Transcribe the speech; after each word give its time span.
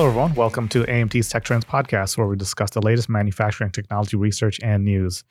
Hello, 0.00 0.08
everyone. 0.08 0.34
Welcome 0.34 0.66
to 0.68 0.86
AMT's 0.86 1.28
Tech 1.28 1.44
Trends 1.44 1.66
podcast, 1.66 2.16
where 2.16 2.26
we 2.26 2.34
discuss 2.34 2.70
the 2.70 2.80
latest 2.80 3.10
manufacturing 3.10 3.70
technology 3.70 4.16
research 4.16 4.58
and 4.62 4.82
news. 4.82 5.24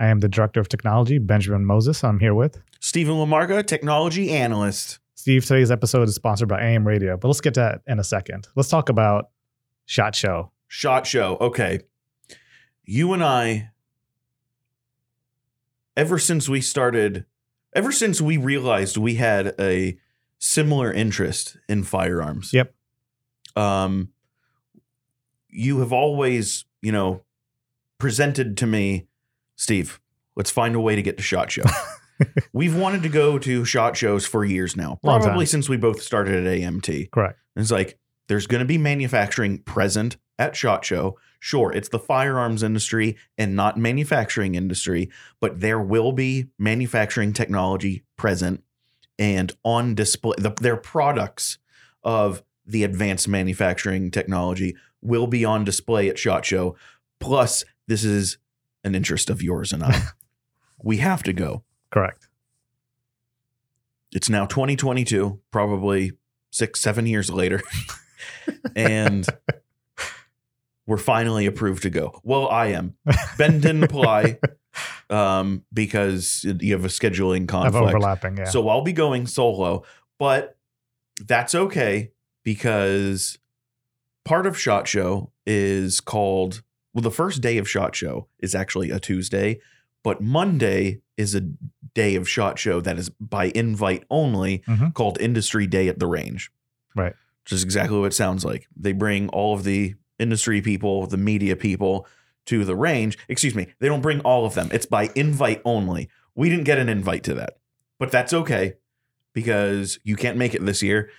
I 0.00 0.08
am 0.08 0.18
the 0.18 0.28
Director 0.28 0.58
of 0.58 0.68
Technology, 0.68 1.18
Benjamin 1.18 1.64
Moses. 1.64 2.02
I'm 2.02 2.18
here 2.18 2.34
with 2.34 2.60
Stephen 2.80 3.14
LaMarca, 3.14 3.64
technology 3.64 4.32
analyst. 4.32 4.98
Steve. 5.14 5.44
Today's 5.44 5.70
episode 5.70 6.08
is 6.08 6.16
sponsored 6.16 6.48
by 6.48 6.60
AM 6.60 6.84
Radio, 6.84 7.16
but 7.16 7.28
let's 7.28 7.40
get 7.40 7.54
to 7.54 7.60
that 7.60 7.82
in 7.86 8.00
a 8.00 8.02
second. 8.02 8.48
Let's 8.56 8.68
talk 8.68 8.88
about 8.88 9.30
SHOT 9.84 10.16
Show. 10.16 10.50
Shot 10.66 11.06
show. 11.06 11.36
Okay. 11.40 11.82
You 12.82 13.12
and 13.12 13.22
I, 13.22 13.70
ever 15.96 16.18
since 16.18 16.48
we 16.48 16.60
started, 16.60 17.26
ever 17.74 17.92
since 17.92 18.20
we 18.20 18.38
realized 18.38 18.96
we 18.96 19.14
had 19.14 19.54
a 19.60 19.96
similar 20.40 20.92
interest 20.92 21.58
in 21.68 21.84
firearms. 21.84 22.52
Yep. 22.52 22.74
Um, 23.54 24.10
you 25.56 25.80
have 25.80 25.92
always, 25.92 26.64
you 26.82 26.92
know, 26.92 27.22
presented 27.98 28.56
to 28.58 28.66
me, 28.66 29.06
Steve, 29.56 30.00
let's 30.36 30.50
find 30.50 30.74
a 30.74 30.80
way 30.80 30.94
to 30.94 31.02
get 31.02 31.16
to 31.16 31.22
SHOT 31.22 31.50
Show. 31.50 31.62
We've 32.52 32.76
wanted 32.76 33.02
to 33.02 33.08
go 33.08 33.38
to 33.38 33.64
SHOT 33.64 33.96
shows 33.96 34.26
for 34.26 34.44
years 34.44 34.76
now, 34.76 34.98
Long 35.02 35.20
time. 35.20 35.28
probably 35.28 35.46
since 35.46 35.68
we 35.68 35.76
both 35.76 36.02
started 36.02 36.46
at 36.46 36.58
AMT. 36.58 37.10
Correct. 37.10 37.38
And 37.54 37.62
it's 37.62 37.72
like 37.72 37.98
there's 38.28 38.46
going 38.46 38.60
to 38.60 38.66
be 38.66 38.78
manufacturing 38.78 39.58
present 39.58 40.16
at 40.38 40.56
Shot 40.56 40.84
Show. 40.84 41.18
Sure, 41.40 41.72
it's 41.72 41.88
the 41.88 41.98
firearms 41.98 42.62
industry 42.62 43.16
and 43.38 43.54
not 43.54 43.78
manufacturing 43.78 44.54
industry, 44.54 45.10
but 45.40 45.60
there 45.60 45.80
will 45.80 46.12
be 46.12 46.48
manufacturing 46.58 47.32
technology 47.32 48.04
present 48.16 48.62
and 49.18 49.54
on 49.64 49.94
display. 49.94 50.34
The, 50.38 50.50
their 50.60 50.76
products 50.76 51.58
of 52.02 52.42
the 52.66 52.84
advanced 52.84 53.28
manufacturing 53.28 54.10
technology 54.10 54.76
will 55.00 55.26
be 55.26 55.44
on 55.44 55.64
display 55.64 56.08
at 56.08 56.18
Shot 56.18 56.44
Show. 56.44 56.76
Plus, 57.20 57.64
this 57.86 58.04
is 58.04 58.38
an 58.84 58.94
interest 58.94 59.30
of 59.30 59.42
yours 59.42 59.72
and 59.72 59.82
I. 59.82 60.02
we 60.82 60.98
have 60.98 61.22
to 61.24 61.32
go. 61.32 61.62
Correct. 61.90 62.28
It's 64.12 64.28
now 64.28 64.46
2022, 64.46 65.40
probably 65.50 66.12
six, 66.50 66.80
seven 66.80 67.06
years 67.06 67.30
later. 67.30 67.62
and 68.76 69.26
we're 70.86 70.96
finally 70.96 71.46
approved 71.46 71.82
to 71.82 71.90
go. 71.90 72.20
Well, 72.22 72.48
I 72.48 72.68
am. 72.68 72.94
Ben 73.38 73.60
didn't 73.60 73.84
apply 73.84 74.38
um, 75.10 75.64
because 75.72 76.44
you 76.60 76.72
have 76.72 76.84
a 76.84 76.88
scheduling 76.88 77.40
Have 77.40 77.72
conflict. 77.72 77.86
overlapping. 77.88 78.38
Yeah. 78.38 78.44
So 78.44 78.68
I'll 78.68 78.82
be 78.82 78.92
going 78.92 79.26
solo, 79.26 79.84
but 80.18 80.56
that's 81.26 81.54
okay 81.54 82.12
because 82.46 83.38
part 84.24 84.46
of 84.46 84.56
Shot 84.56 84.86
Show 84.86 85.32
is 85.46 86.00
called 86.00 86.62
well, 86.94 87.02
the 87.02 87.10
first 87.10 87.42
day 87.42 87.58
of 87.58 87.68
Shot 87.68 87.94
Show 87.94 88.28
is 88.38 88.54
actually 88.54 88.90
a 88.90 88.98
Tuesday, 89.00 89.60
but 90.04 90.22
Monday 90.22 91.00
is 91.18 91.34
a 91.34 91.42
day 91.92 92.14
of 92.14 92.26
Shot 92.28 92.56
Show 92.58 92.80
that 92.80 92.98
is 92.98 93.10
by 93.10 93.50
invite 93.54 94.04
only 94.10 94.60
Mhm. 94.60 94.94
called 94.94 95.20
Industry 95.20 95.66
Day 95.66 95.88
at 95.88 95.98
the 95.98 96.06
Range. 96.06 96.50
Right. 96.94 97.14
Which 97.44 97.52
is 97.52 97.62
exactly 97.64 97.98
what 97.98 98.06
it 98.06 98.14
sounds 98.14 98.44
like. 98.44 98.66
They 98.76 98.92
bring 98.92 99.28
all 99.30 99.54
of 99.54 99.64
the 99.64 99.94
industry 100.18 100.62
people, 100.62 101.06
the 101.08 101.16
media 101.18 101.56
people 101.56 102.06
to 102.46 102.64
the 102.64 102.76
range. 102.76 103.18
Excuse 103.28 103.54
me, 103.56 103.66
they 103.80 103.88
don't 103.88 104.00
bring 104.00 104.20
all 104.20 104.46
of 104.46 104.54
them. 104.54 104.68
It's 104.72 104.86
by 104.86 105.10
invite 105.16 105.60
only. 105.64 106.08
We 106.36 106.48
didn't 106.48 106.64
get 106.64 106.78
an 106.78 106.88
invite 106.88 107.24
to 107.24 107.34
that, 107.34 107.58
but 107.98 108.10
that's 108.12 108.32
okay 108.32 108.74
because 109.34 109.98
you 110.04 110.14
can't 110.16 110.38
make 110.38 110.54
it 110.54 110.64
this 110.64 110.82
year. 110.82 111.10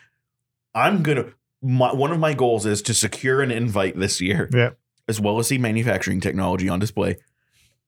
I'm 0.77 1.03
gonna. 1.03 1.25
My, 1.61 1.93
one 1.93 2.11
of 2.11 2.19
my 2.19 2.33
goals 2.33 2.65
is 2.65 2.81
to 2.83 2.93
secure 2.93 3.41
an 3.41 3.49
invite 3.51 3.97
this 3.99 4.21
year, 4.21 4.47
Yeah. 4.53 4.69
as 5.07 5.19
well 5.19 5.39
as 5.39 5.47
see 5.47 5.57
manufacturing 5.57 6.21
technology 6.21 6.69
on 6.69 6.77
display, 6.79 7.17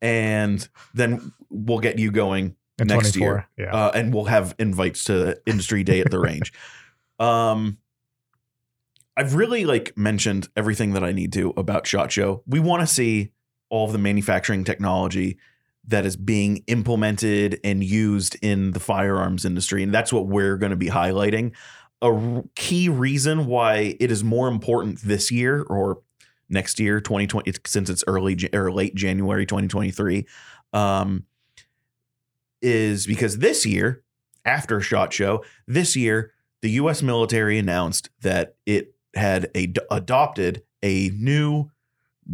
and 0.02 0.68
then 0.96 1.32
we'll 1.50 1.80
get 1.80 2.00
you 2.00 2.10
going 2.12 2.56
in 2.80 2.88
next 2.88 3.16
year, 3.16 3.48
Yeah. 3.58 3.74
uh, 3.76 3.92
and 3.94 4.12
we'll 4.14 4.26
have 4.26 4.56
invites 4.58 5.04
to 5.06 5.38
Industry 5.46 5.84
Day 5.84 6.02
at 6.02 6.12
the 6.12 6.20
range. 6.20 6.52
Um, 7.20 7.78
I've 9.18 9.36
really 9.36 9.66
like 9.66 9.98
mentioned 9.98 10.48
everything 10.56 10.94
that 10.94 11.04
I 11.04 11.12
need 11.12 11.34
to 11.34 11.50
about 11.58 11.86
Shot 11.86 12.14
Show. 12.14 12.44
We 12.48 12.62
want 12.62 12.80
to 12.82 12.88
see 12.88 13.32
all 13.70 13.86
of 13.88 13.92
the 13.92 13.98
manufacturing 13.98 14.64
technology 14.64 15.38
that 15.86 16.06
is 16.06 16.16
being 16.16 16.64
implemented 16.68 17.60
and 17.64 17.84
used 17.84 18.38
in 18.42 18.72
the 18.72 18.80
firearms 18.80 19.44
industry, 19.44 19.84
and 19.84 19.94
that's 19.94 20.14
what 20.14 20.28
we're 20.28 20.56
going 20.56 20.70
to 20.70 20.78
be 20.78 20.88
highlighting. 20.88 21.52
A 22.02 22.44
key 22.56 22.88
reason 22.90 23.46
why 23.46 23.98
it 24.00 24.10
is 24.12 24.24
more 24.24 24.48
important 24.48 25.02
this 25.02 25.32
year 25.32 25.64
or 25.64 26.02
next 26.50 26.80
year, 26.80 27.00
2020, 27.02 27.54
since 27.66 27.90
it's 27.90 28.04
early 28.08 28.38
or 28.54 28.72
late 28.72 28.96
January 28.96 29.46
2023, 29.46 30.26
um, 30.74 31.26
is 32.62 33.06
because 33.06 33.40
this 33.40 33.66
year, 33.66 34.04
after 34.46 34.82
Shot 34.82 35.14
Show, 35.14 35.44
this 35.68 35.96
year, 35.96 36.32
the 36.62 36.72
U.S. 36.72 37.02
military 37.02 37.58
announced 37.58 38.10
that 38.22 38.56
it 38.66 38.94
had 39.16 39.50
a, 39.56 39.74
adopted 39.92 40.64
a 40.84 41.10
new 41.10 41.70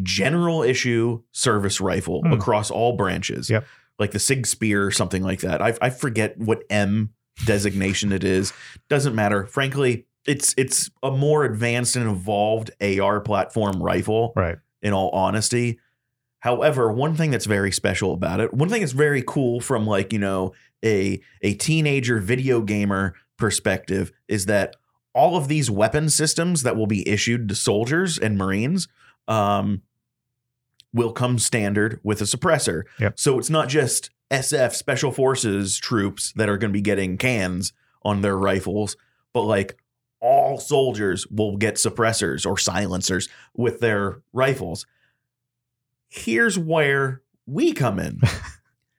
general 0.04 0.62
issue 0.64 1.22
service 1.32 1.80
rifle 1.82 2.22
Hmm. 2.22 2.34
across 2.34 2.70
all 2.70 2.96
branches. 2.96 3.50
Yep. 3.50 3.66
Like 3.98 4.12
the 4.12 4.20
Sig 4.20 4.46
Spear 4.46 4.86
or 4.86 4.92
something 4.92 5.24
like 5.24 5.40
that. 5.42 5.62
I, 5.62 5.74
I 5.82 5.90
forget 5.90 6.38
what 6.38 6.64
M 6.70 7.14
designation 7.46 8.12
it 8.12 8.24
is. 8.24 8.54
Doesn't 8.90 9.16
matter. 9.16 9.46
Frankly, 9.46 10.06
it's 10.26 10.54
it's 10.58 10.90
a 11.04 11.12
more 11.12 11.44
advanced 11.44 11.96
and 11.96 12.10
evolved 12.10 12.72
AR 12.82 13.22
platform 13.22 13.82
rifle 13.82 14.34
right. 14.36 14.58
in 14.82 14.94
all 14.94 15.10
honesty. 15.10 15.80
However, 16.40 16.92
one 16.92 17.16
thing 17.16 17.32
that's 17.32 17.46
very 17.46 17.72
special 17.72 18.14
about 18.14 18.40
it, 18.40 18.54
one 18.54 18.70
thing 18.70 18.82
that's 18.82 18.92
very 18.92 19.24
cool 19.26 19.60
from 19.60 19.88
like, 19.88 20.14
you 20.14 20.20
know, 20.20 20.54
a 20.84 21.20
a 21.42 21.54
teenager 21.56 22.20
video 22.20 22.62
gamer 22.62 23.16
perspective 23.38 24.12
is 24.28 24.46
that 24.46 24.76
all 25.14 25.38
of 25.38 25.48
these 25.48 25.72
weapon 25.72 26.10
systems 26.10 26.64
that 26.64 26.76
will 26.76 26.88
be 26.88 27.08
issued 27.08 27.50
to 27.50 27.56
soldiers 27.56 28.18
and 28.18 28.38
marines 28.38 28.88
um 29.28 29.82
will 30.94 31.12
come 31.12 31.38
standard 31.38 32.00
with 32.04 32.22
a 32.22 32.24
suppressor. 32.24 32.84
Yep. 33.00 33.20
So 33.20 33.38
it's 33.38 33.50
not 33.50 33.68
just 33.68 34.10
SF 34.32 34.74
special 34.74 35.12
forces 35.12 35.78
troops 35.78 36.34
that 36.34 36.50
are 36.50 36.58
going 36.58 36.72
to 36.72 36.78
be 36.78 36.82
getting 36.82 37.18
cans 37.18 37.74
on 38.04 38.22
their 38.22 38.38
rifles, 38.38 38.98
but 39.34 39.44
like 39.44 39.78
all 40.20 40.60
soldiers 40.60 41.28
will 41.28 41.58
get 41.58 41.76
suppressors 41.76 42.46
or 42.46 42.58
silencers 42.58 43.30
with 43.56 43.80
their 43.80 44.22
rifles. 44.34 44.86
Here's 46.08 46.58
where 46.58 47.22
we 47.46 47.74
come 47.74 48.00
in. 48.00 48.22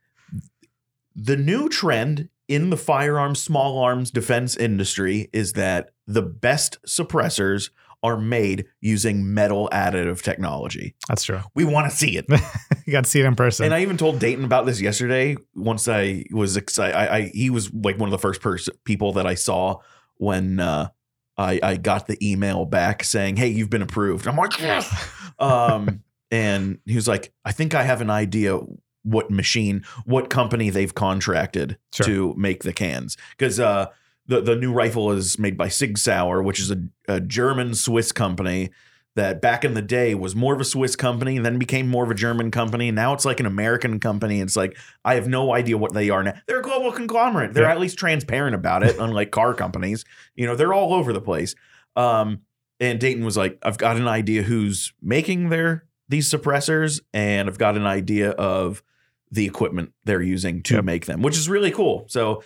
the 1.16 1.36
new 1.36 1.68
trend 1.68 2.28
in 2.48 2.70
the 2.70 2.76
firearms, 2.76 3.42
small 3.42 3.78
arms 3.78 4.10
defense 4.10 4.56
industry 4.56 5.28
is 5.32 5.54
that 5.54 5.90
the 6.06 6.22
best 6.22 6.78
suppressors 6.86 7.70
are 8.06 8.16
made 8.16 8.66
using 8.80 9.34
metal 9.34 9.68
additive 9.72 10.22
technology. 10.22 10.94
That's 11.08 11.24
true. 11.24 11.40
We 11.54 11.64
want 11.64 11.90
to 11.90 11.96
see 11.96 12.16
it. 12.16 12.26
you 12.86 12.92
got 12.92 13.04
to 13.04 13.10
see 13.10 13.20
it 13.20 13.26
in 13.26 13.34
person. 13.36 13.64
And 13.66 13.74
I 13.74 13.82
even 13.82 13.96
told 13.96 14.18
Dayton 14.18 14.44
about 14.44 14.66
this 14.66 14.80
yesterday. 14.80 15.36
Once 15.54 15.88
I 15.88 16.24
was 16.30 16.56
excited, 16.56 16.96
I, 16.96 17.16
I 17.16 17.20
he 17.34 17.50
was 17.50 17.72
like 17.72 17.98
one 17.98 18.08
of 18.08 18.12
the 18.12 18.18
first 18.18 18.40
pers- 18.40 18.68
people 18.84 19.12
that 19.14 19.26
I 19.26 19.34
saw 19.34 19.80
when 20.16 20.60
uh, 20.60 20.88
I 21.36 21.60
I 21.62 21.76
got 21.76 22.06
the 22.06 22.18
email 22.26 22.64
back 22.64 23.04
saying, 23.04 23.36
"Hey, 23.36 23.48
you've 23.48 23.70
been 23.70 23.82
approved." 23.82 24.26
I'm 24.26 24.36
like, 24.36 24.58
"Yes." 24.60 24.88
um, 25.38 26.02
and 26.30 26.78
he 26.86 26.94
was 26.94 27.08
like, 27.08 27.32
"I 27.44 27.52
think 27.52 27.74
I 27.74 27.82
have 27.82 28.00
an 28.00 28.10
idea 28.10 28.58
what 29.02 29.30
machine, 29.30 29.84
what 30.04 30.28
company 30.30 30.68
they've 30.68 30.94
contracted 30.94 31.78
Sure. 31.94 32.06
to 32.06 32.34
make 32.36 32.64
the 32.64 32.72
cans 32.72 33.16
because 33.38 33.60
uh, 33.60 33.86
the 34.28 34.40
the 34.40 34.56
new 34.56 34.72
rifle 34.72 35.10
is 35.12 35.38
made 35.38 35.56
by 35.56 35.68
Sig 35.68 35.98
Sauer, 35.98 36.42
which 36.42 36.60
is 36.60 36.70
a, 36.70 36.78
a 37.08 37.20
German 37.20 37.74
Swiss 37.74 38.12
company." 38.12 38.70
that 39.14 39.40
back 39.40 39.64
in 39.64 39.72
the 39.72 39.80
day 39.80 40.14
was 40.14 40.36
more 40.36 40.52
of 40.52 40.60
a 40.60 40.64
Swiss 40.64 40.94
company, 40.94 41.38
then 41.38 41.58
became 41.58 41.88
more 41.88 42.04
of 42.04 42.10
a 42.10 42.14
German 42.14 42.50
company. 42.50 42.90
Now 42.90 43.14
it's 43.14 43.24
like 43.24 43.40
an 43.40 43.46
American 43.46 43.98
company. 43.98 44.42
It's 44.42 44.56
like 44.56 44.76
I 45.06 45.14
have 45.14 45.26
no 45.26 45.54
idea 45.54 45.78
what 45.78 45.94
they 45.94 46.10
are 46.10 46.22
now. 46.22 46.34
They're 46.46 46.58
a 46.58 46.62
global 46.62 46.92
conglomerate. 46.92 47.54
They're 47.54 47.62
Yeah. 47.64 47.70
at 47.70 47.80
least 47.80 47.98
transparent 47.98 48.54
about 48.54 48.82
it, 48.82 48.94
unlike 49.00 49.30
car 49.30 49.54
companies. 49.54 50.04
You 50.34 50.44
know, 50.46 50.54
they're 50.54 50.74
all 50.74 50.92
over 50.92 51.14
the 51.14 51.22
place. 51.22 51.54
Um, 51.96 52.42
and 52.78 53.00
Dayton 53.00 53.24
was 53.24 53.38
like, 53.38 53.56
I've 53.62 53.78
got 53.78 53.96
an 53.96 54.06
idea 54.06 54.42
who's 54.42 54.92
making 55.00 55.48
their 55.48 55.86
these 56.10 56.30
suppressors, 56.30 57.00
and 57.14 57.48
I've 57.48 57.56
got 57.56 57.74
an 57.78 57.86
idea 57.86 58.32
of 58.32 58.82
the 59.30 59.46
equipment 59.46 59.94
they're 60.04 60.20
using 60.20 60.62
to 60.64 60.74
Yep. 60.74 60.84
make 60.84 61.06
them, 61.06 61.22
which 61.22 61.38
is 61.38 61.48
really 61.48 61.70
cool. 61.70 62.04
So 62.10 62.42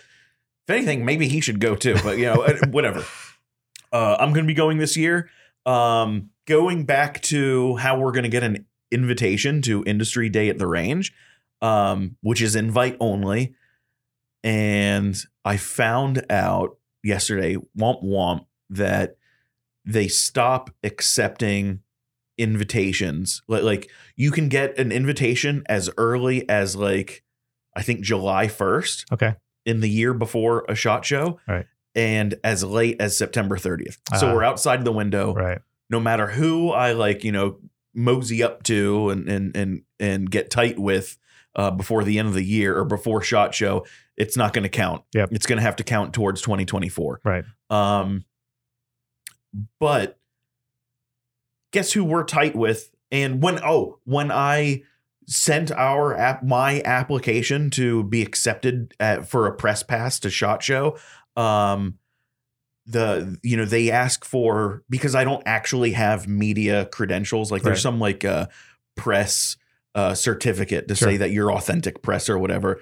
if 0.67 0.75
anything, 0.75 1.05
maybe 1.05 1.27
he 1.27 1.41
should 1.41 1.59
go 1.59 1.75
too. 1.75 1.95
But 2.03 2.17
you 2.17 2.25
know, 2.25 2.47
whatever. 2.69 3.03
Uh, 3.91 4.15
I'm 4.19 4.33
going 4.33 4.45
to 4.45 4.47
be 4.47 4.53
going 4.53 4.77
this 4.77 4.95
year. 4.95 5.29
Um, 5.65 6.29
going 6.47 6.85
back 6.85 7.21
to 7.23 7.75
how 7.77 7.99
we're 7.99 8.11
going 8.11 8.23
to 8.23 8.29
get 8.29 8.43
an 8.43 8.65
invitation 8.91 9.61
to 9.63 9.83
Industry 9.85 10.29
Day 10.29 10.49
at 10.49 10.57
the 10.57 10.67
Range, 10.67 11.13
um, 11.61 12.17
which 12.21 12.41
is 12.41 12.55
invite 12.55 12.97
only. 12.99 13.53
And 14.43 15.15
I 15.45 15.57
found 15.57 16.25
out 16.29 16.77
yesterday, 17.03 17.57
womp 17.77 18.03
womp, 18.03 18.45
that 18.69 19.17
they 19.85 20.07
stop 20.07 20.69
accepting 20.83 21.81
invitations. 22.37 23.41
Like, 23.47 23.63
like 23.63 23.91
you 24.15 24.31
can 24.31 24.49
get 24.49 24.77
an 24.77 24.91
invitation 24.91 25.63
as 25.67 25.89
early 25.97 26.47
as 26.49 26.75
like 26.75 27.23
I 27.75 27.83
think 27.83 28.01
July 28.01 28.47
1st 28.47 29.11
Okay. 29.13 29.35
In 29.65 29.79
the 29.81 29.89
year 29.89 30.13
before 30.13 30.65
a 30.67 30.75
shot 30.75 31.05
show. 31.05 31.39
Right. 31.47 31.65
And 31.93 32.35
as 32.43 32.63
late 32.63 33.01
as 33.01 33.17
September 33.17 33.57
30th. 33.57 33.97
So 34.17 34.29
Ah. 34.29 34.33
we're 34.33 34.43
outside 34.43 34.83
the 34.85 34.91
window. 34.91 35.33
Right. 35.33 35.59
No 35.89 35.99
matter 35.99 36.27
who 36.27 36.71
I 36.71 36.93
like, 36.93 37.23
you 37.23 37.31
know, 37.31 37.57
mosey 37.93 38.41
up 38.41 38.63
to 38.63 39.09
and 39.09 39.27
and 39.27 39.55
and 39.57 39.81
and 39.99 40.31
get 40.31 40.49
tight 40.49 40.79
with 40.79 41.17
uh, 41.55 41.69
before 41.71 42.05
the 42.05 42.17
end 42.17 42.29
of 42.29 42.33
the 42.33 42.43
year 42.43 42.77
or 42.77 42.85
before 42.85 43.21
shot 43.21 43.53
show, 43.53 43.85
it's 44.15 44.37
not 44.37 44.53
going 44.53 44.63
to 44.63 44.69
count. 44.69 45.03
Yep. 45.13 45.29
It's 45.33 45.45
going 45.45 45.57
to 45.57 45.63
have 45.63 45.75
to 45.75 45.83
count 45.83 46.13
towards 46.13 46.41
2024. 46.41 47.19
Right. 47.25 47.43
Um, 47.69 48.23
but 49.79 50.17
guess 51.71 51.91
who 51.91 52.05
we're 52.05 52.23
tight 52.23 52.55
with? 52.55 52.89
And 53.11 53.43
when 53.43 53.59
oh, 53.63 53.99
when 54.05 54.31
I 54.31 54.83
sent 55.31 55.71
our 55.71 56.13
app 56.13 56.43
my 56.43 56.81
application 56.83 57.69
to 57.69 58.03
be 58.03 58.21
accepted 58.21 58.93
at, 58.99 59.29
for 59.29 59.47
a 59.47 59.53
press 59.55 59.81
pass 59.81 60.19
to 60.19 60.29
Shot 60.29 60.61
Show, 60.61 60.97
um, 61.37 61.97
the 62.85 63.39
you 63.41 63.55
know 63.55 63.63
they 63.63 63.89
ask 63.89 64.25
for 64.25 64.83
because 64.89 65.15
I 65.15 65.23
don't 65.23 65.43
actually 65.45 65.91
have 65.91 66.27
media 66.27 66.85
credentials. 66.85 67.49
Like 67.49 67.61
there's 67.61 67.81
some 67.81 67.99
like 67.99 68.25
uh, 68.25 68.47
press 68.95 69.55
uh, 69.95 70.15
certificate 70.15 70.89
to 70.89 70.95
Sure. 70.95 71.09
say 71.09 71.17
that 71.17 71.31
you're 71.31 71.53
authentic 71.53 72.01
press 72.01 72.27
or 72.27 72.37
whatever. 72.37 72.81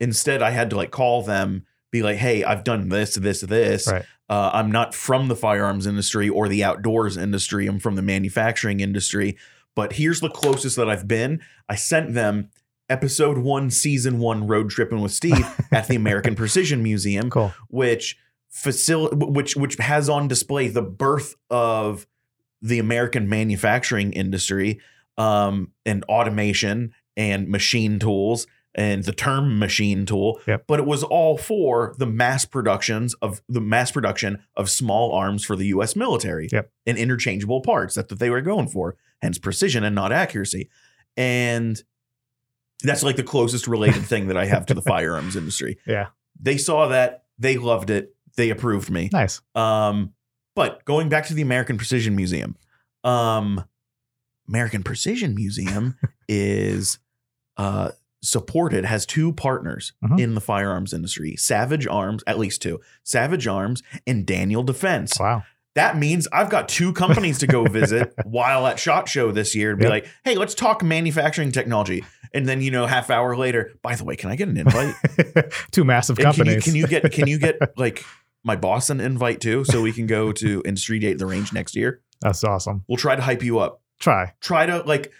Instead, 0.00 0.40
I 0.40 0.50
had 0.50 0.70
to 0.70 0.76
like 0.76 0.90
call 0.90 1.22
them, 1.22 1.66
be 1.90 2.02
like, 2.02 2.16
"Hey, 2.16 2.44
I've 2.44 2.64
done 2.64 2.88
this, 2.88 3.16
this, 3.16 3.42
this. 3.42 3.90
Right. 3.90 4.06
Uh, 4.30 4.50
I'm 4.54 4.70
not 4.70 4.94
from 4.94 5.28
the 5.28 5.36
firearms 5.36 5.86
industry 5.86 6.30
or 6.30 6.48
the 6.48 6.64
outdoors 6.64 7.18
industry. 7.18 7.66
I'm 7.66 7.78
from 7.78 7.96
the 7.96 8.02
manufacturing 8.02 8.80
industry. 8.80 9.36
But 9.74 9.94
here's 9.94 10.20
the 10.20 10.28
closest 10.30 10.76
that 10.76 10.88
I've 10.88 11.08
been. 11.08 11.40
I 11.68 11.74
sent 11.74 12.14
them 12.14 12.50
episode 12.88 13.38
one, 13.38 13.70
season 13.70 14.18
one, 14.18 14.46
road 14.46 14.70
tripping 14.70 15.00
with 15.00 15.12
Steve 15.12 15.44
at 15.72 15.88
the 15.88 15.96
American 15.96 16.34
Precision 16.34 16.82
Museum, 16.82 17.30
Cool. 17.30 17.52
which 17.68 18.18
facil- 18.52 19.12
which 19.32 19.56
which 19.56 19.76
has 19.76 20.08
on 20.08 20.28
display 20.28 20.68
the 20.68 20.82
birth 20.82 21.34
of 21.50 22.06
the 22.62 22.78
American 22.78 23.28
manufacturing 23.28 24.12
industry 24.12 24.80
um, 25.18 25.70
and 25.84 26.04
automation 26.04 26.92
and 27.16 27.48
machine 27.48 27.98
tools 27.98 28.46
and 28.74 29.04
the 29.04 29.12
term 29.12 29.58
machine 29.58 30.04
tool. 30.06 30.40
Yep. 30.46 30.64
But 30.66 30.80
it 30.80 30.86
was 30.86 31.02
all 31.04 31.38
for 31.38 31.94
the 31.98 32.06
mass 32.06 32.44
productions 32.44 33.14
of 33.14 33.40
the 33.48 33.60
mass 33.60 33.90
production 33.92 34.42
of 34.56 34.68
small 34.68 35.12
arms 35.12 35.44
for 35.44 35.54
the 35.56 35.66
U.S. 35.66 35.94
military 35.94 36.48
Yep. 36.50 36.70
and 36.86 36.98
interchangeable 36.98 37.60
parts. 37.60 37.94
That's 37.94 38.10
what 38.10 38.18
they 38.18 38.30
were 38.30 38.40
going 38.40 38.68
for, 38.68 38.96
hence 39.22 39.38
precision 39.38 39.84
and 39.84 39.94
not 39.94 40.10
accuracy. 40.12 40.70
And 41.16 41.80
that's 42.82 43.02
like 43.02 43.16
the 43.16 43.22
closest 43.22 43.68
related 43.68 44.04
thing 44.04 44.26
that 44.28 44.36
I 44.36 44.46
have 44.46 44.66
to 44.66 44.74
the 44.74 44.82
firearms 44.94 45.36
industry. 45.36 45.78
Yeah. 45.86 46.08
They 46.40 46.56
saw 46.58 46.88
that, 46.88 47.24
they 47.38 47.56
loved 47.56 47.90
it, 47.90 48.14
they 48.36 48.50
approved 48.50 48.90
me. 48.90 49.08
Nice. 49.12 49.40
Um, 49.54 50.12
but 50.56 50.84
going 50.84 51.08
back 51.08 51.26
to 51.26 51.34
the 51.34 51.42
American 51.42 51.76
Precision 51.76 52.16
Museum, 52.16 52.56
um, 53.04 53.64
American 54.48 54.82
Precision 54.82 55.34
Museum 55.34 55.96
is 56.28 56.98
uh, 57.56 57.92
supported, 58.24 58.84
has 58.84 59.06
two 59.06 59.32
partners 59.32 59.92
Mhm. 60.04 60.20
in 60.20 60.34
the 60.34 60.40
firearms 60.40 60.92
industry 60.92 61.36
Savage 61.36 61.86
Arms, 61.86 62.22
at 62.26 62.38
least 62.38 62.62
two, 62.62 62.80
Savage 63.04 63.46
Arms 63.46 63.82
and 64.06 64.26
Daniel 64.26 64.62
Defense. 64.62 65.18
Wow. 65.20 65.42
That 65.74 65.96
means 65.98 66.28
I've 66.32 66.50
got 66.50 66.68
two 66.68 66.92
companies 66.92 67.38
to 67.38 67.46
go 67.48 67.64
visit 67.68 68.12
while 68.24 68.66
at 68.66 68.78
SHOT 68.78 69.08
Show 69.08 69.32
this 69.32 69.54
year 69.56 69.70
and 69.70 69.78
be 69.78 69.84
Yep. 69.84 69.90
like, 69.90 70.06
hey, 70.24 70.36
let's 70.36 70.54
talk 70.54 70.82
manufacturing 70.84 71.50
technology. 71.52 72.04
And 72.32 72.46
then, 72.48 72.60
you 72.62 72.70
know, 72.70 72.86
half 72.86 73.10
hour 73.10 73.36
later, 73.36 73.72
by 73.82 73.94
the 73.96 74.04
way, 74.04 74.16
can 74.16 74.30
I 74.30 74.36
get 74.36 74.48
an 74.48 74.56
invite? 74.56 74.94
Two 75.72 75.84
massive 75.84 76.18
And 76.18 76.24
can 76.26 76.32
you, 76.34 76.38
companies. 76.44 76.64
can 76.64 76.74
you 76.76 76.86
get 76.86 77.12
can 77.12 77.26
you 77.28 77.38
get 77.38 77.58
like 77.76 78.04
my 78.44 78.56
boss 78.56 78.90
an 78.90 79.00
invite 79.00 79.40
too, 79.40 79.64
so 79.64 79.80
we 79.82 79.92
can 79.92 80.06
go 80.06 80.30
to 80.32 80.62
Industry 80.64 81.04
at 81.10 81.18
the 81.18 81.26
range 81.26 81.52
next 81.52 81.74
year? 81.76 82.00
That's 82.20 82.42
awesome. 82.44 82.84
We'll 82.88 82.96
try 82.98 83.16
to 83.16 83.22
hype 83.22 83.42
you 83.42 83.58
up. 83.58 83.80
Try. 84.00 84.32
Try 84.40 84.66
to 84.66 84.78
like 84.82 85.12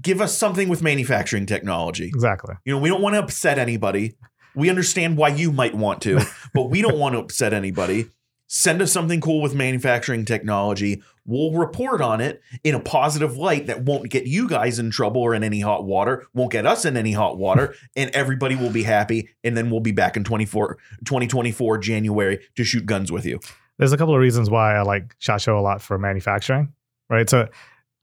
give 0.00 0.20
us 0.20 0.36
something 0.36 0.68
with 0.68 0.82
manufacturing 0.82 1.46
technology. 1.46 2.06
Exactly. 2.06 2.54
You 2.64 2.74
know, 2.74 2.80
we 2.80 2.88
don't 2.88 3.02
want 3.02 3.14
to 3.14 3.20
upset 3.20 3.58
anybody. 3.58 4.16
We 4.54 4.68
understand 4.68 5.16
why 5.16 5.28
you 5.28 5.52
might 5.52 5.74
want 5.74 6.02
to, 6.02 6.20
but 6.54 6.70
we 6.70 6.82
don't 6.82 6.98
want 6.98 7.14
to 7.14 7.20
upset 7.20 7.52
anybody. 7.52 8.10
Send 8.52 8.82
us 8.82 8.90
something 8.90 9.20
cool 9.20 9.40
with 9.40 9.54
manufacturing 9.54 10.24
technology. 10.24 11.02
We'll 11.24 11.52
report 11.52 12.00
on 12.00 12.20
it 12.20 12.42
in 12.64 12.74
a 12.74 12.80
positive 12.80 13.36
light 13.36 13.68
that 13.68 13.84
won't 13.84 14.10
get 14.10 14.26
you 14.26 14.48
guys 14.48 14.80
in 14.80 14.90
trouble 14.90 15.20
or 15.20 15.36
in 15.36 15.44
any 15.44 15.60
hot 15.60 15.84
water, 15.84 16.26
won't 16.34 16.50
get 16.50 16.66
us 16.66 16.84
in 16.84 16.96
any 16.96 17.12
hot 17.12 17.38
water, 17.38 17.76
and 17.96 18.10
everybody 18.10 18.56
will 18.56 18.70
be 18.70 18.82
happy. 18.82 19.28
And 19.44 19.56
then 19.56 19.70
we'll 19.70 19.80
be 19.80 19.92
back 19.92 20.16
in 20.16 20.24
24, 20.24 20.78
2024 21.04 21.78
January 21.78 22.40
to 22.56 22.64
shoot 22.64 22.86
guns 22.86 23.12
with 23.12 23.24
you. 23.24 23.38
There's 23.78 23.92
a 23.92 23.96
couple 23.96 24.14
of 24.14 24.20
reasons 24.20 24.50
why 24.50 24.74
I 24.74 24.82
like 24.82 25.14
Shot 25.20 25.40
Show 25.40 25.56
a 25.56 25.62
lot 25.62 25.80
for 25.80 25.96
manufacturing, 25.96 26.72
right? 27.08 27.30
So 27.30 27.48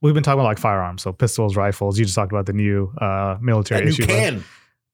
we've 0.02 0.14
been 0.14 0.24
talking 0.24 0.40
about 0.40 0.48
like 0.48 0.60
firearms, 0.60 1.02
so 1.02 1.12
pistols, 1.12 1.56
rifles. 1.56 1.98
You 1.98 2.06
just 2.06 2.16
talked 2.16 2.32
about 2.32 2.46
the 2.46 2.54
new 2.54 2.92
uh, 3.00 3.38
military 3.42 3.86
new 3.86 3.90
issue, 3.90 4.06
can. 4.06 4.44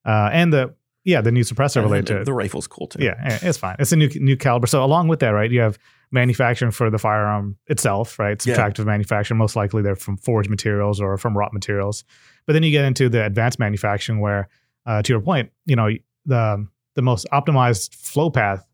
uh, 0.05 0.29
and 0.31 0.51
the 0.53 0.73
yeah, 1.05 1.19
the 1.19 1.31
new 1.31 1.41
suppressor 1.41 1.77
And 1.77 1.85
related 1.85 2.07
to 2.07 2.13
the, 2.13 2.21
it. 2.21 2.25
the 2.25 2.33
rifle's 2.33 2.65
cool 2.67 2.87
too. 2.87 3.03
Yeah, 3.03 3.15
it's 3.41 3.57
fine. 3.57 3.75
It's 3.79 3.91
a 3.91 3.97
new 3.97 4.09
new 4.15 4.37
caliber. 4.37 4.67
So 4.67 4.83
along 4.83 5.09
with 5.09 5.19
that, 5.19 5.29
right, 5.29 5.51
you 5.51 5.59
have 5.59 5.77
manufacturing 6.11 6.71
for 6.71 6.89
the 6.89 6.97
firearm 6.97 7.57
itself, 7.67 8.17
right? 8.19 8.43
Yeah. 8.45 8.55
Subtractive 8.55 8.85
manufacturing. 8.85 9.37
Most 9.37 9.55
likely 9.55 9.81
they're 9.81 9.95
from 9.95 10.15
forged 10.15 10.49
materials 10.49 11.01
or 11.01 11.17
from 11.17 11.37
wrought 11.37 11.53
materials. 11.53 12.05
But 12.45 12.53
then 12.53 12.63
you 12.63 12.71
get 12.71 12.85
into 12.85 13.09
the 13.09 13.25
advanced 13.25 13.57
manufacturing, 13.59 14.19
where, 14.19 14.47
uh, 14.85 15.01
to 15.01 15.11
your 15.13 15.21
point, 15.21 15.51
you 15.65 15.75
know, 15.75 15.89
the 16.25 16.67
the 16.95 17.01
most 17.01 17.25
optimized 17.33 17.95
flow 17.95 18.29
path 18.29 18.65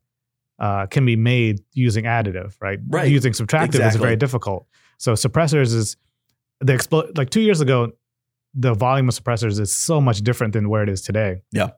uh, 0.59 0.85
can 0.87 1.05
be 1.05 1.15
made 1.15 1.61
using 1.73 2.03
additive, 2.05 2.55
right? 2.61 2.79
Right. 2.87 3.09
Using 3.09 3.31
subtractive 3.33 3.87
is 3.87 3.95
very 3.95 4.17
difficult. 4.17 4.67
So 4.97 5.13
suppressors 5.13 5.73
is 5.73 5.95
the 6.61 6.73
explode. 6.73 7.17
Like 7.17 7.29
two 7.29 7.41
years 7.41 7.61
ago, 7.61 7.91
the 8.53 8.73
volume 8.73 9.09
of 9.09 9.15
suppressors 9.15 9.59
is 9.59 9.73
so 9.73 10.01
much 10.01 10.21
different 10.21 10.53
than 10.53 10.69
where 10.69 10.83
it 10.83 10.89
is 10.89 11.01
today. 11.01 11.41
Yeah. 11.51 11.69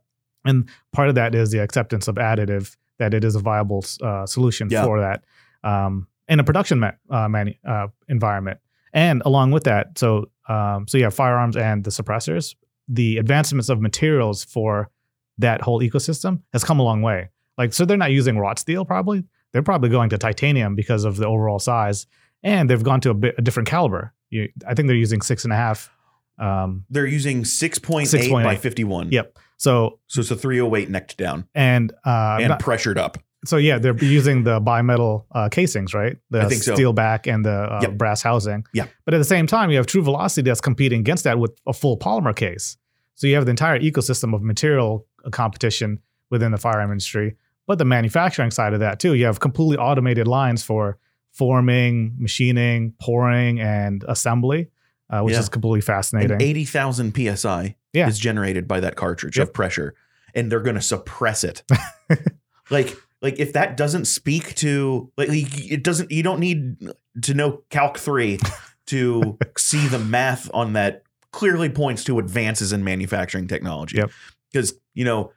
And 0.46 0.70
part 0.92 1.10
of 1.10 1.16
that 1.16 1.36
is 1.36 1.52
the 1.52 1.60
acceptance 1.60 2.08
of 2.08 2.16
additive 2.16 2.76
that 2.98 3.14
it 3.14 3.24
is 3.24 3.36
a 3.36 3.40
viable 3.40 3.84
uh, 4.02 4.26
solution 4.26 4.70
Yeah. 4.70 4.86
for 4.86 5.00
that 5.00 5.24
um, 5.64 6.08
in 6.28 6.40
a 6.40 6.44
production 6.44 6.80
ma- 6.80 6.92
uh, 7.10 7.28
manu- 7.28 7.54
uh, 7.68 7.88
environment. 8.08 8.60
And 8.94 9.22
along 9.26 9.52
with 9.52 9.64
that, 9.66 9.98
so 9.98 10.30
um, 10.50 10.88
so 10.88 10.98
yeah, 10.98 11.10
firearms 11.10 11.56
and 11.56 11.84
the 11.84 11.92
suppressors, 11.92 12.56
the 12.88 13.18
advancements 13.18 13.70
of 13.70 13.80
materials 13.80 14.44
for 14.44 14.90
that 15.38 15.62
whole 15.62 15.80
ecosystem 15.82 16.42
has 16.54 16.64
come 16.64 16.80
a 16.80 16.84
long 16.84 17.02
way. 17.02 17.30
Like 17.58 17.74
so, 17.74 17.86
they're 17.86 17.98
not 17.98 18.12
using 18.12 18.38
wrought 18.38 18.60
steel 18.60 18.84
probably. 18.86 19.24
They're 19.54 19.62
probably 19.64 19.90
going 19.90 20.10
to 20.10 20.18
titanium 20.18 20.76
because 20.76 21.04
of 21.06 21.18
the 21.18 21.28
overall 21.28 21.60
size, 21.60 22.08
and 22.44 22.70
they've 22.70 22.84
gone 22.84 23.02
to 23.02 23.10
a 23.12 23.14
bit 23.14 23.36
a 23.38 23.42
different 23.42 23.68
caliber. 23.70 24.14
You, 24.32 24.50
I 24.68 24.74
think 24.74 24.88
they're 24.88 24.96
using 24.98 25.22
six 25.22 25.44
and 25.44 25.54
a 25.54 25.56
half. 25.56 25.92
Um, 26.40 26.86
They're 26.90 27.06
using 27.06 27.44
6.8, 27.44 28.02
6.8. 28.30 28.44
by 28.44 28.56
51. 28.56 29.12
Yep. 29.12 29.38
so 29.58 30.00
So 30.08 30.22
it's 30.22 30.32
a 30.32 30.36
308 30.36 30.90
necked 30.90 31.18
down 31.18 31.48
and 31.54 31.94
uh, 32.04 32.38
and 32.40 32.50
not- 32.50 32.60
pressured 32.60 32.98
up. 32.98 33.20
So 33.46 33.58
yeah, 33.58 33.78
they're 33.80 33.96
using 33.98 34.44
the 34.44 34.60
bimetal 34.62 35.26
uh, 35.32 35.50
casings, 35.50 35.94
right? 35.94 36.16
The 36.30 36.42
I 36.42 36.46
think 36.48 36.62
so. 36.64 36.74
steel 36.76 36.94
back 36.94 37.28
and 37.28 37.44
the 37.46 37.52
uh, 37.52 37.80
Yep. 37.84 37.92
brass 37.94 38.22
housing. 38.24 38.66
Yeah. 38.74 38.86
But 39.06 39.14
at 39.16 39.18
the 39.18 39.24
same 39.24 39.46
time, 39.48 39.70
you 39.72 39.78
have 39.78 39.86
True 39.88 40.02
Velocity 40.04 40.50
that's 40.50 40.62
competing 40.62 41.00
against 41.02 41.24
that 41.26 41.38
with 41.40 41.52
a 41.68 41.74
full 41.74 41.98
polymer 41.98 42.36
case. 42.36 42.78
So 43.16 43.28
you 43.28 43.36
have 43.36 43.46
the 43.46 43.52
entire 43.52 43.80
ecosystem 43.80 44.34
of 44.36 44.42
material 44.42 45.06
uh, 45.26 45.30
competition 45.32 46.00
within 46.32 46.52
the 46.52 46.58
firearm 46.60 46.92
industry. 46.92 47.36
But 47.68 47.78
the 47.80 47.86
manufacturing 47.86 48.52
side 48.52 48.74
of 48.74 48.80
that 48.80 49.00
too, 49.00 49.14
you 49.16 49.26
have 49.26 49.40
completely 49.40 49.78
automated 49.78 50.28
lines 50.28 50.64
for 50.64 50.98
forming, 51.32 52.16
machining, 52.18 52.94
pouring, 53.00 53.60
and 53.60 54.04
assembly, 54.08 54.70
uh, 55.10 55.22
which 55.22 55.34
Yeah. 55.34 55.40
is 55.40 55.50
completely 55.50 55.82
fascinating. 55.82 56.32
And 56.34 56.42
80,000 56.42 57.14
psi 57.16 57.76
Yeah. 57.94 58.08
is 58.08 58.20
generated 58.20 58.68
by 58.68 58.80
that 58.82 58.96
cartridge 58.96 59.38
Yep. 59.38 59.48
of 59.50 59.54
pressure, 59.54 59.94
and 60.36 60.52
they're 60.52 60.60
going 60.62 60.76
to 60.76 60.82
suppress 60.82 61.44
it. 61.44 61.64
like, 62.70 62.96
like 63.22 63.40
if 63.40 63.54
that 63.54 63.78
doesn't 63.78 64.06
speak 64.06 64.56
to 64.56 65.12
like 65.18 65.30
it 65.32 65.84
doesn't, 65.84 66.12
you 66.12 66.24
don't 66.24 66.40
need 66.40 66.78
to 67.22 67.34
know 67.34 67.62
Calc 67.70 67.98
three 67.98 68.40
to 68.88 69.38
see 69.58 69.88
the 69.88 70.00
math 70.00 70.50
on 70.54 70.74
that. 70.74 71.04
Clearly 71.32 71.70
points 71.70 72.04
to 72.04 72.20
advances 72.20 72.74
in 72.74 72.84
manufacturing 72.84 73.48
technology. 73.48 73.96
Yep. 73.98 74.12
Because 74.52 74.74
you 74.94 75.06
know, 75.06 75.32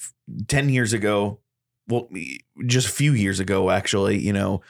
f- 0.00 0.14
ten 0.48 0.70
years 0.70 0.94
ago, 0.94 1.40
well, 1.86 2.08
just 2.66 2.88
a 2.88 2.90
few 2.90 3.12
years 3.12 3.40
ago, 3.40 3.68
actually, 3.68 4.18
you 4.18 4.32
know, 4.32 4.62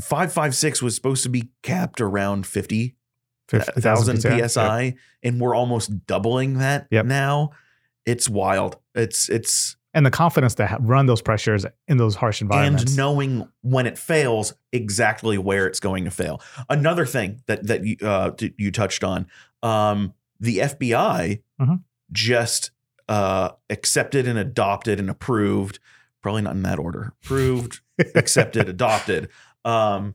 five 0.00 0.32
five 0.32 0.54
six 0.54 0.80
was 0.82 0.94
supposed 0.94 1.22
to 1.24 1.28
be 1.28 1.50
capped 1.62 2.00
around 2.00 2.46
50,000 2.46 3.82
thousand 3.82 4.48
psi, 4.48 4.94
and 5.22 5.40
we're 5.40 5.54
almost 5.54 6.06
doubling 6.06 6.58
that 6.58 6.86
Yep. 6.90 7.06
now. 7.06 7.50
It's 8.06 8.28
wild. 8.28 8.76
It's 8.94 9.28
it's 9.28 9.76
and 9.94 10.04
the 10.04 10.10
confidence 10.10 10.54
to 10.56 10.66
ha- 10.66 10.78
run 10.80 11.06
those 11.06 11.22
pressures 11.22 11.64
in 11.88 11.96
those 11.96 12.14
harsh 12.14 12.40
environments. 12.42 12.84
and 12.92 12.96
knowing 12.96 13.48
when 13.62 13.86
it 13.86 13.98
fails 13.98 14.54
exactly 14.72 15.38
where 15.38 15.66
it's 15.66 15.80
going 15.80 16.04
to 16.04 16.10
fail. 16.10 16.40
Another 16.68 17.04
thing 17.06 17.42
that 17.46 17.66
that 17.66 17.84
you 17.84 17.96
uh, 18.02 18.30
t- 18.32 18.54
you 18.58 18.70
touched 18.70 19.02
on, 19.04 19.26
um, 19.62 20.12
the 20.40 20.58
FBI 20.58 21.40
Mhm. 21.60 21.82
just 22.12 22.70
uh, 23.08 23.50
accepted 23.70 24.28
and 24.28 24.38
adopted 24.38 25.00
and 25.00 25.08
approved, 25.08 25.78
probably 26.22 26.42
not 26.42 26.54
in 26.54 26.62
that 26.62 26.78
order, 26.78 27.14
approved, 27.24 27.80
accepted, 28.14 28.68
adopted, 28.68 29.28
um, 29.64 30.14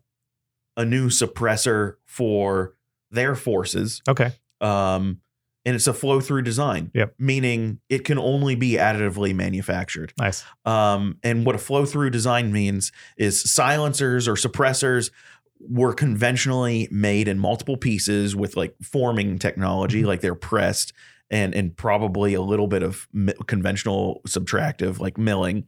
a 0.77 0.85
new 0.85 1.09
suppressor 1.09 1.95
for 2.05 2.75
their 3.11 3.35
forces 3.35 4.01
okay. 4.07 4.31
um, 4.61 5.19
and 5.65 5.75
it's 5.75 5.87
a 5.87 5.93
flow 5.93 6.19
through 6.19 6.41
design. 6.41 6.91
Yep. 6.93 7.15
Meaning 7.19 7.79
it 7.89 8.03
can 8.05 8.17
only 8.17 8.55
be 8.55 8.71
additively 8.73 9.33
manufactured. 9.33 10.13
Nice. 10.17 10.43
Um, 10.65 11.19
and 11.23 11.45
what 11.45 11.55
a 11.55 11.59
flow 11.59 11.85
through 11.85 12.09
design 12.09 12.51
means 12.51 12.91
is 13.17 13.41
silencers 13.53 14.27
or 14.27 14.33
suppressors 14.33 15.11
were 15.59 15.93
conventionally 15.93 16.89
made 16.91 17.27
in 17.29 17.39
multiple 17.39 17.77
pieces 17.77 18.35
with 18.35 18.57
like 18.57 18.75
forming 18.81 19.39
technology, 19.39 20.01
Mhm. 20.01 20.07
like 20.07 20.19
they're 20.21 20.35
pressed 20.35 20.91
and 21.29 21.55
and 21.55 21.77
probably 21.77 22.33
a 22.33 22.41
little 22.41 22.67
bit 22.67 22.83
of 22.83 23.07
conventional 23.47 24.21
subtractive 24.27 24.99
like 24.99 25.17
milling. 25.17 25.65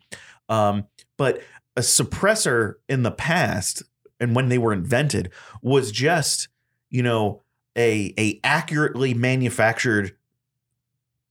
Um, 0.50 0.86
but 1.18 1.42
a 1.78 1.82
suppressor 1.82 2.76
in 2.90 3.04
the 3.04 3.12
past 3.12 3.84
and 4.20 4.36
when 4.36 4.50
they 4.50 4.58
were 4.58 4.72
invented 4.74 5.32
was 5.62 5.92
just 5.92 6.48
you 6.90 7.04
know 7.04 7.42
a 7.78 8.14
a 8.18 8.40
accurately 8.44 9.14
manufactured 9.14 10.16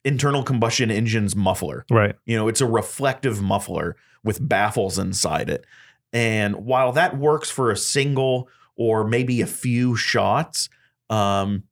internal 0.05 0.43
combustion 0.43 0.91
engine's 0.91 1.35
muffler 1.35 1.87
Right. 1.91 2.15
you 2.27 2.37
know, 2.37 2.49
it's 2.49 2.61
a 2.61 2.67
reflective 2.67 3.41
muffler 3.41 3.97
with 4.23 4.47
baffles 4.47 4.99
inside 4.99 5.49
it. 5.49 5.65
And 6.13 6.57
while 6.57 6.93
that 6.93 7.17
works 7.17 7.51
for 7.51 7.71
a 7.71 7.77
single 7.77 8.49
or 8.77 9.07
maybe 9.07 9.41
a 9.41 9.47
few 9.47 9.97
shots, 9.97 10.69
um, 11.11 11.63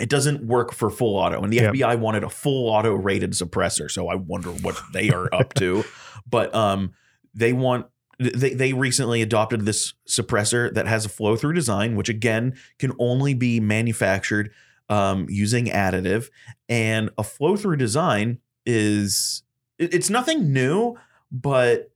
it 0.00 0.08
doesn't 0.08 0.44
work 0.46 0.72
for 0.72 0.90
full 0.90 1.16
auto. 1.16 1.42
And 1.42 1.52
the 1.52 1.56
Yep. 1.58 1.74
FBI 1.74 1.98
wanted 1.98 2.24
a 2.24 2.30
full 2.30 2.68
auto 2.70 2.94
rated 2.94 3.32
suppressor. 3.32 3.90
So 3.90 4.08
I 4.08 4.14
wonder 4.14 4.48
what 4.48 4.80
they 4.92 5.10
are 5.10 5.28
up 5.32 5.52
to. 5.54 5.84
But 6.26 6.54
um, 6.54 6.94
they 7.34 7.52
want 7.52 7.86
they 8.18 8.54
they 8.54 8.72
recently 8.72 9.22
adopted 9.22 9.64
this 9.64 9.94
suppressor 10.08 10.72
that 10.74 10.86
has 10.86 11.04
a 11.04 11.08
flow 11.08 11.34
through 11.36 11.52
design, 11.54 11.96
which 11.96 12.08
again 12.08 12.54
can 12.78 12.92
only 12.98 13.34
be 13.34 13.58
manufactured 13.60 14.50
um, 14.88 15.26
using 15.28 15.66
additive. 15.66 16.28
And 16.68 17.10
a 17.18 17.24
flow 17.24 17.56
through 17.56 17.76
design 17.76 18.38
is 18.66 19.42
it- 19.78 19.92
it's 19.94 20.10
nothing 20.10 20.52
new, 20.52 20.94
but 21.32 21.90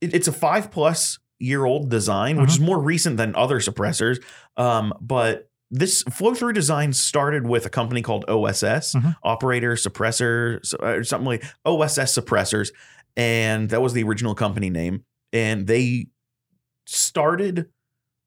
it, 0.00 0.14
it's 0.14 0.28
a 0.28 0.32
five 0.32 0.70
plus 0.70 1.18
year 1.40 1.64
old 1.64 1.90
design, 1.90 2.40
which 2.40 2.50
is 2.50 2.60
more 2.60 2.80
recent 2.80 3.16
than 3.16 3.34
other 3.34 3.58
suppressors. 3.58 4.22
Um, 4.56 4.92
but 5.00 5.50
this 5.70 6.02
flow 6.04 6.34
through 6.34 6.52
design 6.52 6.92
started 6.92 7.46
with 7.46 7.66
a 7.66 7.70
company 7.70 8.00
called 8.02 8.24
OSS, 8.28 8.94
Mhm. 8.94 9.16
Operator 9.24 9.72
Suppressor, 9.74 10.60
or 10.80 11.02
something 11.02 11.26
like 11.26 11.44
OSS 11.64 12.16
Suppressors. 12.16 12.70
And 13.16 13.70
that 13.70 13.82
was 13.82 13.92
the 13.92 14.02
original 14.02 14.34
company 14.34 14.70
name. 14.70 15.04
And 15.32 15.66
they 15.66 16.06
started 16.86 17.66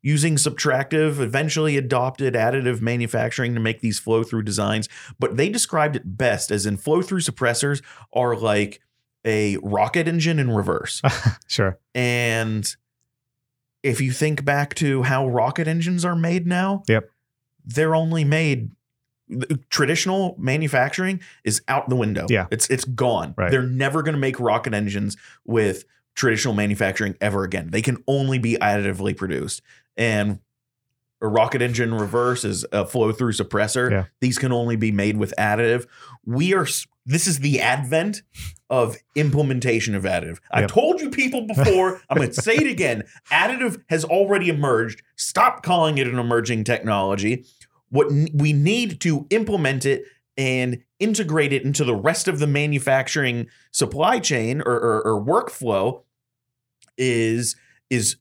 using 0.02 0.36
subtractive, 0.36 1.20
eventually 1.20 1.76
adopted 1.76 2.34
additive 2.34 2.82
manufacturing 2.82 3.54
to 3.54 3.60
make 3.60 3.82
these 3.82 4.00
flow 4.00 4.24
through 4.24 4.44
designs. 4.44 4.88
But 5.20 5.36
they 5.38 5.50
described 5.50 5.96
it 5.96 6.18
best 6.18 6.52
as 6.52 6.66
in 6.66 6.78
flow 6.78 7.02
through 7.02 7.20
suppressors 7.22 7.84
are 8.14 8.36
like 8.36 8.80
a 9.26 9.58
rocket 9.62 10.08
engine 10.08 10.40
in 10.40 10.52
reverse. 10.52 11.02
Sure. 11.48 11.78
and 11.94 12.76
if 13.84 14.02
you 14.02 14.12
think 14.12 14.44
back 14.44 14.74
to 14.76 15.04
how 15.04 15.28
rocket 15.28 15.68
engines 15.68 16.04
are 16.04 16.16
made 16.16 16.46
now, 16.48 16.84
Yep. 16.88 17.10
they're 17.66 17.96
only 17.96 18.24
made 18.24 18.72
traditional 19.70 20.36
manufacturing 20.38 21.20
is 21.44 21.62
out 21.68 21.90
the 21.90 21.96
window. 21.96 22.28
Yeah. 22.30 22.48
It's 22.52 22.70
it's 22.70 22.86
gone. 22.86 23.34
Right. 23.38 23.52
They're 23.52 23.64
never 23.64 24.04
going 24.04 24.16
to 24.16 24.20
make 24.20 24.40
rocket 24.40 24.74
engines 24.74 25.18
with 25.46 25.86
traditional 26.16 26.54
manufacturing 26.54 27.16
ever 27.22 27.44
again. 27.44 27.70
They 27.72 27.82
can 27.82 28.04
only 28.08 28.40
be 28.40 28.56
additively 28.56 29.16
produced. 29.16 29.62
And 29.96 30.40
a 31.22 31.28
rocket 31.28 31.62
engine 31.62 31.94
reverse 31.94 32.44
is 32.44 32.66
a 32.72 32.86
flow 32.86 33.12
through 33.12 33.34
suppressor. 33.34 33.90
Yeah. 33.90 34.06
These 34.22 34.38
can 34.38 34.52
only 34.52 34.76
be 34.76 34.92
made 34.92 35.18
with 35.18 35.34
additive. 35.38 35.88
We 36.26 36.54
are 36.54 36.68
this 37.06 37.26
is 37.26 37.40
the 37.40 37.62
advent 37.62 38.22
of 38.70 38.98
implementation 39.16 39.96
of 39.96 40.04
additive. 40.04 40.40
I 40.52 40.62
Yep. 40.62 40.70
told 40.70 41.00
you 41.02 41.10
people 41.10 41.48
before, 41.48 42.02
I'm 42.10 42.18
going 42.18 42.30
to 42.30 42.42
say 42.42 42.56
it 42.56 42.68
again. 42.68 43.04
Additive 43.32 43.82
has 43.88 44.04
already 44.04 44.50
emerged. 44.50 45.02
Stop 45.16 45.64
calling 45.64 45.98
it 45.98 46.08
an 46.08 46.20
emerging 46.20 46.66
technology. 46.66 47.46
What 47.90 48.12
n- 48.12 48.28
we 48.34 48.54
need 48.54 49.02
to 49.02 49.26
implement 49.30 49.86
it 49.86 50.04
and 50.38 50.84
integrate 51.00 51.54
it 51.54 51.64
into 51.64 51.84
the 51.84 51.96
rest 51.96 52.28
of 52.28 52.40
the 52.40 52.48
manufacturing 52.48 53.48
supply 53.72 54.20
chain 54.20 54.62
or, 54.62 54.74
or, 54.74 55.02
or 55.06 55.26
workflow 55.26 56.04
is 56.98 57.56
is 57.90 58.18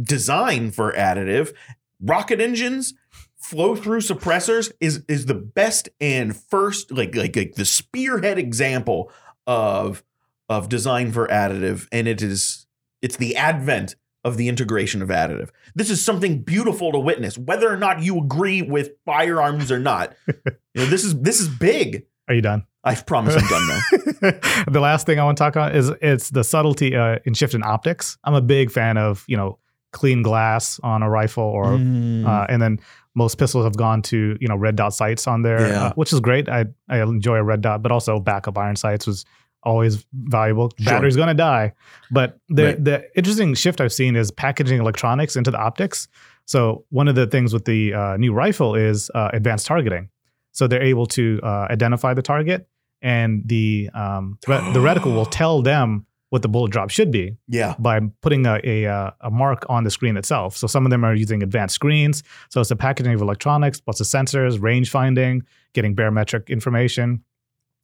design 0.00 0.70
for 0.70 0.92
additive. 0.92 1.52
Rocket 2.00 2.40
engines, 2.40 2.94
flow 3.40 3.74
through 3.74 4.00
suppressors 4.00 4.70
is 4.80 5.02
is 5.08 5.26
the 5.26 5.34
best 5.34 5.88
and 6.00 6.36
first 6.36 6.92
like 6.92 7.14
like 7.14 7.34
like 7.34 7.54
the 7.54 7.64
spearhead 7.64 8.38
example 8.38 9.10
of 9.46 10.04
of 10.48 10.68
design 10.68 11.10
for 11.10 11.26
additive 11.28 11.88
and 11.90 12.06
it 12.06 12.22
is 12.22 12.66
it's 13.00 13.16
the 13.16 13.34
advent 13.36 13.96
of 14.24 14.36
the 14.36 14.48
integration 14.48 15.00
of 15.02 15.08
additive. 15.08 15.48
This 15.74 15.88
is 15.90 16.04
something 16.04 16.42
beautiful 16.42 16.92
to 16.92 16.98
witness 16.98 17.38
whether 17.38 17.72
or 17.72 17.76
not 17.76 18.02
you 18.02 18.18
agree 18.18 18.62
with 18.62 18.90
firearms 19.06 19.72
or 19.72 19.78
not. 19.78 20.14
you 20.26 20.34
know, 20.74 20.86
this 20.86 21.04
is 21.04 21.18
this 21.20 21.40
is 21.40 21.48
big. 21.48 22.06
Are 22.28 22.34
you 22.34 22.42
done? 22.42 22.64
I 22.84 22.94
promise 22.94 23.34
I'm 23.36 23.46
done 23.48 23.68
now. 23.68 24.30
the 24.70 24.80
last 24.80 25.04
thing 25.06 25.18
I 25.18 25.24
want 25.24 25.36
to 25.36 25.42
talk 25.44 25.54
about 25.54 25.74
is 25.76 25.90
it's 26.00 26.30
the 26.30 26.44
subtlety 26.44 26.94
uh, 26.96 27.18
in 27.24 27.34
shift 27.34 27.54
in 27.54 27.62
optics. 27.62 28.16
I'm 28.24 28.34
a 28.34 28.40
big 28.40 28.70
fan 28.70 28.96
of 28.96 29.24
you 29.28 29.36
know 29.36 29.58
clean 29.92 30.22
glass 30.22 30.78
on 30.82 31.02
a 31.02 31.10
rifle, 31.10 31.42
or 31.44 31.64
Mm. 31.72 32.26
uh, 32.26 32.46
and 32.48 32.62
then 32.62 32.78
most 33.14 33.38
pistols 33.38 33.64
have 33.64 33.76
gone 33.76 34.02
to 34.02 34.36
you 34.40 34.48
know 34.48 34.56
red 34.56 34.76
dot 34.76 34.94
sights 34.94 35.26
on 35.26 35.42
there, 35.42 35.68
Yeah. 35.68 35.84
uh, 35.86 35.92
which 35.94 36.12
is 36.12 36.20
great. 36.20 36.48
I 36.48 36.66
I 36.88 37.02
enjoy 37.02 37.36
a 37.36 37.42
red 37.42 37.60
dot, 37.62 37.82
but 37.82 37.90
also 37.92 38.20
backup 38.20 38.56
iron 38.56 38.76
sights 38.76 39.06
was 39.06 39.24
always 39.62 40.04
valuable. 40.12 40.70
Sure. 40.78 40.92
Battery's 40.92 41.16
gonna 41.16 41.34
die, 41.34 41.72
but 42.10 42.38
the 42.48 42.64
Right. 42.64 42.84
the 42.84 43.04
interesting 43.16 43.54
shift 43.54 43.80
I've 43.80 43.92
seen 43.92 44.16
is 44.16 44.30
packaging 44.30 44.80
electronics 44.80 45.36
into 45.36 45.50
the 45.50 45.58
optics. 45.58 46.08
So 46.46 46.84
one 46.90 47.08
of 47.08 47.14
the 47.14 47.26
things 47.26 47.52
with 47.52 47.64
the 47.64 47.94
uh, 47.94 48.16
new 48.16 48.32
rifle 48.32 48.74
is 48.74 49.10
uh, 49.14 49.30
advanced 49.32 49.66
targeting. 49.66 50.08
So 50.52 50.66
they're 50.66 50.82
able 50.82 51.06
to 51.08 51.40
uh, 51.42 51.66
identify 51.70 52.12
the 52.14 52.22
target, 52.22 52.68
and 53.02 53.42
the 53.46 53.88
um, 53.94 54.38
re- 54.48 54.72
the 54.72 54.80
reticle 54.80 55.14
will 55.14 55.26
tell 55.40 55.62
them 55.62 56.06
what 56.30 56.42
the 56.42 56.48
bullet 56.48 56.70
drop 56.70 56.90
should 56.90 57.10
be 57.10 57.36
yeah. 57.48 57.74
by 57.80 57.98
putting 58.20 58.46
a, 58.46 58.60
a 58.62 58.86
uh, 58.86 59.10
a 59.20 59.30
mark 59.30 59.66
on 59.68 59.82
the 59.84 59.90
screen 59.90 60.16
itself. 60.16 60.56
So 60.56 60.66
some 60.66 60.86
of 60.86 60.90
them 60.90 61.04
are 61.04 61.14
using 61.14 61.42
advanced 61.42 61.74
screens. 61.74 62.22
So 62.50 62.60
it's 62.60 62.68
the 62.68 62.76
packaging 62.76 63.14
of 63.14 63.20
electronics 63.20 63.80
plus 63.80 63.98
the 63.98 64.04
sensors, 64.04 64.60
range 64.60 64.90
finding, 64.90 65.42
getting 65.72 65.94
barometric 65.94 66.48
information, 66.48 67.24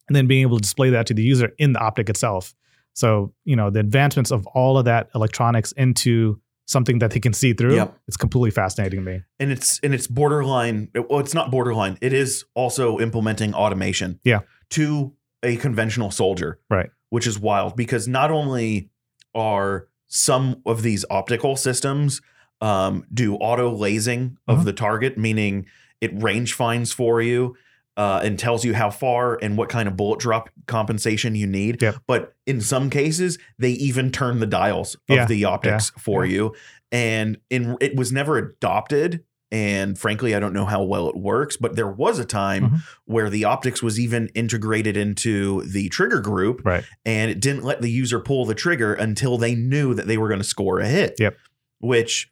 and 0.07 0.15
then 0.15 0.27
being 0.27 0.41
able 0.41 0.57
to 0.57 0.61
display 0.61 0.89
that 0.91 1.05
to 1.07 1.13
the 1.13 1.21
user 1.23 1.51
in 1.57 1.73
the 1.73 1.79
optic 1.79 2.09
itself. 2.09 2.53
So 2.93 3.33
you 3.45 3.55
know 3.55 3.69
the 3.69 3.79
advancements 3.79 4.31
of 4.31 4.45
all 4.47 4.77
of 4.77 4.85
that 4.85 5.09
electronics 5.15 5.71
into 5.73 6.39
something 6.65 6.99
that 6.99 7.11
they 7.11 7.19
can 7.19 7.31
see 7.33 7.53
through. 7.53 7.75
Yep. 7.75 7.97
It's 8.07 8.17
completely 8.17 8.51
fascinating 8.51 8.99
to 9.05 9.11
me. 9.11 9.21
and 9.39 9.51
it's 9.51 9.79
and 9.83 9.93
it's 9.93 10.07
borderline 10.07 10.89
well 11.09 11.19
it's 11.19 11.33
not 11.33 11.49
borderline 11.51 11.97
it 12.01 12.11
is 12.13 12.43
also 12.55 12.99
implementing 12.99 13.53
automation 13.53 14.19
Yeah. 14.23 14.39
to 14.71 15.13
a 15.43 15.55
conventional 15.57 16.11
soldier 16.11 16.59
Right. 16.69 16.89
which 17.09 17.25
is 17.27 17.39
wild 17.39 17.75
because 17.77 18.07
not 18.07 18.31
only 18.31 18.89
are 19.35 19.87
some 20.07 20.61
of 20.65 20.81
these 20.81 21.05
optical 21.09 21.55
systems 21.55 22.21
um, 22.59 23.05
do 23.13 23.35
auto 23.35 23.69
lasing 23.73 24.37
of 24.47 24.59
Mhm. 24.59 24.65
the 24.65 24.73
target 24.73 25.17
meaning 25.17 25.67
it 26.01 26.11
range 26.21 26.53
finds 26.53 26.91
for 26.91 27.21
you 27.21 27.55
uh, 27.97 28.21
and 28.23 28.37
tells 28.39 28.63
you 28.63 28.73
how 28.73 28.89
far 28.89 29.37
and 29.41 29.57
what 29.57 29.67
kind 29.69 29.87
of 29.87 29.97
bullet 29.97 30.19
drop 30.19 30.49
compensation 30.67 31.35
you 31.35 31.47
need. 31.47 31.81
Yep. 31.81 31.95
But 32.07 32.35
in 32.45 32.61
some 32.61 32.89
cases, 32.89 33.37
they 33.57 33.71
even 33.71 34.11
turn 34.11 34.39
the 34.39 34.45
dials 34.45 34.95
of 35.09 35.15
Yeah. 35.15 35.25
the 35.25 35.43
optics 35.45 35.91
for 35.97 36.25
Yeah. 36.25 36.31
you. 36.33 36.55
And 36.91 37.37
in 37.49 37.75
it 37.81 37.95
was 37.95 38.11
never 38.11 38.37
adopted. 38.37 39.23
And 39.49 39.97
frankly, 39.97 40.35
I 40.35 40.39
don't 40.39 40.51
know 40.53 40.65
how 40.65 40.83
well 40.83 41.07
it 41.09 41.15
works, 41.15 41.55
but 41.57 41.75
there 41.77 41.87
was 41.87 42.19
a 42.19 42.25
time 42.25 42.69
Mhm. 42.69 42.79
where 43.05 43.29
the 43.29 43.45
optics 43.45 43.81
was 43.81 43.97
even 43.99 44.27
integrated 44.35 44.97
into 44.97 45.63
the 45.63 45.87
trigger 45.89 46.19
group 46.19 46.61
Right. 46.65 46.83
and 47.05 47.31
it 47.31 47.39
didn't 47.39 47.63
let 47.63 47.81
the 47.81 47.89
user 47.89 48.19
pull 48.19 48.45
the 48.45 48.53
trigger 48.55 48.93
until 48.93 49.37
they 49.37 49.55
knew 49.55 49.93
that 49.93 50.05
they 50.05 50.17
were 50.17 50.27
going 50.27 50.41
to 50.41 50.47
score 50.47 50.79
a 50.79 50.87
hit. 50.87 51.15
Yep. 51.17 51.37
Which 51.79 52.29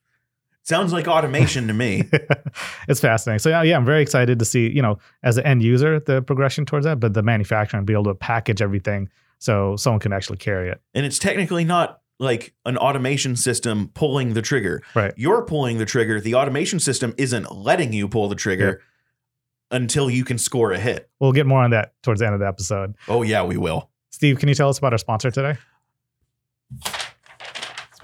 sounds 0.66 0.92
like 0.92 1.08
automation 1.08 1.68
to 1.68 1.74
me. 1.74 2.04
it's 2.88 3.00
fascinating. 3.00 3.40
So 3.40 3.50
yeah, 3.50 3.62
yeah, 3.64 3.78
I'm 3.78 3.86
very 3.86 4.02
excited 4.02 4.40
to 4.40 4.46
see, 4.46 4.70
you 4.70 4.82
know, 4.82 4.98
as 5.24 5.38
an 5.38 5.46
end 5.46 5.64
user, 5.64 6.00
the 6.00 6.22
progression 6.22 6.66
towards 6.66 6.86
that, 6.86 7.00
but 7.00 7.14
the 7.14 7.24
manufacturer 7.24 7.78
and 7.78 7.88
be 7.88 7.94
able 7.94 8.06
to 8.06 8.16
package 8.16 8.62
everything 8.62 9.10
so 9.40 9.76
someone 9.76 10.00
can 10.00 10.12
actually 10.12 10.38
carry 10.38 10.70
it. 10.70 10.82
and 10.94 11.06
it's 11.06 11.20
technically 11.20 11.64
not 11.64 12.02
like 12.20 12.54
an 12.66 12.78
automation 12.78 13.36
system 13.36 13.90
pulling 13.94 14.34
the 14.34 14.42
trigger. 14.42 14.82
Right. 14.96 15.14
You're 15.18 15.44
pulling 15.44 15.78
the 15.78 15.86
trigger. 15.86 16.22
The 16.22 16.36
automation 16.36 16.80
system 16.80 17.14
isn't 17.18 17.54
letting 17.54 17.92
you 17.92 18.08
pull 18.08 18.30
the 18.30 18.36
trigger 18.36 18.82
until 19.70 20.10
you 20.10 20.24
can 20.24 20.38
score 20.38 20.72
a 20.72 20.80
hit. 20.80 21.10
We'll 21.20 21.34
get 21.34 21.46
more 21.46 21.62
on 21.62 21.72
that 21.72 21.94
towards 22.04 22.22
the 22.22 22.26
end 22.26 22.34
of 22.34 22.40
the 22.40 22.48
episode. 22.48 22.96
Oh 23.08 23.22
yeah, 23.22 23.44
we 23.44 23.58
will. 23.58 23.90
Steve, 24.12 24.40
can 24.40 24.48
you 24.48 24.56
tell 24.56 24.70
us 24.70 24.78
about 24.78 24.94
our 24.94 24.98
sponsor 24.98 25.30
today? 25.30 25.58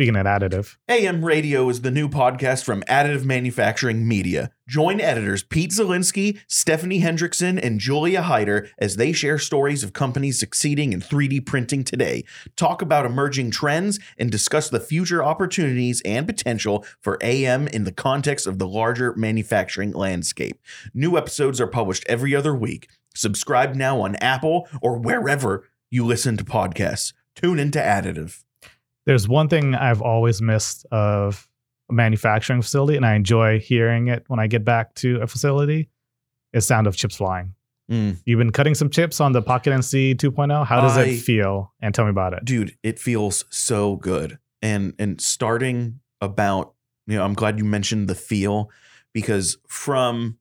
Speaking 0.02 0.16
additive, 0.16 0.78
AM 0.90 1.24
Radio 1.24 1.70
is 1.70 1.82
the 1.82 1.92
new 1.92 2.10
podcast 2.10 2.64
from 2.64 2.82
Additive 2.90 3.24
Manufacturing 3.24 4.08
Media. 4.08 4.50
Join 4.68 5.00
editors 5.00 5.44
Pete 5.44 5.70
Zelinski, 5.70 6.40
Stephanie 6.48 7.02
Hendrixson, 7.02 7.64
and 7.64 7.80
Julia 7.80 8.24
Hider 8.24 8.68
as 8.80 8.96
they 8.96 9.12
share 9.12 9.38
stories 9.38 9.84
of 9.84 9.94
companies 9.94 10.40
succeeding 10.40 10.92
in 10.92 11.02
3D 11.02 11.46
printing 11.46 11.84
today, 11.84 12.24
talk 12.56 12.82
about 12.82 13.06
emerging 13.06 13.52
trends, 13.52 14.00
and 14.18 14.32
discuss 14.32 14.70
the 14.70 14.80
future 14.80 15.24
opportunities 15.24 16.02
and 16.04 16.26
potential 16.26 16.84
for 17.00 17.20
AM 17.22 17.68
in 17.68 17.84
the 17.84 17.92
context 17.92 18.48
of 18.48 18.58
the 18.58 18.68
larger 18.68 19.14
manufacturing 19.16 19.92
landscape. 19.92 20.60
New 20.96 21.16
episodes 21.16 21.62
are 21.62 21.68
published 21.68 22.06
every 22.10 22.36
other 22.36 22.56
week. 22.56 22.88
Subscribe 23.14 23.76
now 23.76 24.02
on 24.02 24.16
Apple 24.16 24.68
or 24.82 24.98
wherever 24.98 25.70
you 25.92 26.04
listen 26.04 26.38
to 26.38 26.44
podcasts. 26.44 27.14
Tune 27.36 27.60
into 27.60 27.78
Additive. 27.78 28.42
There's 29.06 29.28
one 29.28 29.48
thing 29.50 29.76
I've 29.76 30.02
always 30.02 30.42
missed 30.42 30.86
of 30.92 31.48
a 31.90 31.94
manufacturing 31.94 32.62
facility, 32.62 32.96
and 32.98 33.06
I 33.06 33.16
enjoy 33.16 33.60
hearing 33.60 34.08
it 34.08 34.24
when 34.28 34.40
I 34.40 34.48
get 34.48 34.64
back 34.66 34.94
to 34.96 35.20
a 35.22 35.28
facility. 35.28 35.90
Is 36.54 36.68
sound 36.68 36.86
of 36.86 36.98
chips 36.98 37.16
flying. 37.16 37.56
Mm. 37.90 38.18
You've 38.26 38.38
been 38.38 38.52
cutting 38.52 38.76
some 38.76 38.90
chips 38.90 39.22
on 39.22 39.32
the 39.32 39.42
Pocket 39.42 39.72
NC 39.72 40.16
2.0. 40.16 40.66
How 40.66 40.82
does 40.82 40.98
I- 40.98 41.04
it 41.04 41.20
feel? 41.20 41.74
And 41.82 41.96
tell 41.96 42.04
me 42.06 42.10
about 42.12 42.34
it. 42.34 42.44
dude 42.44 42.76
it 42.84 43.00
feels 43.00 43.46
so 43.50 43.96
good 43.96 44.38
and 44.62 44.94
and 45.00 45.20
starting 45.22 46.00
about 46.20 46.74
you 47.08 47.16
know 47.18 47.24
i'm 47.24 47.34
glad 47.34 47.58
you 47.58 47.64
mentioned 47.66 48.08
the 48.08 48.14
feel 48.16 48.70
because 49.14 49.58
from 49.68 50.38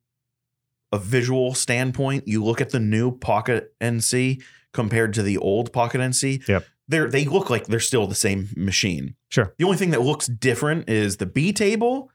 a 0.91 0.99
visual 0.99 1.53
standpoint 1.55 2.27
you 2.27 2.43
look 2.43 2.61
at 2.61 2.69
the 2.71 2.79
new 2.79 3.09
pocket 3.17 3.73
nc 3.81 4.41
compared 4.73 5.13
to 5.13 5.23
the 5.23 5.37
old 5.37 5.73
pocket 5.73 5.99
nc 6.01 6.47
Yep. 6.47 6.65
They're 6.91 7.09
they 7.09 7.25
look 7.25 7.49
like 7.49 7.65
they're 7.65 7.79
still 7.79 8.05
the 8.07 8.15
same 8.15 8.49
machine 8.55 9.15
Sure. 9.29 9.53
the 9.57 9.65
only 9.65 9.77
thing 9.77 9.89
that 9.91 10.01
looks 10.01 10.27
different 10.27 10.87
is 10.89 11.17
the 11.17 11.25
b 11.25 11.51
table 11.51 12.11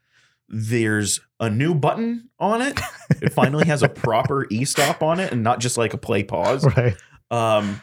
there's 0.47 1.19
a 1.39 1.49
new 1.49 1.75
button 1.75 2.29
on 2.39 2.61
it 2.61 2.79
it 3.21 3.33
finally 3.33 3.67
has 3.67 3.83
a 3.83 3.89
proper 3.89 4.47
e-stop 4.49 5.03
on 5.03 5.19
it 5.19 5.33
and 5.33 5.43
not 5.43 5.59
just 5.59 5.77
like 5.77 5.93
a 5.93 5.97
play 5.97 6.23
pause 6.23 6.65
Right. 6.77 6.95
um, 7.29 7.81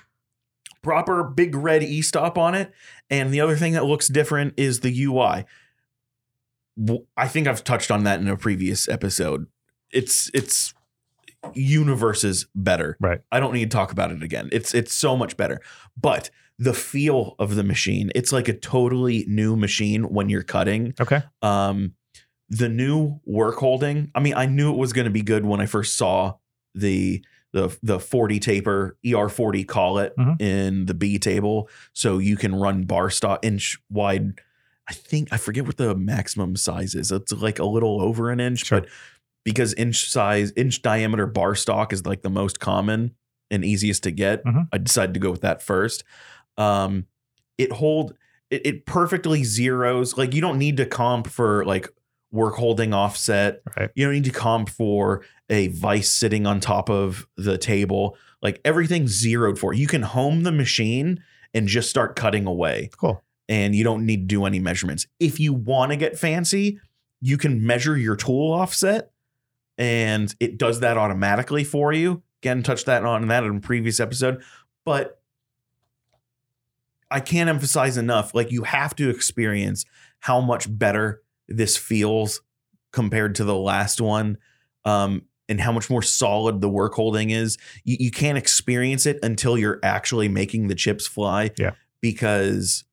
proper 0.82 1.22
big 1.24 1.54
red 1.54 1.82
e 1.82 2.00
stop 2.02 2.36
on 2.38 2.54
it. 2.54 2.70
And 3.08 3.32
the 3.32 3.40
other 3.40 3.56
thing 3.56 3.72
that 3.72 3.84
looks 3.86 4.06
different 4.08 4.52
is 4.58 4.80
the 4.80 5.04
UI. 5.04 5.44
I 7.16 7.28
think 7.28 7.46
I've 7.46 7.64
touched 7.64 7.90
on 7.90 8.04
that 8.04 8.20
in 8.20 8.28
a 8.28 8.36
previous 8.36 8.86
episode. 8.88 9.46
It's 9.90 10.30
it's 10.34 10.74
universes 11.54 12.46
better. 12.54 12.96
Right. 13.00 13.20
I 13.30 13.40
don't 13.40 13.52
need 13.54 13.70
to 13.70 13.74
talk 13.76 13.92
about 13.92 14.10
it 14.10 14.22
again. 14.22 14.48
It's 14.52 14.74
it's 14.74 14.92
so 14.92 15.16
much 15.16 15.36
better. 15.36 15.60
But 16.00 16.30
the 16.58 16.74
feel 16.74 17.34
of 17.38 17.56
the 17.56 17.64
machine, 17.64 18.10
it's 18.14 18.32
like 18.32 18.48
a 18.48 18.52
totally 18.52 19.24
new 19.26 19.56
machine 19.56 20.04
when 20.04 20.28
you're 20.28 20.42
cutting. 20.42 20.94
Okay. 21.00 21.22
Um, 21.42 21.94
the 22.48 22.68
new 22.68 23.20
work 23.24 23.56
holding. 23.56 24.10
I 24.14 24.20
mean, 24.20 24.34
I 24.34 24.46
knew 24.46 24.70
it 24.72 24.76
was 24.76 24.92
going 24.92 25.06
to 25.06 25.10
be 25.10 25.22
good 25.22 25.44
when 25.44 25.60
I 25.60 25.66
first 25.66 25.96
saw 25.96 26.34
the 26.74 27.24
the 27.52 27.76
the 27.84 28.00
40 28.00 28.40
taper 28.40 28.96
ER40 29.06 29.64
collet 29.66 30.12
Mhm. 30.18 30.40
in 30.42 30.86
the 30.86 30.94
B 30.94 31.18
table, 31.18 31.68
so 31.92 32.18
you 32.18 32.36
can 32.36 32.54
run 32.54 32.82
bar 32.84 33.10
stock 33.10 33.44
inch 33.44 33.78
wide. 33.88 34.40
I 34.88 34.92
think 34.92 35.28
I 35.32 35.36
forget 35.36 35.64
what 35.64 35.76
the 35.76 35.94
maximum 35.94 36.56
size 36.56 36.94
is. 36.96 37.10
It's 37.12 37.32
like 37.32 37.58
a 37.60 37.64
little 37.64 38.02
over 38.02 38.30
an 38.30 38.40
inch, 38.40 38.66
Sure. 38.66 38.80
but 38.80 38.90
because 39.44 39.72
inch 39.74 40.10
size, 40.10 40.52
inch 40.56 40.82
diameter 40.82 41.26
bar 41.26 41.54
stock 41.54 41.92
is 41.92 42.04
like 42.04 42.22
the 42.22 42.30
most 42.30 42.58
common 42.60 43.12
and 43.52 43.64
easiest 43.64 44.02
to 44.02 44.10
get, 44.10 44.44
Mhm. 44.44 44.68
I 44.72 44.78
decided 44.78 45.14
to 45.14 45.20
go 45.20 45.30
with 45.30 45.42
that 45.42 45.62
first. 45.62 46.02
Um, 46.56 47.06
it 47.58 47.72
hold 47.72 48.14
it, 48.50 48.66
it 48.66 48.86
perfectly 48.86 49.44
zeros. 49.44 50.16
Like 50.16 50.34
you 50.34 50.40
don't 50.40 50.58
need 50.58 50.76
to 50.78 50.86
comp 50.86 51.26
for 51.26 51.64
like 51.64 51.88
work 52.30 52.54
holding 52.56 52.92
offset. 52.92 53.62
Right. 53.76 53.90
You 53.94 54.06
don't 54.06 54.14
need 54.14 54.24
to 54.24 54.30
comp 54.30 54.68
for 54.68 55.24
a 55.48 55.68
vice 55.68 56.10
sitting 56.10 56.46
on 56.46 56.60
top 56.60 56.90
of 56.90 57.26
the 57.36 57.58
table. 57.58 58.16
Like 58.42 58.60
everything's 58.64 59.12
zeroed 59.12 59.58
for. 59.58 59.72
You 59.72 59.86
can 59.86 60.02
home 60.02 60.42
the 60.42 60.52
machine 60.52 61.22
and 61.52 61.68
just 61.68 61.88
start 61.90 62.16
cutting 62.16 62.46
away 62.46 62.90
Cool. 62.96 63.22
and 63.48 63.74
you 63.74 63.84
don't 63.84 64.04
need 64.04 64.28
to 64.28 64.34
do 64.34 64.44
any 64.44 64.58
measurements. 64.58 65.06
If 65.20 65.38
you 65.38 65.52
want 65.52 65.92
to 65.92 65.96
get 65.96 66.18
fancy, 66.18 66.80
you 67.20 67.38
can 67.38 67.64
measure 67.64 67.96
your 67.96 68.16
tool 68.16 68.52
offset 68.52 69.10
and 69.78 70.34
it 70.40 70.58
does 70.58 70.80
that 70.80 70.96
automatically 70.98 71.64
for 71.64 71.92
you. 71.92 72.22
Again, 72.42 72.62
touched 72.62 72.86
that 72.86 73.04
on 73.04 73.28
that 73.28 73.44
in 73.44 73.56
a 73.56 73.60
previous 73.60 74.00
episode, 74.00 74.42
but 74.84 75.20
I 77.10 77.20
can't 77.20 77.48
emphasize 77.48 77.96
enough 77.96 78.34
like 78.34 78.50
you 78.50 78.62
have 78.64 78.94
to 78.96 79.10
experience 79.10 79.84
how 80.20 80.40
much 80.40 80.66
better 80.68 81.22
this 81.48 81.76
feels 81.76 82.40
compared 82.92 83.34
to 83.36 83.44
the 83.44 83.56
last 83.56 84.00
one. 84.00 84.38
Um, 84.84 85.22
and 85.46 85.60
how 85.60 85.72
much 85.72 85.90
more 85.90 86.00
solid 86.00 86.62
the 86.62 86.70
work 86.70 86.94
holding 86.94 87.28
is. 87.28 87.58
You, 87.84 87.98
you 88.00 88.10
can't 88.10 88.38
experience 88.38 89.04
it 89.04 89.18
until 89.22 89.58
you're 89.58 89.78
actually 89.82 90.26
making 90.26 90.68
the 90.68 90.74
chips 90.74 91.06
fly. 91.06 91.50
Yeah. 91.58 91.72
Because 92.00 92.84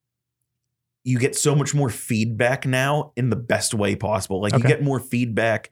you 1.06 1.17
get 1.17 1.36
so 1.36 1.56
much 1.56 1.74
more 1.74 1.89
feedback 1.89 2.65
now 2.65 3.13
in 3.15 3.30
the 3.30 3.38
best 3.38 3.74
way 3.74 3.95
possible. 3.95 4.41
Like 4.41 4.54
Okay. 4.54 4.63
you 4.63 4.67
get 4.67 4.84
more 4.84 5.00
feedback 5.00 5.71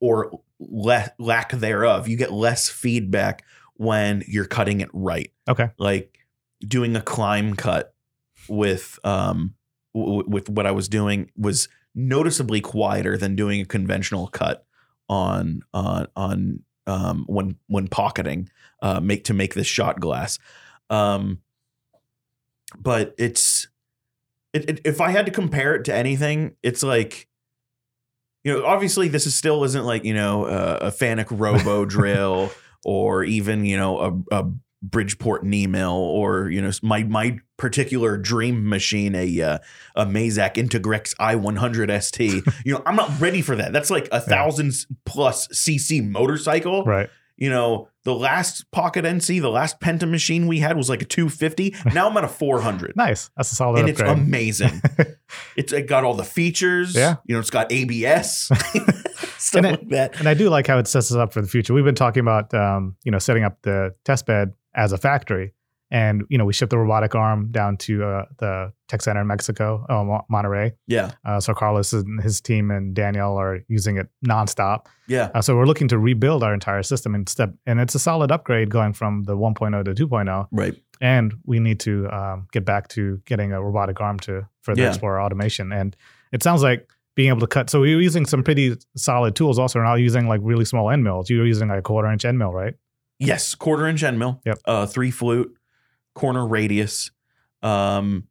or 0.00 0.40
le- 0.58 1.12
lack 1.20 1.52
thereof. 1.52 2.08
You 2.08 2.16
get 2.16 2.32
less 2.32 2.68
feedback 2.68 3.44
when 3.74 4.24
you're 4.26 4.44
cutting 4.46 4.80
it 4.80 4.90
right. 4.92 5.32
Okay. 5.48 5.70
Like 5.78 6.11
doing 6.66 6.96
a 6.96 7.00
climb 7.00 7.54
cut 7.54 7.94
with 8.48 8.98
um 9.04 9.54
w- 9.94 10.24
with 10.26 10.48
what 10.48 10.66
I 10.66 10.72
was 10.72 10.88
doing 10.88 11.30
was 11.36 11.68
noticeably 11.94 12.60
quieter 12.60 13.16
than 13.16 13.36
doing 13.36 13.60
a 13.60 13.64
conventional 13.64 14.28
cut 14.28 14.64
on 15.08 15.62
on 15.74 16.06
on 16.16 16.60
um 16.86 17.24
when 17.28 17.56
when 17.66 17.88
pocketing 17.88 18.48
uh 18.80 19.00
make 19.00 19.24
to 19.24 19.34
make 19.34 19.54
this 19.54 19.66
shot 19.66 20.00
glass. 20.00 20.38
Um 20.90 21.40
but 22.78 23.14
it's 23.18 23.68
it, 24.52 24.68
it, 24.68 24.80
if 24.84 25.00
I 25.00 25.10
had 25.10 25.26
to 25.26 25.32
compare 25.32 25.74
it 25.74 25.84
to 25.84 25.94
anything, 25.94 26.56
it's 26.62 26.82
like 26.82 27.28
you 28.44 28.52
know, 28.52 28.64
obviously 28.66 29.08
this 29.08 29.26
is 29.26 29.34
still 29.34 29.62
isn't 29.64 29.84
like, 29.84 30.04
you 30.04 30.14
know, 30.14 30.46
uh, 30.46 30.78
a 30.82 30.90
Fanuc 30.90 31.26
Robo 31.30 31.84
drill 31.86 32.50
or 32.84 33.22
even, 33.22 33.64
you 33.64 33.76
know, 33.76 34.24
a, 34.30 34.40
a 34.40 34.50
Bridgeport 34.82 35.44
mill 35.44 35.92
or, 35.92 36.50
you 36.50 36.60
know, 36.60 36.70
my 36.82 37.04
my 37.04 37.38
particular 37.56 38.16
dream 38.18 38.68
machine, 38.68 39.14
a 39.14 39.40
uh, 39.40 39.58
a 39.94 40.04
Mazak 40.04 40.54
Integrex 40.54 41.14
i100 41.16 42.02
ST. 42.02 42.44
you 42.64 42.74
know, 42.74 42.82
I'm 42.84 42.96
not 42.96 43.20
ready 43.20 43.42
for 43.42 43.56
that. 43.56 43.72
That's 43.72 43.90
like 43.90 44.08
a 44.10 44.20
thousand 44.20 44.72
plus 45.06 45.46
CC 45.48 46.06
motorcycle. 46.06 46.84
Right. 46.84 47.08
You 47.36 47.50
know, 47.50 47.88
the 48.04 48.14
last 48.14 48.70
Pocket 48.72 49.04
NC, 49.04 49.40
the 49.40 49.50
last 49.50 49.80
Penta 49.80 50.08
machine 50.08 50.46
we 50.46 50.58
had 50.58 50.76
was 50.76 50.88
like 50.88 51.02
a 51.02 51.04
250. 51.04 51.74
Now 51.94 52.08
I'm 52.08 52.16
at 52.16 52.24
a 52.24 52.28
400 52.28 52.92
Nice. 52.96 53.30
That's 53.36 53.50
a 53.52 53.54
solid 53.54 53.80
and 53.80 53.88
it's 53.88 54.00
amazing. 54.00 54.80
it's 55.56 55.72
it 55.72 55.86
got 55.88 56.04
all 56.04 56.14
the 56.14 56.24
features. 56.24 56.94
Yeah. 56.94 57.16
you 57.24 57.34
know, 57.34 57.40
it's 57.40 57.50
got 57.50 57.72
ABS, 57.72 58.50
stuff 59.38 59.54
And 59.54 59.66
like 59.66 59.88
that. 59.88 60.18
and 60.18 60.28
I 60.28 60.34
do 60.34 60.50
like 60.50 60.66
how 60.66 60.78
it 60.78 60.86
sets 60.86 61.10
us 61.10 61.16
up 61.16 61.32
for 61.32 61.40
the 61.40 61.48
future. 61.48 61.72
We've 61.74 61.84
been 61.84 61.94
talking 61.94 62.20
about 62.20 62.52
um, 62.54 62.96
you 63.04 63.10
know 63.10 63.18
setting 63.18 63.44
up 63.44 63.58
the 63.62 63.94
test 64.04 64.26
bed 64.26 64.52
as 64.74 64.92
a 64.92 64.98
factory, 64.98 65.52
and 65.90 66.24
you 66.30 66.38
know 66.38 66.44
we 66.44 66.52
ship 66.52 66.70
the 66.70 66.78
robotic 66.78 67.14
arm 67.14 67.50
down 67.50 67.76
to 67.78 68.04
uh, 68.04 68.24
the 68.38 68.72
tech 68.88 69.02
center 69.02 69.20
in 69.20 69.26
Mexico, 69.26 69.84
uh, 69.88 70.20
Monterrey. 70.32 70.72
Yeah, 70.86 71.12
Uh, 71.24 71.40
so 71.40 71.54
Carlos 71.54 71.92
and 71.92 72.22
his 72.22 72.40
team 72.40 72.70
and 72.70 72.94
Daniel 72.94 73.36
are 73.36 73.60
using 73.68 73.96
it 73.96 74.08
nonstop. 74.26 74.86
yeah, 75.08 75.30
Uh, 75.34 75.40
so 75.42 75.56
we're 75.56 75.66
looking 75.66 75.88
to 75.88 75.98
rebuild 75.98 76.42
our 76.42 76.52
entire 76.54 76.82
system 76.82 77.14
and 77.14 77.28
step, 77.28 77.54
and 77.66 77.80
it's 77.80 77.94
a 77.94 77.98
solid 77.98 78.30
upgrade 78.30 78.70
going 78.70 78.92
from 78.92 79.24
the 79.24 79.36
1.0 79.36 79.84
to 79.84 79.94
2.0. 80.06 80.48
right. 80.52 80.74
And 81.00 81.34
we 81.46 81.58
need 81.58 81.80
to 81.80 82.08
um, 82.10 82.46
get 82.52 82.64
back 82.64 82.86
to 82.90 83.20
getting 83.24 83.52
a 83.52 83.60
robotic 83.60 84.00
arm 84.00 84.18
to 84.20 84.46
further 84.62 84.82
Yeah. 84.82 84.88
explore 84.90 85.20
automation. 85.20 85.72
And 85.72 85.96
it 86.32 86.42
sounds 86.44 86.62
like 86.62 86.86
being 87.16 87.28
able 87.30 87.40
to 87.40 87.46
cut. 87.48 87.68
So 87.70 87.80
we 87.80 87.94
were 87.96 88.00
using 88.00 88.24
some 88.24 88.42
pretty 88.44 88.76
solid 88.96 89.34
tools. 89.34 89.58
Also, 89.58 89.80
we're 89.80 89.84
not 89.84 89.96
using 89.96 90.28
like 90.28 90.40
really 90.44 90.64
small 90.64 90.90
end 90.90 91.02
mills. 91.02 91.28
You 91.28 91.40
were 91.40 91.44
using 91.46 91.68
like 91.68 91.80
a 91.80 91.82
quarter 91.82 92.08
inch 92.12 92.24
end 92.24 92.38
mill, 92.38 92.52
right? 92.52 92.74
Yes, 93.26 93.54
quarter 93.54 93.86
inch 93.86 94.02
end 94.02 94.18
mill. 94.18 94.40
Yep. 94.44 94.58
Uh, 94.64 94.86
three 94.86 95.10
flute, 95.10 95.54
corner 96.14 96.46
radius. 96.46 97.10
Um, 97.62 98.28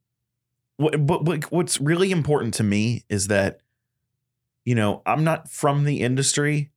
what, 0.78 1.06
but 1.06 1.24
what, 1.26 1.52
what's 1.52 1.80
really 1.80 2.12
important 2.12 2.54
to 2.56 2.64
me 2.64 3.04
is 3.10 3.28
that, 3.28 3.62
you 4.66 4.76
know, 4.76 5.02
I'm 5.06 5.24
not 5.24 5.50
from 5.50 5.86
the 5.86 6.02
industry, 6.02 6.72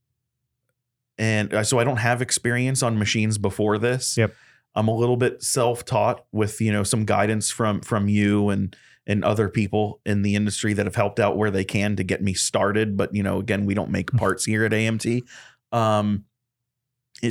and 1.18 1.66
so 1.66 1.78
I 1.78 1.84
don't 1.84 1.98
have 1.98 2.22
experience 2.22 2.82
on 2.82 2.98
machines 2.98 3.38
before 3.38 3.78
this. 3.78 4.16
Yep. 4.16 4.34
I'm 4.74 4.88
a 4.88 4.94
little 4.94 5.16
bit 5.16 5.42
self-taught 5.42 6.24
with 6.32 6.60
you 6.60 6.72
know 6.72 6.82
some 6.82 7.04
guidance 7.04 7.50
from 7.50 7.80
from 7.80 8.08
you 8.08 8.48
and 8.48 8.74
and 9.06 9.24
other 9.24 9.48
people 9.48 10.00
in 10.06 10.22
the 10.22 10.34
industry 10.34 10.72
that 10.72 10.86
have 10.86 10.94
helped 10.94 11.20
out 11.20 11.36
where 11.36 11.50
they 11.50 11.64
can 11.64 11.94
to 11.96 12.02
get 12.04 12.22
me 12.22 12.34
started. 12.34 12.96
But 12.96 13.14
you 13.14 13.22
know, 13.22 13.38
again, 13.38 13.66
we 13.66 13.74
don't 13.74 13.90
make 13.90 14.10
parts 14.16 14.44
here 14.44 14.64
at 14.64 14.72
AMT. 14.72 15.22
Um, 15.72 16.24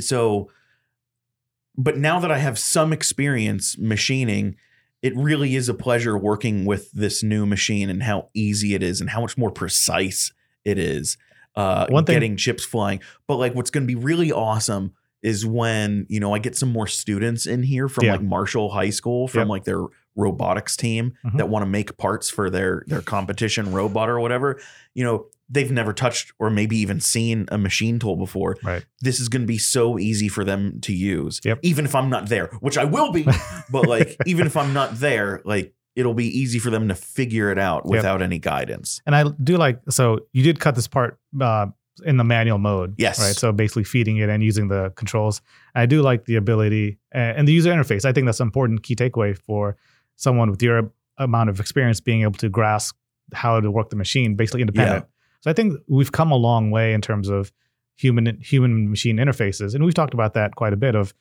so, 0.00 0.50
but 1.76 1.96
now 1.98 2.20
that 2.20 2.30
I 2.30 2.38
have 2.38 2.58
some 2.58 2.92
experience 2.92 3.76
machining, 3.78 4.56
it 5.02 5.14
really 5.16 5.54
is 5.54 5.68
a 5.68 5.74
pleasure 5.74 6.16
working 6.16 6.64
with 6.64 6.90
this 6.92 7.22
new 7.22 7.44
machine 7.46 7.90
and 7.90 8.02
how 8.02 8.28
easy 8.34 8.74
it 8.74 8.82
is 8.82 9.00
and 9.00 9.10
how 9.10 9.20
much 9.20 9.36
more 9.36 9.50
precise 9.50 10.32
it 10.64 10.78
is. 10.78 11.16
Uh, 11.56 11.86
One 11.88 12.04
thing- 12.04 12.14
getting 12.16 12.36
chips 12.36 12.64
flying, 12.64 13.00
but 13.26 13.36
like 13.36 13.54
what's 13.54 13.70
going 13.70 13.84
to 13.86 13.86
be 13.86 13.94
really 14.00 14.32
awesome 14.32 14.92
is 15.22 15.46
when 15.46 16.04
you 16.08 16.20
know 16.20 16.34
I 16.34 16.38
get 16.38 16.56
some 16.56 16.70
more 16.72 16.86
students 16.86 17.46
in 17.46 17.62
here 17.62 17.88
from 17.88 18.04
Yeah. 18.04 18.12
like 18.12 18.22
Marshall 18.22 18.70
High 18.70 18.90
School 18.90 19.28
from 19.28 19.40
Yep. 19.42 19.48
like 19.48 19.64
their 19.64 19.82
robotics 20.16 20.76
team 20.76 21.12
Mhm. 21.24 21.38
that 21.38 21.48
want 21.48 21.64
to 21.64 21.70
make 21.70 21.96
parts 21.96 22.30
for 22.30 22.50
their 22.50 22.84
their 22.86 23.00
competition 23.02 23.72
robot 23.72 24.08
or 24.08 24.20
whatever. 24.20 24.60
You 24.94 25.04
know, 25.04 25.26
they've 25.48 25.70
never 25.70 25.92
touched 25.92 26.32
or 26.38 26.50
maybe 26.50 26.76
even 26.78 27.00
seen 27.00 27.46
a 27.50 27.58
machine 27.58 27.98
tool 27.98 28.16
before. 28.16 28.56
Right. 28.62 28.84
This 29.00 29.20
is 29.20 29.28
going 29.28 29.42
to 29.42 29.46
be 29.46 29.58
so 29.58 29.98
easy 29.98 30.28
for 30.28 30.44
them 30.44 30.80
to 30.82 30.92
use. 30.94 31.40
Yep. 31.44 31.58
Even 31.62 31.84
if 31.84 31.94
I'm 31.94 32.08
not 32.08 32.28
there, 32.28 32.46
which 32.60 32.78
I 32.78 32.84
will 32.84 33.12
be, 33.12 33.26
but 33.70 33.86
like 33.86 34.16
even 34.26 34.46
if 34.46 34.56
I'm 34.56 34.72
not 34.72 35.00
there, 35.00 35.42
like 35.44 35.74
it'll 35.96 36.14
be 36.14 36.26
easy 36.26 36.58
for 36.58 36.70
them 36.70 36.88
to 36.88 36.94
figure 36.94 37.50
it 37.52 37.58
out 37.58 37.86
without 37.86 38.20
any 38.22 38.38
guidance. 38.38 39.00
And 39.06 39.14
I 39.14 39.24
do 39.42 39.56
like 39.56 39.80
so 39.90 40.20
you 40.32 40.42
did 40.42 40.58
cut 40.60 40.74
this 40.74 40.88
part 40.88 41.18
uh, 41.40 41.66
in 42.04 42.16
the 42.16 42.24
manual 42.24 42.58
mode. 42.58 42.94
Yes. 42.98 43.20
Right. 43.20 43.36
So 43.36 43.52
basically 43.52 43.84
feeding 43.84 44.16
it 44.16 44.28
and 44.28 44.42
using 44.42 44.66
the 44.68 44.90
controls. 44.96 45.40
I 45.76 45.86
do 45.86 46.02
like 46.02 46.24
the 46.24 46.34
ability 46.36 46.98
and 47.12 47.46
the 47.46 47.52
user 47.52 47.70
interface. 47.70 48.04
I 48.04 48.12
think 48.12 48.26
that's 48.26 48.40
an 48.40 48.46
important 48.48 48.82
key 48.82 48.96
takeaway 48.96 49.36
for 49.38 49.76
someone 50.16 50.50
with 50.50 50.62
your 50.62 50.92
amount 51.18 51.50
of 51.50 51.60
experience 51.60 52.00
being 52.00 52.22
able 52.22 52.32
to 52.32 52.48
grasp 52.48 52.96
how 53.32 53.60
to 53.60 53.70
work 53.70 53.90
the 53.90 53.96
machine, 53.96 54.34
basically 54.34 54.60
independent. 54.60 55.06
So 55.40 55.50
I 55.50 55.54
think 55.54 55.78
we've 55.88 56.12
come 56.12 56.30
a 56.30 56.36
long 56.36 56.70
way 56.70 56.94
in 56.94 57.00
terms 57.00 57.28
of 57.28 57.52
human 57.96 58.38
human 58.40 58.90
machine 58.90 59.18
interfaces, 59.18 59.74
and 59.74 59.84
we've 59.84 59.94
talked 59.94 60.14
about 60.14 60.34
that 60.34 60.56
quite 60.56 60.72
a 60.72 60.76
bit. 60.76 60.94
Of 60.94 61.14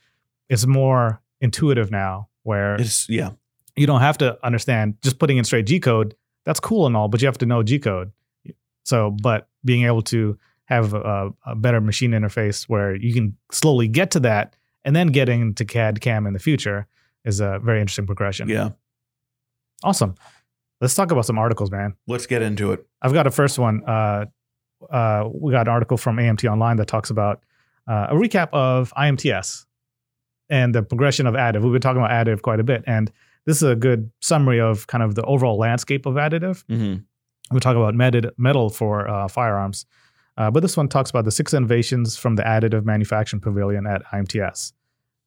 it's 0.50 0.66
more 0.66 1.22
intuitive 1.42 1.92
now, 1.92 2.30
where 2.44 2.76
It's 2.76 3.08
yeah. 3.10 3.32
you 3.76 3.86
don't 3.86 4.02
have 4.02 4.18
to 4.20 4.38
understand 4.46 4.96
just 5.02 5.20
putting 5.20 5.38
in 5.38 5.44
straight 5.44 5.66
G 5.66 5.80
code. 5.80 6.16
That's 6.46 6.60
cool 6.60 6.88
and 6.88 6.96
all, 6.96 7.08
but 7.08 7.22
you 7.22 7.28
have 7.28 7.38
to 7.40 7.46
know 7.46 7.64
G 7.64 7.80
code. 7.80 8.12
So, 8.84 9.12
but 9.12 9.48
being 9.64 9.86
able 9.86 10.02
to 10.04 10.38
have 10.66 10.94
a, 10.94 11.32
a 11.46 11.56
better 11.56 11.82
machine 11.82 12.12
interface 12.12 12.64
where 12.64 12.96
you 12.96 13.14
can 13.14 13.38
slowly 13.52 13.88
get 13.88 14.12
to 14.12 14.20
that 14.22 14.56
and 14.86 14.96
then 14.96 15.08
getting 15.08 15.42
into 15.42 15.66
CAD 15.66 16.02
CAM 16.02 16.26
in 16.28 16.34
the 16.34 16.40
future 16.40 16.88
is 17.26 17.40
a 17.40 17.60
very 17.64 17.80
interesting 17.80 18.06
progression. 18.06 18.50
Yeah. 18.50 18.72
Awesome. 19.84 20.16
Let's 20.82 20.96
talk 20.96 21.12
about 21.12 21.26
some 21.26 21.38
articles, 21.38 21.72
man. 21.72 21.96
Let's 22.08 22.26
get 22.26 22.42
into 22.42 22.72
it. 22.72 22.86
I've 23.02 23.14
got 23.14 23.28
a 23.28 23.32
first 23.32 23.58
one. 23.58 23.84
Uh, 23.86 24.26
uh, 24.92 25.30
we 25.34 25.52
got 25.52 25.68
an 25.68 25.74
article 25.74 25.98
from 25.98 26.18
AMT 26.18 26.50
Online 26.50 26.78
that 26.78 26.88
talks 26.88 27.10
about 27.10 27.42
uh, 27.88 28.08
a 28.10 28.16
recap 28.16 28.50
of 28.52 28.94
IMTS 28.98 29.66
and 30.50 30.76
the 30.76 30.84
progression 30.84 31.26
of 31.26 31.36
additive. 31.36 31.62
We've 31.62 31.72
been 31.72 31.82
talking 31.82 32.02
about 32.02 32.12
additive 32.12 32.42
quite 32.42 32.60
a 32.60 32.64
bit, 32.64 32.84
and 32.86 33.12
this 33.46 33.58
is 33.58 33.64
a 33.64 33.76
good 33.76 34.12
summary 34.22 34.60
of 34.60 34.88
kind 34.88 35.04
of 35.04 35.16
the 35.16 35.24
overall 35.24 35.58
landscape 35.58 36.06
of 36.06 36.16
additive. 36.16 36.64
hmm 36.68 37.02
We 37.54 37.60
talk 37.60 37.76
about 37.76 37.96
metal, 37.96 38.32
metal 38.38 38.70
for 38.70 39.08
uh, 39.08 39.28
firearms, 39.28 39.86
uh, 40.38 40.52
but 40.52 40.62
this 40.62 40.76
one 40.76 40.88
talks 40.90 41.10
about 41.10 41.26
the 41.26 41.32
six 41.32 41.54
innovations 41.54 42.18
from 42.18 42.36
the 42.36 42.44
additive 42.44 42.84
manufacturing 42.86 43.42
pavilion 43.42 43.86
at 43.88 44.04
IMTS. 44.06 44.74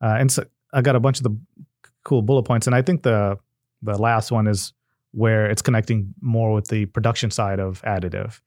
Uh, 0.02 0.16
and 0.18 0.30
so 0.30 0.44
I 0.72 0.82
got 0.82 0.96
a 0.96 1.00
bunch 1.00 1.18
of 1.18 1.24
the 1.24 1.36
cool 2.04 2.22
bullet 2.22 2.42
points, 2.42 2.66
and 2.66 2.76
I 2.76 2.82
think 2.82 3.02
the 3.02 3.38
the 3.94 4.02
last 4.02 4.32
one 4.32 4.46
is 4.46 4.72
where 5.12 5.50
it's 5.50 5.62
connecting 5.62 6.14
more 6.20 6.52
with 6.52 6.68
the 6.68 6.86
production 6.86 7.30
side 7.30 7.58
of 7.58 7.80
additive. 7.82 8.40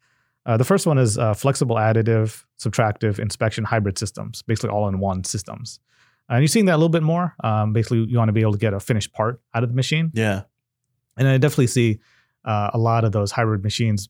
Uh, 0.46 0.58
the 0.58 0.64
first 0.64 0.88
one 0.88 0.98
is 0.98 1.18
uh, 1.18 1.34
flexible 1.34 1.76
additive, 1.76 2.44
subtractive 2.60 3.20
inspection 3.20 3.64
hybrid 3.64 3.98
systems, 3.98 4.42
basically 4.42 4.70
all 4.70 4.88
in 4.88 5.00
one 5.00 5.24
systems. 5.24 5.80
And 6.28 6.42
you're 6.42 6.48
seeing 6.48 6.66
that 6.66 6.74
a 6.74 6.78
little 6.78 6.90
bit 6.90 7.04
more. 7.04 7.36
Um, 7.44 7.74
basically, 7.74 8.06
you 8.06 8.18
want 8.18 8.30
to 8.30 8.34
be 8.34 8.42
able 8.42 8.52
to 8.52 8.60
get 8.60 8.74
a 8.74 8.80
finished 8.80 9.14
part 9.14 9.42
out 9.54 9.64
of 9.64 9.70
the 9.70 9.76
machine. 9.76 10.12
Yeah. 10.14 10.44
And 11.18 11.28
I 11.28 11.38
definitely 11.38 11.68
see 11.68 12.00
uh, 12.46 12.70
a 12.74 12.78
lot 12.78 13.04
of 13.04 13.12
those 13.12 13.32
hybrid 13.32 13.64
machines, 13.64 14.10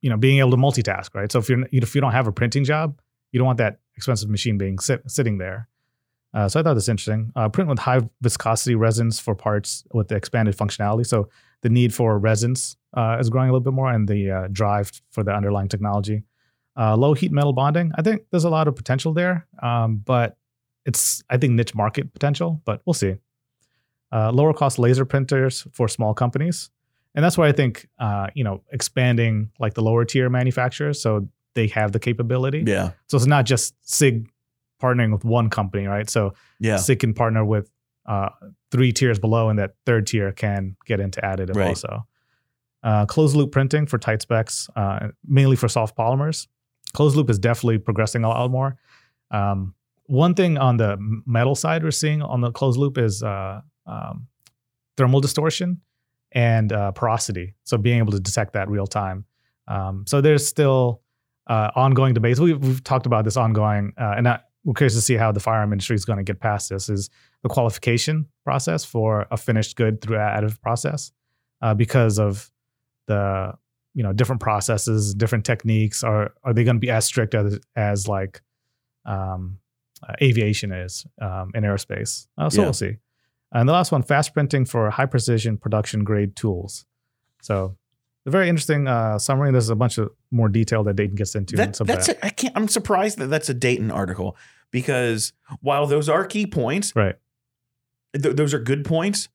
you 0.00 0.10
know, 0.10 0.16
being 0.16 0.38
able 0.38 0.50
to 0.52 0.56
multitask, 0.56 1.14
right? 1.14 1.30
So 1.30 1.38
if 1.38 1.48
you're 1.48 1.64
if 1.70 1.94
you 1.94 2.00
don't 2.00 2.12
have 2.12 2.26
a 2.26 2.32
printing 2.32 2.64
job, 2.64 3.00
you 3.30 3.38
don't 3.38 3.46
want 3.46 3.58
that 3.58 3.78
expensive 3.96 4.30
machine 4.30 4.58
being 4.58 4.78
sit, 4.78 5.02
sitting 5.06 5.38
there. 5.38 5.68
Uh, 6.34 6.48
so 6.48 6.58
I 6.58 6.62
thought 6.64 6.74
this 6.74 6.88
interesting. 6.88 7.32
Uh, 7.36 7.48
print 7.48 7.70
with 7.70 7.78
high 7.78 8.00
viscosity 8.20 8.74
resins 8.74 9.20
for 9.20 9.34
parts 9.36 9.84
with 9.92 10.08
the 10.08 10.16
expanded 10.16 10.56
functionality. 10.56 11.06
So 11.06 11.28
the 11.62 11.68
need 11.68 11.94
for 11.94 12.18
resins 12.18 12.76
uh, 12.94 13.16
is 13.20 13.30
growing 13.30 13.48
a 13.48 13.52
little 13.52 13.64
bit 13.64 13.72
more, 13.72 13.90
and 13.90 14.08
the 14.08 14.30
uh, 14.30 14.48
drive 14.50 14.90
for 15.12 15.22
the 15.22 15.32
underlying 15.32 15.68
technology. 15.68 16.24
Uh, 16.76 16.96
low 16.96 17.14
heat 17.14 17.30
metal 17.30 17.52
bonding. 17.52 17.92
I 17.96 18.02
think 18.02 18.22
there's 18.30 18.44
a 18.44 18.50
lot 18.50 18.66
of 18.66 18.74
potential 18.74 19.12
there, 19.12 19.46
um, 19.62 20.02
but 20.04 20.36
it's 20.84 21.22
I 21.30 21.36
think 21.36 21.52
niche 21.52 21.74
market 21.74 22.12
potential, 22.12 22.60
but 22.64 22.82
we'll 22.84 22.94
see. 22.94 23.14
Uh, 24.12 24.32
lower 24.32 24.52
cost 24.52 24.78
laser 24.78 25.04
printers 25.04 25.66
for 25.72 25.88
small 25.88 26.14
companies, 26.14 26.70
and 27.14 27.24
that's 27.24 27.38
why 27.38 27.46
I 27.46 27.52
think 27.52 27.88
uh, 28.00 28.26
you 28.34 28.42
know 28.42 28.62
expanding 28.72 29.50
like 29.60 29.74
the 29.74 29.82
lower 29.82 30.04
tier 30.04 30.28
manufacturers, 30.28 31.00
so 31.00 31.28
they 31.54 31.68
have 31.68 31.92
the 31.92 32.00
capability. 32.00 32.64
Yeah. 32.66 32.90
So 33.06 33.16
it's 33.16 33.26
not 33.26 33.46
just 33.46 33.74
Sig 33.82 34.28
partnering 34.84 35.12
with 35.12 35.24
one 35.24 35.48
company, 35.58 35.86
right? 35.86 36.08
So 36.10 36.34
Yeah. 36.60 36.76
Sig 36.76 36.98
can 37.00 37.14
partner 37.14 37.44
with 37.54 37.66
uh, 38.06 38.28
three 38.70 38.92
tiers 38.92 39.18
below, 39.18 39.48
and 39.50 39.58
that 39.58 39.70
third 39.86 40.06
tier 40.06 40.32
can 40.32 40.76
get 40.86 41.00
into 41.00 41.20
additive 41.20 41.56
Right. 41.56 41.68
also. 41.68 42.06
Uh, 42.82 43.06
closed 43.06 43.34
loop 43.34 43.50
printing 43.50 43.86
for 43.86 43.98
tight 43.98 44.20
specs, 44.22 44.68
uh, 44.76 45.08
mainly 45.38 45.56
for 45.56 45.68
soft 45.68 45.96
polymers. 45.96 46.46
Closed 46.92 47.16
loop 47.16 47.30
is 47.30 47.38
definitely 47.38 47.78
progressing 47.78 48.24
a 48.24 48.28
lot 48.28 48.50
more. 48.50 48.76
Um, 49.30 49.74
one 50.06 50.34
thing 50.34 50.58
on 50.58 50.76
the 50.76 50.90
metal 51.26 51.54
side 51.54 51.82
we're 51.82 51.90
seeing 52.04 52.20
on 52.22 52.40
the 52.42 52.50
closed 52.52 52.78
loop 52.78 52.98
is 52.98 53.22
uh, 53.22 53.62
um, 53.86 54.26
thermal 54.98 55.20
distortion 55.20 55.80
and 56.32 56.72
uh, 56.72 56.92
porosity. 56.92 57.54
So 57.64 57.78
being 57.78 57.98
able 57.98 58.12
to 58.12 58.20
detect 58.20 58.52
that 58.52 58.68
real 58.68 58.86
time. 58.86 59.24
Um, 59.66 60.04
so 60.06 60.20
there's 60.20 60.46
still 60.46 61.00
uh, 61.46 61.70
ongoing 61.74 62.12
debates. 62.12 62.38
We've, 62.38 62.60
we've 62.62 62.84
talked 62.84 63.06
about 63.06 63.24
this 63.24 63.36
ongoing, 63.38 63.92
uh, 63.98 64.14
and 64.18 64.28
I, 64.28 64.40
we're 64.64 64.74
curious 64.74 64.94
to 64.94 65.00
see 65.02 65.14
how 65.14 65.30
the 65.30 65.40
firearm 65.40 65.72
industry 65.72 65.94
is 65.94 66.04
going 66.04 66.16
to 66.18 66.22
get 66.24 66.40
past 66.40 66.70
this. 66.70 66.88
Is 66.88 67.10
the 67.42 67.48
qualification 67.48 68.26
process 68.44 68.84
for 68.84 69.26
a 69.30 69.36
finished 69.36 69.76
good 69.76 70.00
through 70.00 70.16
additive 70.16 70.60
process 70.62 71.12
uh, 71.60 71.74
because 71.74 72.18
of 72.18 72.50
the 73.06 73.52
you 73.94 74.02
know 74.02 74.12
different 74.12 74.40
processes, 74.40 75.14
different 75.14 75.44
techniques. 75.44 76.02
Are 76.02 76.32
are 76.42 76.52
they 76.54 76.64
going 76.64 76.76
to 76.76 76.80
be 76.80 76.90
as 76.90 77.04
strict 77.04 77.34
as 77.34 77.60
as 77.76 78.08
like 78.08 78.40
um, 79.04 79.58
uh, 80.02 80.14
aviation 80.22 80.72
is 80.72 81.06
um, 81.20 81.50
in 81.54 81.62
aerospace? 81.64 82.26
Uh, 82.38 82.48
so 82.50 82.60
Yeah. 82.60 82.66
we'll 82.66 82.72
see. 82.72 82.96
And 83.52 83.68
the 83.68 83.72
last 83.72 83.92
one, 83.92 84.02
fast 84.02 84.34
printing 84.34 84.64
for 84.64 84.90
high 84.90 85.06
precision 85.06 85.56
production 85.58 86.02
grade 86.02 86.34
tools. 86.34 86.86
So 87.42 87.76
a 88.26 88.30
very 88.30 88.48
interesting 88.48 88.86
uh, 88.88 89.18
summary. 89.18 89.50
There's 89.52 89.68
a 89.68 89.76
bunch 89.76 89.98
of 89.98 90.10
more 90.30 90.48
detail 90.48 90.82
that 90.84 90.94
Dayton 90.94 91.16
gets 91.16 91.34
into. 91.34 91.56
That, 91.56 91.76
some 91.76 91.86
that's 91.86 92.06
that. 92.06 92.18
a, 92.18 92.26
I 92.26 92.28
can't. 92.30 92.56
I'm 92.56 92.68
surprised 92.68 93.18
that 93.18 93.26
that's 93.28 93.48
a 93.48 93.54
Dayton 93.54 93.90
article 93.90 94.36
because 94.70 95.32
while 95.60 95.86
those 95.86 96.08
are 96.08 96.24
key 96.24 96.46
points, 96.46 96.94
right. 96.96 97.16
th- 98.20 98.36
those 98.36 98.54
are 98.54 98.58
good 98.58 98.84
points. 98.84 99.28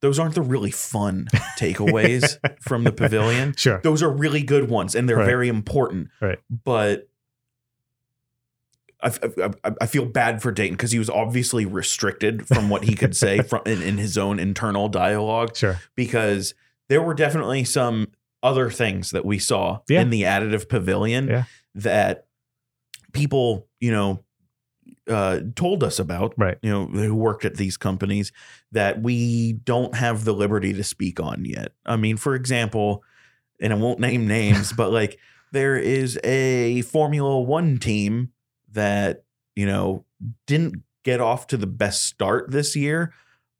Those 0.00 0.18
aren't 0.18 0.34
the 0.34 0.42
really 0.42 0.70
fun 0.70 1.28
takeaways 1.58 2.36
from 2.60 2.84
the 2.84 2.92
pavilion. 2.92 3.54
Sure. 3.56 3.80
Those 3.82 4.02
are 4.02 4.10
really 4.10 4.42
good 4.42 4.68
ones, 4.68 4.94
and 4.94 5.08
they're 5.08 5.16
Right. 5.16 5.24
very 5.26 5.48
important. 5.48 6.08
Right. 6.20 6.38
But 6.50 7.08
I, 9.02 9.08
I, 9.42 9.50
I- 9.64 9.72
I 9.82 9.86
feel 9.86 10.04
bad 10.06 10.42
for 10.42 10.52
Dayton 10.52 10.76
because 10.76 10.92
he 10.92 10.98
was 10.98 11.10
obviously 11.10 11.64
restricted 11.66 12.46
from 12.46 12.68
what 12.68 12.84
he 12.84 12.94
could 12.94 13.16
say 13.16 13.38
from 13.42 13.62
in, 13.66 13.82
in 13.82 13.98
his 13.98 14.16
own 14.18 14.38
internal 14.38 14.88
dialogue 14.88 15.56
Sure. 15.56 15.80
because 15.94 16.54
there 16.88 17.02
were 17.02 17.14
definitely 17.14 17.64
some 17.64 18.08
other 18.44 18.70
things 18.70 19.10
that 19.10 19.24
we 19.24 19.38
saw 19.40 19.80
Yeah. 19.88 20.02
in 20.02 20.10
the 20.10 20.22
additive 20.22 20.68
pavilion 20.68 21.26
Yeah. 21.26 21.44
that 21.74 22.26
people, 23.12 23.66
you 23.80 23.90
know, 23.90 24.22
uh, 25.08 25.40
told 25.56 25.82
us 25.82 25.98
about, 25.98 26.34
Right. 26.36 26.58
you 26.62 26.70
know, 26.70 26.86
who 26.86 27.14
worked 27.14 27.44
at 27.44 27.56
these 27.56 27.76
companies 27.76 28.32
that 28.72 29.02
we 29.02 29.54
don't 29.54 29.94
have 29.94 30.24
the 30.24 30.32
liberty 30.34 30.72
to 30.74 30.84
speak 30.84 31.18
on 31.20 31.44
yet. 31.44 31.72
I 31.86 31.96
mean, 31.96 32.16
for 32.16 32.34
example, 32.34 33.02
and 33.60 33.72
I 33.72 33.76
won't 33.76 33.98
name 34.00 34.26
names, 34.26 34.72
but 34.76 34.92
like 34.92 35.18
there 35.52 35.76
is 35.76 36.18
a 36.24 36.82
Formula 36.82 37.40
One 37.40 37.78
team 37.78 38.32
that, 38.72 39.24
you 39.56 39.66
know, 39.66 40.04
didn't 40.46 40.82
get 41.04 41.20
off 41.20 41.46
to 41.48 41.56
the 41.56 41.66
best 41.66 42.04
start 42.04 42.50
this 42.50 42.74
year, 42.76 43.12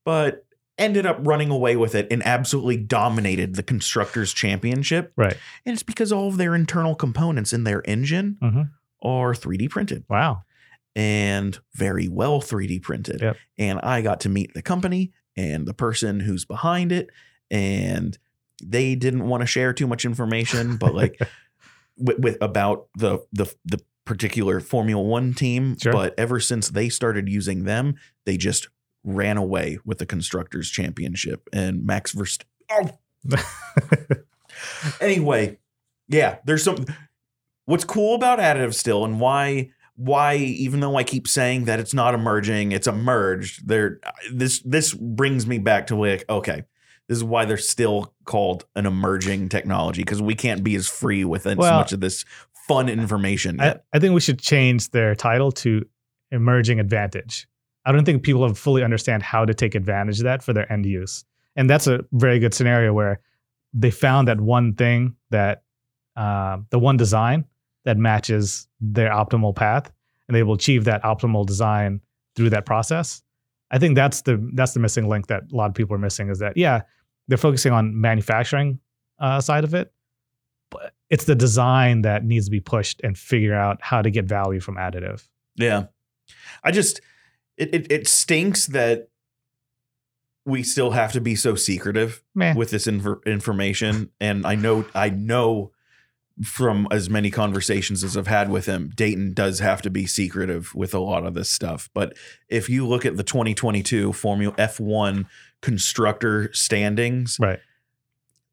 but 0.04 0.43
ended 0.78 1.06
up 1.06 1.18
running 1.20 1.50
away 1.50 1.76
with 1.76 1.94
it 1.94 2.08
and 2.10 2.24
absolutely 2.26 2.76
dominated 2.76 3.54
the 3.54 3.62
constructors 3.62 4.32
championship. 4.32 5.12
Right. 5.16 5.36
And 5.64 5.72
it's 5.74 5.82
because 5.84 6.10
all 6.12 6.28
of 6.28 6.36
their 6.36 6.54
internal 6.54 6.94
components 6.94 7.52
in 7.52 7.64
their 7.64 7.82
engine 7.88 8.36
Mhm. 8.42 8.70
are 9.02 9.34
3D 9.34 9.68
printed. 9.68 10.04
Wow. 10.08 10.42
and 10.96 11.58
very 11.74 12.06
well 12.06 12.40
3D 12.40 12.78
printed. 12.80 13.20
Yep. 13.20 13.36
And 13.58 13.80
I 13.80 14.00
got 14.00 14.20
to 14.20 14.28
meet 14.28 14.54
the 14.54 14.62
company 14.62 15.10
and 15.36 15.66
the 15.66 15.74
person 15.74 16.20
who's 16.20 16.44
behind 16.44 16.92
it. 16.92 17.10
And 17.50 18.16
they 18.62 18.94
didn't 18.94 19.26
want 19.26 19.40
to 19.40 19.46
share 19.48 19.72
too 19.72 19.88
much 19.88 20.04
information, 20.04 20.76
but 20.76 20.94
like 20.94 21.18
with, 21.98 22.18
with 22.20 22.38
about 22.40 22.86
the 22.96 23.18
the 23.32 23.52
the 23.64 23.80
particular 24.04 24.60
Formula 24.60 25.02
One 25.02 25.34
team. 25.34 25.76
Sure. 25.82 25.92
But 25.92 26.14
ever 26.16 26.38
since 26.38 26.68
they 26.68 26.88
started 26.88 27.28
using 27.28 27.64
them, 27.64 27.96
they 28.24 28.36
just 28.36 28.68
ran 29.04 29.36
away 29.36 29.78
with 29.84 29.98
the 29.98 30.06
constructors 30.06 30.70
championship 30.70 31.48
and 31.52 31.84
Max 31.84 32.14
Verstappen. 32.14 32.44
Oh, 32.70 32.90
anyway, 35.00 35.58
yeah, 36.08 36.38
there's 36.44 36.64
some. 36.64 36.84
What's 37.66 37.84
cool 37.84 38.14
about 38.14 38.38
additive 38.38 38.74
still, 38.74 39.04
and 39.04 39.20
why 39.20 39.70
why 39.96 40.36
even 40.36 40.80
though 40.80 40.96
I 40.96 41.04
keep 41.04 41.28
saying 41.28 41.66
that 41.66 41.78
it's 41.78 41.94
not 41.94 42.14
emerging, 42.14 42.72
it's 42.72 42.86
emerged. 42.86 43.66
There, 43.68 44.00
this 44.32 44.60
this 44.60 44.92
brings 44.92 45.46
me 45.46 45.58
back 45.58 45.86
to 45.88 45.96
like, 45.96 46.24
okay, 46.28 46.64
this 47.08 47.16
is 47.16 47.24
why 47.24 47.44
they're 47.44 47.56
still 47.56 48.12
called 48.24 48.64
an 48.74 48.86
emerging 48.86 49.50
technology 49.50 50.02
because 50.02 50.20
we 50.20 50.34
can't 50.34 50.64
be 50.64 50.74
as 50.74 50.88
free 50.88 51.24
with 51.24 51.46
it, 51.46 51.56
so 51.60 51.70
much 51.70 51.92
of 51.92 52.00
this 52.00 52.24
fun 52.66 52.88
information. 52.88 53.60
I. 53.60 53.76
I 53.92 53.98
think 53.98 54.14
we 54.14 54.20
should 54.20 54.40
change 54.40 54.90
their 54.90 55.14
title 55.14 55.52
to 55.52 55.86
emerging 56.30 56.80
advantage. 56.80 57.46
I 57.84 57.92
don't 57.92 58.04
think 58.04 58.22
people 58.22 58.46
have 58.46 58.58
fully 58.58 58.82
understand 58.82 59.22
how 59.22 59.44
to 59.44 59.54
take 59.54 59.74
advantage 59.74 60.18
of 60.18 60.24
that 60.24 60.42
for 60.42 60.52
their 60.52 60.70
end 60.72 60.86
use. 60.86 61.24
And 61.56 61.68
that's 61.68 61.86
a 61.86 62.04
very 62.12 62.38
good 62.38 62.54
scenario 62.54 62.92
where 62.92 63.20
they 63.72 63.90
found 63.90 64.28
that 64.28 64.40
one 64.40 64.74
thing 64.74 65.16
that 65.30 65.62
uh, 66.16 66.58
the 66.70 66.78
one 66.78 66.96
design 66.96 67.44
that 67.84 67.96
matches 67.96 68.68
their 68.80 69.10
optimal 69.10 69.54
path, 69.54 69.92
and 70.28 70.34
they 70.34 70.42
will 70.42 70.54
achieve 70.54 70.84
that 70.84 71.02
optimal 71.02 71.44
design 71.44 72.00
through 72.34 72.50
that 72.50 72.64
process. 72.66 73.22
I 73.70 73.78
think 73.78 73.94
that's 73.96 74.22
the 74.22 74.50
that's 74.54 74.72
the 74.72 74.80
missing 74.80 75.08
link 75.08 75.26
that 75.26 75.42
a 75.52 75.56
lot 75.56 75.68
of 75.68 75.74
people 75.74 75.94
are 75.94 75.98
missing 75.98 76.30
is 76.30 76.38
that 76.38 76.56
yeah 76.56 76.82
they're 77.28 77.38
focusing 77.38 77.72
on 77.72 78.00
manufacturing 78.00 78.78
uh, 79.18 79.40
side 79.40 79.64
of 79.64 79.74
it, 79.74 79.92
but 80.70 80.94
it's 81.10 81.24
the 81.24 81.34
design 81.34 82.02
that 82.02 82.24
needs 82.24 82.46
to 82.46 82.50
be 82.50 82.60
pushed 82.60 83.00
and 83.02 83.16
figure 83.16 83.54
out 83.54 83.78
how 83.80 84.02
to 84.02 84.10
get 84.10 84.24
value 84.24 84.60
from 84.60 84.76
additive. 84.76 85.26
Yeah. 85.56 85.84
I 86.62 86.70
just 86.70 87.00
it, 87.56 87.74
it 87.74 87.92
it 87.92 88.08
stinks 88.08 88.66
that 88.66 89.08
we 90.46 90.62
still 90.62 90.90
have 90.90 91.12
to 91.12 91.20
be 91.20 91.34
so 91.34 91.54
secretive 91.54 92.22
Meh. 92.34 92.54
with 92.54 92.70
this 92.70 92.86
infor- 92.86 93.24
information 93.24 94.10
and 94.20 94.46
I 94.46 94.54
know 94.54 94.84
I 94.94 95.10
know 95.10 95.70
from 96.42 96.88
as 96.90 97.08
many 97.08 97.30
conversations 97.30 98.02
as 98.02 98.16
I've 98.16 98.26
had 98.26 98.50
with 98.50 98.66
him 98.66 98.90
Dayton 98.94 99.34
does 99.34 99.60
have 99.60 99.80
to 99.82 99.90
be 99.90 100.04
secretive 100.06 100.74
with 100.74 100.92
a 100.92 100.98
lot 100.98 101.24
of 101.24 101.34
this 101.34 101.48
stuff 101.48 101.88
but 101.94 102.14
if 102.48 102.68
you 102.68 102.86
look 102.86 103.06
at 103.06 103.16
the 103.16 103.22
2022 103.22 104.12
Formula 104.12 104.52
F1 104.56 105.26
constructor 105.62 106.52
standings 106.52 107.38
Right. 107.40 107.60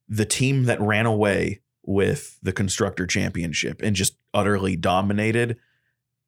the 0.07 0.25
team 0.25 0.65
that 0.65 0.79
ran 0.79 1.05
away 1.05 1.61
with 1.83 2.39
the 2.43 2.53
constructor 2.53 3.07
championship 3.07 3.81
and 3.81 3.95
just 3.95 4.15
utterly 4.33 4.75
dominated 4.77 5.57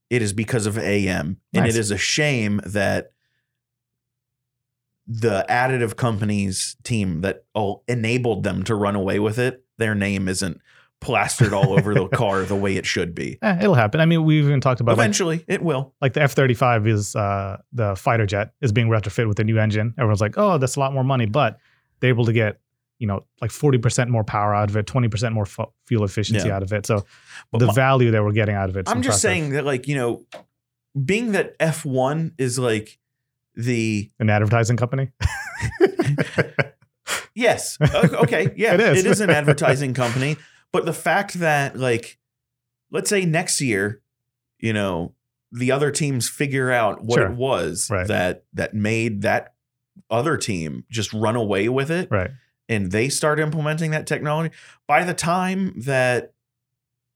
it 0.09 0.21
is 0.21 0.33
because 0.33 0.65
of 0.65 0.77
AM 0.77 1.37
and 1.53 1.63
Nice. 1.65 1.75
it 1.75 1.79
is 1.79 1.91
a 1.91 1.97
shame 1.97 2.61
that 2.65 3.11
the 5.07 5.45
additive 5.49 5.95
companies 5.95 6.77
team 6.83 7.21
that 7.21 7.43
all 7.53 7.83
enabled 7.87 8.43
them 8.43 8.63
to 8.63 8.73
run 8.75 8.95
away 8.95 9.19
with 9.19 9.37
it 9.37 9.63
their 9.77 9.93
name 9.95 10.27
isn't 10.29 10.61
plastered 11.01 11.51
all 11.51 11.73
over 11.77 11.93
the 11.93 12.07
car 12.13 12.43
the 12.43 12.55
way 12.55 12.77
it 12.77 12.85
should 12.85 13.13
be 13.13 13.37
Eh, 13.41 13.57
it'll 13.59 13.73
happen. 13.75 13.99
I 13.99 14.05
mean, 14.05 14.23
we've 14.23 14.45
even 14.45 14.61
talked 14.61 14.79
about 14.79 14.97
like, 14.97 15.03
eventually 15.03 15.43
it 15.49 15.61
will 15.61 15.93
like 15.99 16.13
the 16.13 16.21
F 16.21 16.31
thirty 16.31 16.53
five 16.53 16.87
is 16.87 17.13
uh, 17.17 17.57
the 17.73 17.95
fighter 17.97 18.25
jet 18.25 18.53
is 18.61 18.71
being 18.71 18.87
retrofit 18.87 19.27
with 19.27 19.37
a 19.39 19.43
new 19.43 19.59
engine. 19.59 19.93
Everyone's 19.97 20.21
like, 20.21 20.35
oh, 20.37 20.57
that's 20.57 20.77
a 20.77 20.79
lot 20.79 20.93
more 20.93 21.03
money, 21.03 21.25
but 21.25 21.57
they're 21.99 22.09
able 22.09 22.23
to 22.25 22.31
get 22.31 22.59
you 23.03 23.07
know 23.07 23.25
like 23.41 23.51
forty 23.51 23.77
percent 23.77 24.09
more 24.09 24.23
power 24.23 24.55
out 24.55 24.69
of 24.69 24.77
it, 24.77 24.87
twenty 24.87 25.09
percent 25.09 25.33
more 25.35 25.45
fu- 25.45 25.71
fuel 25.87 26.05
efficiency 26.05 26.47
Yeah. 26.47 26.55
out 26.55 26.63
of 26.63 26.71
it. 26.71 26.85
So 26.85 27.03
But 27.51 27.57
the 27.59 27.67
my- 27.67 27.73
value 27.73 28.11
that 28.11 28.23
we're 28.23 28.31
getting 28.31 28.55
out 28.55 28.69
of 28.69 28.77
it. 28.77 28.87
I'm 28.89 29.01
just 29.01 29.21
saying 29.21 29.49
that 29.51 29.65
like 29.65 29.87
you 29.89 29.95
know 29.95 30.25
being 31.11 31.33
that 31.33 31.57
F1 31.59 32.31
is 32.37 32.57
like 32.57 32.97
the 33.55 34.09
an 34.19 34.29
advertising 34.29 34.77
company. 34.77 35.11
Yes. 37.35 37.77
Okay. 38.23 38.53
Yeah. 38.55 38.75
It 38.75 38.79
is. 38.79 39.05
It 39.05 39.09
is 39.11 39.19
an 39.21 39.29
advertising 39.31 39.93
company. 39.93 40.37
But 40.71 40.85
the 40.85 40.93
fact 40.93 41.33
that, 41.35 41.75
like, 41.75 42.17
let's 42.91 43.09
say 43.09 43.25
next 43.25 43.59
year, 43.59 44.01
you 44.59 44.71
know, 44.71 45.13
the 45.51 45.71
other 45.71 45.91
teams 45.91 46.29
figure 46.29 46.71
out 46.71 47.03
what 47.03 47.17
Sure. 47.17 47.31
it 47.31 47.35
was 47.35 47.89
Right. 47.91 48.07
that 48.07 48.45
that 48.53 48.73
made 48.73 49.23
that 49.23 49.53
other 50.09 50.37
team 50.37 50.85
just 50.91 51.11
run 51.13 51.35
away 51.35 51.69
with 51.69 51.89
it 51.91 52.07
right. 52.11 52.31
And 52.73 52.91
they 52.91 53.09
start 53.09 53.39
implementing 53.39 53.91
that 53.91 54.07
technology. 54.07 54.53
By 54.87 55.03
the 55.03 55.13
time 55.13 55.73
that 55.85 56.33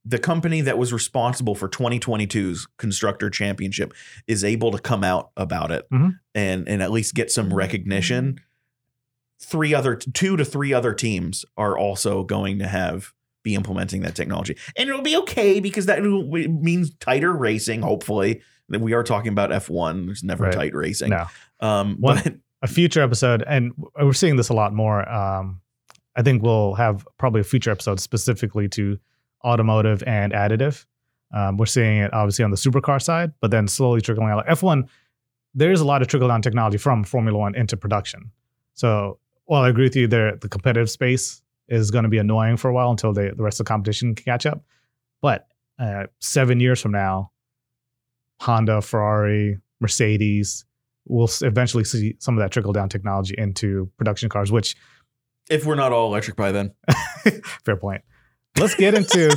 the 0.05 0.19
company 0.19 0.61
that 0.61 0.77
was 0.77 0.93
responsible 0.93 1.53
for 1.55 1.67
2022's 1.67 2.65
constructor 2.77 3.29
championship 3.29 3.93
is 4.25 4.43
able 4.43 4.71
to 4.71 4.79
come 4.79 5.03
out 5.03 5.31
about 5.35 5.69
it 5.71 5.85
Mhm. 5.91 6.17
and 6.33 6.67
and 6.69 6.81
at 6.81 6.91
least 6.91 7.13
get 7.13 7.29
some 7.29 7.53
recognition 7.53 8.39
three 9.39 9.73
other 9.73 9.95
two 9.95 10.37
to 10.37 10.45
three 10.45 10.73
other 10.73 10.93
teams 10.93 11.43
are 11.57 11.77
also 11.77 12.23
going 12.23 12.57
to 12.59 12.67
have 12.67 13.13
be 13.43 13.53
implementing 13.53 14.01
that 14.01 14.15
technology 14.15 14.55
and 14.77 14.89
it'll 14.89 15.01
be 15.01 15.15
okay 15.17 15.59
because 15.59 15.85
that 15.87 16.01
means 16.03 16.91
tighter 16.99 17.33
racing 17.33 17.81
hopefully 17.81 18.41
That 18.69 18.81
we 18.81 18.93
are 18.93 19.03
talking 19.03 19.31
about 19.31 19.51
F1 19.51 20.05
there's 20.05 20.23
never 20.23 20.45
Right. 20.45 20.53
tight 20.53 20.73
racing 20.73 21.09
No. 21.09 21.25
um 21.59 21.97
One- 21.99 22.21
but 22.23 22.33
a 22.61 22.67
future 22.67 23.01
episode, 23.01 23.43
and 23.47 23.71
we're 23.99 24.13
seeing 24.13 24.35
this 24.35 24.49
a 24.49 24.53
lot 24.53 24.73
more. 24.73 25.07
Um, 25.09 25.61
I 26.15 26.23
think 26.23 26.41
we'll 26.41 26.73
have 26.73 27.07
probably 27.17 27.41
a 27.41 27.43
future 27.43 27.69
episode 27.69 27.99
specifically 27.99 28.67
to 28.69 28.97
automotive 29.43 30.03
and 30.03 30.33
additive. 30.33 30.85
Um, 31.33 31.57
we're 31.57 31.65
seeing 31.65 31.97
it 31.97 32.13
obviously 32.13 32.43
on 32.43 32.51
the 32.51 32.57
supercar 32.57 33.01
side, 33.01 33.33
but 33.41 33.51
then 33.51 33.67
slowly 33.67 34.01
trickling 34.01 34.29
out. 34.29 34.37
Like 34.37 34.47
F1, 34.47 34.87
there 35.53 35.71
is 35.71 35.81
a 35.81 35.85
lot 35.85 36.01
of 36.01 36.07
trickle 36.07 36.27
down 36.27 36.41
technology 36.41 36.77
from 36.77 37.03
Formula 37.03 37.37
One 37.37 37.55
into 37.55 37.77
production. 37.77 38.31
So, 38.73 39.19
while 39.45 39.63
I 39.63 39.69
agree 39.69 39.85
with 39.85 39.95
you, 39.95 40.07
there 40.07 40.35
the 40.35 40.49
competitive 40.49 40.89
space 40.89 41.41
is 41.67 41.91
going 41.91 42.03
to 42.03 42.09
be 42.09 42.17
annoying 42.17 42.57
for 42.57 42.69
a 42.69 42.73
while 42.73 42.91
until 42.91 43.13
they, 43.13 43.29
the 43.29 43.43
rest 43.43 43.59
of 43.59 43.65
the 43.65 43.69
competition 43.69 44.15
can 44.15 44.25
catch 44.25 44.45
up. 44.45 44.63
But 45.21 45.47
uh, 45.79 46.07
seven 46.19 46.59
years 46.59 46.81
from 46.81 46.91
now, 46.91 47.31
Honda, 48.39 48.81
Ferrari, 48.81 49.59
Mercedes, 49.79 50.65
we'll 51.07 51.29
eventually 51.41 51.83
see 51.83 52.15
some 52.19 52.37
of 52.37 52.41
that 52.43 52.51
trickle 52.51 52.73
down 52.73 52.89
technology 52.89 53.35
into 53.37 53.89
production 53.97 54.29
cars, 54.29 54.51
which 54.51 54.75
if 55.49 55.65
we're 55.65 55.75
not 55.75 55.91
all 55.93 56.07
electric 56.07 56.35
by 56.35 56.51
then 56.51 56.73
fair 57.65 57.77
point. 57.77 58.01
Let's 58.59 58.75
get 58.75 58.93
into 58.93 59.35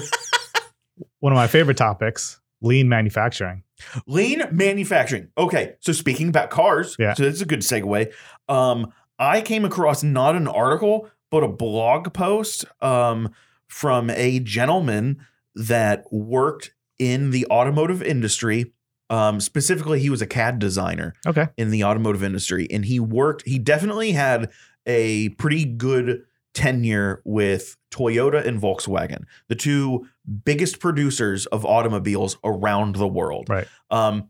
one 1.20 1.32
of 1.32 1.36
my 1.36 1.46
favorite 1.46 1.76
topics, 1.76 2.40
lean 2.60 2.88
manufacturing. 2.88 3.62
Lean 4.06 4.42
manufacturing. 4.50 5.28
Okay, 5.38 5.74
so 5.80 5.92
speaking 5.92 6.28
about 6.28 6.50
cars, 6.50 6.96
Yeah. 6.98 7.14
so 7.14 7.24
that's 7.24 7.40
a 7.40 7.46
good 7.46 7.60
segue. 7.60 8.12
Um, 8.48 8.92
I 9.18 9.40
came 9.40 9.64
across 9.64 10.02
not 10.02 10.34
an 10.36 10.48
article, 10.48 11.08
but 11.30 11.42
a 11.44 11.48
blog 11.48 12.12
post 12.12 12.64
um, 12.80 13.30
from 13.68 14.10
a 14.10 14.40
gentleman 14.40 15.24
that 15.54 16.04
worked 16.12 16.72
in 16.98 17.30
the 17.30 17.46
automotive 17.50 18.02
industry. 18.02 18.72
Um, 19.10 19.40
specifically, 19.40 19.98
he 20.00 20.08
was 20.08 20.22
a 20.22 20.26
CAD 20.26 20.58
designer 20.60 21.14
Okay. 21.26 21.48
in 21.58 21.70
the 21.70 21.84
automotive 21.84 22.22
industry, 22.22 22.66
and 22.70 22.84
he 22.84 22.98
worked. 23.00 23.42
He 23.46 23.58
definitely 23.58 24.12
had 24.12 24.50
a 24.86 25.30
pretty 25.30 25.64
good 25.64 26.22
tenure 26.54 27.20
with 27.24 27.76
Toyota 27.90 28.44
and 28.46 28.60
Volkswagen, 28.60 29.24
the 29.48 29.54
two 29.56 30.06
biggest 30.44 30.78
producers 30.80 31.46
of 31.46 31.66
automobiles 31.66 32.38
around 32.44 32.96
the 32.96 33.06
world. 33.08 33.48
Right. 33.48 33.66
Um, 33.90 34.28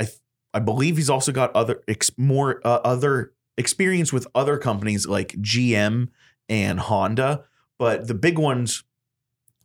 I 0.00 0.04
th- 0.04 0.16
I 0.54 0.58
believe 0.60 0.96
he's 0.96 1.10
also 1.10 1.30
got 1.32 1.54
other 1.54 1.82
ex- 1.86 2.10
more 2.18 2.60
uh, 2.66 2.80
other 2.84 3.32
experience 3.58 4.12
with 4.12 4.26
other 4.34 4.56
companies 4.58 5.06
like 5.06 5.28
GM 5.42 6.08
and 6.48 6.80
Honda, 6.80 7.44
but 7.78 8.08
the 8.08 8.14
big 8.14 8.38
ones, 8.38 8.82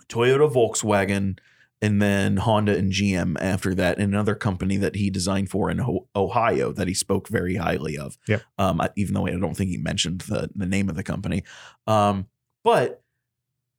Toyota, 0.09 0.51
Volkswagen, 0.51 1.39
and 1.81 2.01
then 2.01 2.37
Honda 2.37 2.75
and 2.75 2.91
GM 2.91 3.37
after 3.39 3.75
that, 3.75 3.99
and 3.99 4.11
another 4.13 4.35
company 4.35 4.77
that 4.77 4.95
he 4.95 5.09
designed 5.09 5.49
for 5.49 5.69
in 5.69 5.79
Ohio 6.15 6.71
that 6.73 6.87
he 6.87 6.93
spoke 6.93 7.27
very 7.27 7.55
highly 7.55 7.97
of. 7.97 8.17
Yep. 8.27 8.41
Um, 8.57 8.81
even 8.95 9.13
though 9.13 9.27
I 9.27 9.31
don't 9.31 9.55
think 9.55 9.69
he 9.69 9.77
mentioned 9.77 10.21
the 10.21 10.49
the 10.55 10.65
name 10.65 10.89
of 10.89 10.95
the 10.95 11.03
company. 11.03 11.43
Um, 11.85 12.27
but 12.63 13.03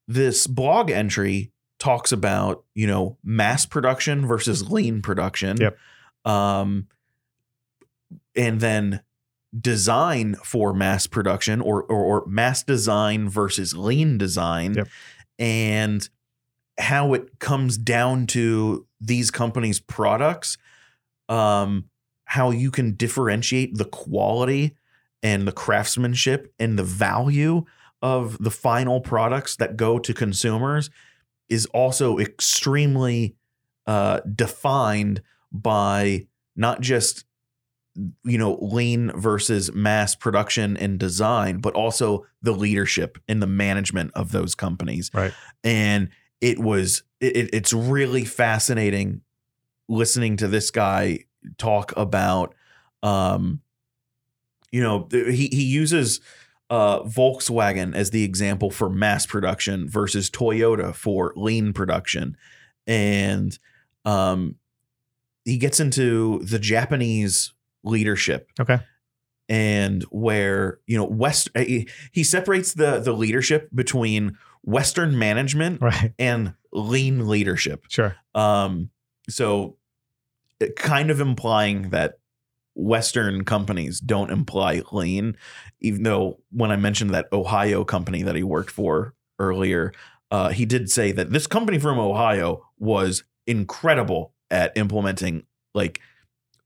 this 0.07 0.47
blog 0.47 0.91
entry 0.91 1.53
talks 1.79 2.13
about 2.13 2.65
you 2.75 2.87
know 2.87 3.19
mass 3.25 3.67
production 3.67 4.27
versus 4.27 4.71
lean 4.71 5.03
production. 5.03 5.57
Yep. 5.61 5.77
Um, 6.25 6.87
and 8.37 8.61
then 8.61 9.03
design 9.59 10.35
for 10.45 10.73
mass 10.75 11.07
production 11.07 11.61
or, 11.61 11.83
or 11.85 12.05
or 12.23 12.27
mass 12.27 12.63
design 12.63 13.29
versus 13.29 13.75
lean 13.77 14.19
design 14.19 14.75
Yep. 14.75 14.89
and 15.39 16.09
how 16.79 17.13
it 17.15 17.39
comes 17.39 17.77
down 17.77 18.27
to 18.29 18.87
these 19.01 19.31
companies 19.31 19.81
products 19.81 20.57
um, 21.29 21.85
how 22.25 22.51
you 22.51 22.71
can 22.71 22.95
differentiate 22.95 23.77
the 23.77 23.85
quality 23.85 24.77
and 25.23 25.47
the 25.47 25.53
craftsmanship 25.53 26.53
and 26.59 26.79
the 26.79 26.85
value 26.85 27.65
of 28.01 28.39
the 28.43 28.51
final 28.51 29.01
products 29.01 29.57
that 29.57 29.77
go 29.77 29.99
to 29.99 30.15
consumers 30.15 30.91
is 31.49 31.67
also 31.67 32.19
extremely 32.19 33.35
uh, 33.87 34.21
defined 34.35 35.23
by 35.51 36.27
not 36.55 36.81
just 36.81 37.25
you 38.25 38.39
know 38.39 38.57
lean 38.61 39.11
versus 39.19 39.73
mass 39.73 40.15
production 40.15 40.77
and 40.77 41.01
design 41.01 41.59
but 41.59 41.75
also 41.75 42.25
the 42.43 42.53
leadership 42.53 43.19
and 43.27 43.43
the 43.43 43.47
management 43.47 44.13
of 44.15 44.31
those 44.31 44.55
companies 44.55 45.11
Right. 45.13 45.33
and 45.65 46.09
it 46.41 46.59
was 46.59 47.03
it, 47.21 47.51
it's 47.53 47.73
really 47.73 48.25
fascinating 48.25 49.23
listening 49.89 50.37
to 50.37 50.49
this 50.49 50.71
guy 50.71 51.21
talk 51.57 51.93
about 51.97 52.55
um 53.03 53.61
you 54.71 54.83
know 54.83 55.09
he 55.11 55.49
he 55.51 55.63
uses 55.65 56.21
uh 56.71 57.01
Volkswagen 57.01 57.95
as 57.95 58.11
the 58.11 58.25
example 58.25 58.71
for 58.71 58.91
mass 58.91 59.25
production 59.27 59.89
versus 59.89 60.29
Toyota 60.31 60.95
for 60.95 61.33
lean 61.37 61.73
production 61.73 62.37
and 62.87 63.59
um 64.05 64.57
he 65.45 65.57
gets 65.57 65.81
into 65.81 66.41
the 66.41 66.59
Japanese 66.59 67.55
leadership 67.83 68.51
Okay. 68.61 68.81
and 69.49 70.03
where 70.11 70.81
you 70.87 70.99
know 70.99 71.07
west 71.07 71.49
he, 71.57 71.89
he 72.13 72.23
separates 72.23 72.75
the 72.75 72.99
the 73.01 73.13
leadership 73.13 73.71
between 73.75 74.37
western 74.63 75.19
management 75.19 75.81
Right. 75.83 76.13
and 76.19 76.55
lean 76.73 77.29
leadership 77.29 77.85
Sure. 77.89 78.17
um 78.35 78.91
so 79.29 79.77
kind 80.77 81.11
of 81.11 81.21
implying 81.21 81.91
that 81.91 82.19
western 82.75 83.45
companies 83.45 84.01
don't 84.01 84.31
imply 84.31 84.83
lean 84.93 85.37
even 85.81 86.03
though 86.05 86.39
when 86.51 86.71
i 86.71 86.77
mentioned 86.77 87.11
that 87.11 87.27
ohio 87.33 87.85
company 87.85 88.23
that 88.23 88.37
he 88.37 88.43
worked 88.43 88.71
for 88.71 89.15
earlier 89.39 89.93
uh, 90.31 90.51
he 90.51 90.67
did 90.67 90.91
say 90.91 91.11
that 91.11 91.31
this 91.31 91.47
company 91.47 91.79
from 91.79 91.99
ohio 91.99 92.63
was 92.79 93.25
incredible 93.47 94.33
at 94.51 94.77
implementing 94.77 95.43
like 95.75 96.01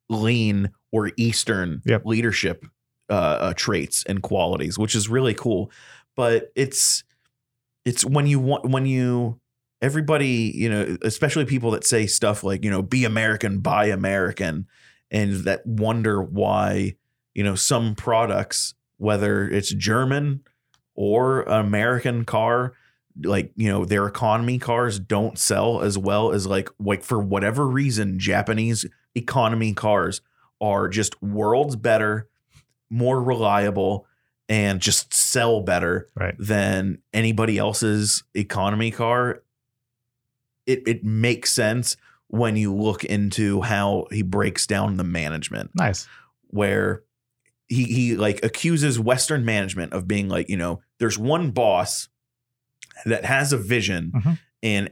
lean 0.09 0.71
or 0.91 1.13
eastern 1.17 1.81
Yep. 1.87 2.03
leadership 2.05 2.67
uh, 3.09 3.13
uh, 3.15 3.55
traits 3.55 4.05
and 4.05 4.23
qualities 4.23 4.79
which 4.79 4.95
is 4.95 5.09
really 5.09 5.35
cool 5.35 5.71
but 6.17 6.51
it's 6.55 7.05
it's 7.85 8.05
when 8.05 8.27
you 8.27 8.39
want 8.39 8.65
when 8.69 8.87
you 8.87 9.41
everybody 9.81 10.53
you 10.55 10.69
know 10.69 10.97
especially 11.03 11.45
people 11.45 11.73
that 11.73 11.85
say 11.85 12.07
stuff 12.07 12.45
like 12.45 12.65
you 12.65 12.71
know 12.71 12.83
be 12.83 13.05
american 13.05 13.59
buy 13.59 13.87
american 13.87 14.67
and 15.11 15.45
that 15.45 15.67
wonder 15.67 16.23
why 16.23 16.95
you 17.35 17.43
know 17.43 17.55
some 17.55 17.95
products 17.95 18.75
whether 18.99 19.49
it's 19.49 19.71
german 19.75 20.41
or 20.95 21.43
an 21.43 21.61
american 21.61 22.25
car 22.25 22.73
like 23.25 23.53
you 23.57 23.69
know 23.69 23.85
their 23.85 24.07
economy 24.07 24.59
cars 24.59 24.99
don't 24.99 25.39
sell 25.39 25.83
as 25.83 25.99
well 25.99 26.33
as 26.33 26.47
like 26.47 26.69
like 26.79 27.03
for 27.03 27.19
whatever 27.19 27.67
reason 27.67 28.19
japanese 28.19 28.87
economy 29.15 29.75
cars 29.75 30.21
are 30.61 30.89
just 30.89 31.21
worlds 31.23 31.75
better 31.77 32.29
more 32.89 33.21
reliable 33.23 34.07
and 34.49 34.81
just 34.81 35.15
sell 35.15 35.61
better 35.61 36.09
Right. 36.15 36.35
than 36.39 36.99
anybody 37.13 37.59
else's 37.59 38.25
economy 38.35 38.91
car. 38.91 39.43
It 40.67 40.83
it 40.87 41.05
makes 41.05 41.53
sense 41.53 41.97
when 42.29 42.57
you 42.57 42.75
look 42.75 43.05
into 43.05 43.61
how 43.63 44.07
he 44.11 44.23
breaks 44.23 44.67
down 44.67 44.97
the 44.97 45.05
management 45.05 45.71
Nice. 45.75 46.07
where 46.49 47.03
he 47.69 47.85
he 47.85 48.17
like 48.17 48.45
accuses 48.45 48.99
western 48.99 49.45
management 49.45 49.93
of 49.93 50.07
being 50.09 50.29
like, 50.29 50.49
you 50.49 50.57
know, 50.57 50.83
there's 50.99 51.19
one 51.19 51.51
boss 51.51 52.09
that 53.07 53.25
has 53.25 53.53
a 53.53 53.59
vision 53.59 54.13
Mhm. 54.15 54.39
and 54.63 54.91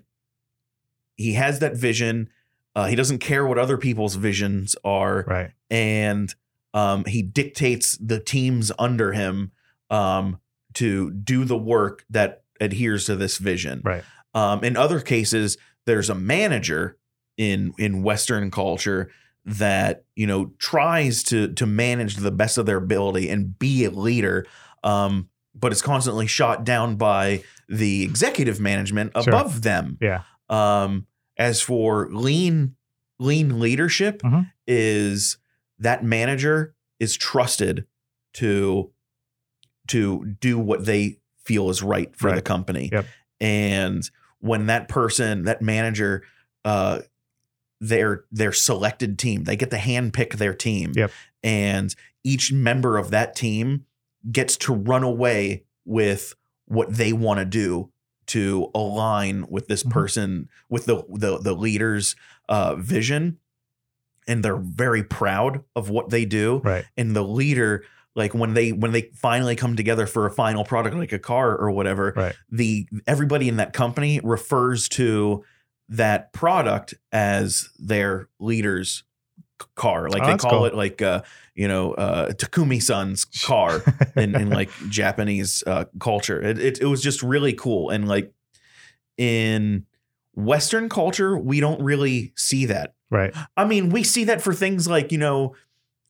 he 1.16 1.34
has 1.34 1.58
that 1.60 1.76
vision 1.76 2.28
uh, 2.76 2.86
he 2.86 2.94
doesn't 2.94 3.18
care 3.18 3.44
what 3.44 3.58
other 3.58 3.76
people's 3.76 4.14
visions 4.14 4.76
are 4.84 5.24
Right. 5.26 5.50
and 5.70 6.32
um, 6.74 7.04
he 7.04 7.22
dictates 7.22 7.96
the 7.98 8.20
teams 8.20 8.70
under 8.78 9.12
him 9.12 9.52
um, 9.90 10.38
to 10.74 11.10
do 11.10 11.44
the 11.44 11.56
work 11.58 12.04
that 12.10 12.44
adheres 12.60 13.06
to 13.06 13.16
this 13.16 13.38
vision. 13.38 13.80
Right. 13.84 14.04
Um, 14.34 14.62
in 14.62 14.76
other 14.76 15.00
cases, 15.00 15.56
there's 15.86 16.08
a 16.10 16.14
manager 16.14 16.96
in 17.36 17.72
in 17.78 18.02
Western 18.02 18.50
culture 18.50 19.10
that 19.44 20.04
you 20.14 20.26
know 20.26 20.52
tries 20.58 21.22
to 21.24 21.52
to 21.54 21.66
manage 21.66 22.16
the 22.16 22.30
best 22.30 22.58
of 22.58 22.66
their 22.66 22.76
ability 22.76 23.28
and 23.30 23.58
be 23.58 23.84
a 23.84 23.90
leader, 23.90 24.46
um, 24.84 25.28
but 25.54 25.72
is 25.72 25.82
constantly 25.82 26.26
shot 26.26 26.62
down 26.64 26.96
by 26.96 27.42
the 27.68 28.02
executive 28.02 28.60
management 28.60 29.12
Sure. 29.14 29.22
above 29.34 29.62
them. 29.62 29.96
Yeah. 30.00 30.22
Um, 30.48 31.06
as 31.36 31.60
for 31.62 32.08
lean 32.12 32.76
lean 33.18 33.58
leadership, 33.58 34.22
Mhm. 34.22 34.50
is 34.66 35.38
that 35.80 36.04
manager 36.04 36.74
is 36.98 37.16
trusted 37.16 37.86
to 38.34 38.90
to 39.88 40.36
do 40.40 40.58
what 40.58 40.84
they 40.84 41.18
feel 41.42 41.68
is 41.70 41.82
right 41.82 42.14
for 42.14 42.32
the 42.32 42.42
company. 42.42 42.90
Yep. 42.92 43.06
And 43.40 44.08
when 44.38 44.66
that 44.66 44.88
person, 44.88 45.42
that 45.44 45.62
manager, 45.62 46.22
uh, 46.64 47.00
their 47.80 48.24
their 48.30 48.52
selected 48.52 49.18
team, 49.18 49.44
they 49.44 49.56
get 49.56 49.70
to 49.70 49.78
handpick 49.78 50.34
their 50.34 50.54
team. 50.54 50.92
Yep. 50.94 51.10
And 51.42 51.94
each 52.22 52.52
member 52.52 52.98
of 52.98 53.10
that 53.10 53.34
team 53.34 53.86
gets 54.30 54.56
to 54.58 54.74
run 54.74 55.02
away 55.02 55.64
with 55.84 56.34
what 56.66 56.94
they 56.94 57.12
want 57.12 57.38
to 57.40 57.44
do 57.46 57.90
to 58.26 58.70
align 58.74 59.46
with 59.48 59.66
this 59.66 59.82
Mhm. 59.82 59.90
person 59.90 60.48
with 60.68 60.84
the 60.84 61.02
the 61.08 61.38
the 61.38 61.54
leader's 61.54 62.14
uh, 62.48 62.76
vision 62.76 63.38
and 64.28 64.44
they're 64.44 64.56
very 64.56 65.02
proud 65.02 65.62
of 65.74 65.90
what 65.90 66.10
they 66.10 66.24
do 66.24 66.60
Right. 66.64 66.84
and 66.96 67.14
the 67.16 67.22
leader 67.24 67.84
like 68.16 68.34
when 68.34 68.54
they 68.54 68.72
when 68.72 68.92
they 68.92 69.02
finally 69.14 69.56
come 69.56 69.76
together 69.76 70.06
for 70.06 70.26
a 70.26 70.30
final 70.30 70.64
product 70.64 70.96
like 70.96 71.12
a 71.12 71.18
car 71.18 71.56
or 71.56 71.70
whatever 71.70 72.12
Right. 72.16 72.34
the 72.50 72.86
everybody 73.06 73.48
in 73.48 73.56
that 73.56 73.72
company 73.72 74.20
refers 74.22 74.88
to 74.90 75.44
that 75.88 76.32
product 76.32 76.94
as 77.12 77.68
their 77.78 78.28
leader's 78.38 79.04
car 79.74 80.08
like 80.08 80.22
Oh, 80.22 80.26
they 80.26 80.36
call 80.36 80.50
cool. 80.50 80.64
it 80.66 80.74
like 80.74 81.02
uh 81.02 81.22
you 81.54 81.68
know 81.68 81.92
uh 81.94 82.30
takumi 82.32 82.82
san's 82.82 83.24
car 83.24 83.82
in, 84.16 84.34
in 84.34 84.50
like 84.50 84.70
Japanese 84.88 85.62
uh, 85.66 85.84
culture. 85.98 86.40
It, 86.40 86.58
it 86.58 86.80
it 86.80 86.86
was 86.86 87.02
just 87.02 87.22
really 87.22 87.52
cool, 87.52 87.90
and 87.90 88.08
like 88.08 88.32
in 89.18 89.84
Western 90.44 90.88
culture, 90.88 91.36
we 91.38 91.60
don't 91.60 91.82
really 91.82 92.32
see 92.36 92.66
that. 92.66 92.94
right. 93.10 93.34
I 93.56 93.64
mean, 93.64 93.90
we 93.90 94.02
see 94.02 94.24
that 94.24 94.40
for 94.42 94.52
things 94.54 94.86
like 94.88 95.12
you 95.12 95.18
know, 95.18 95.54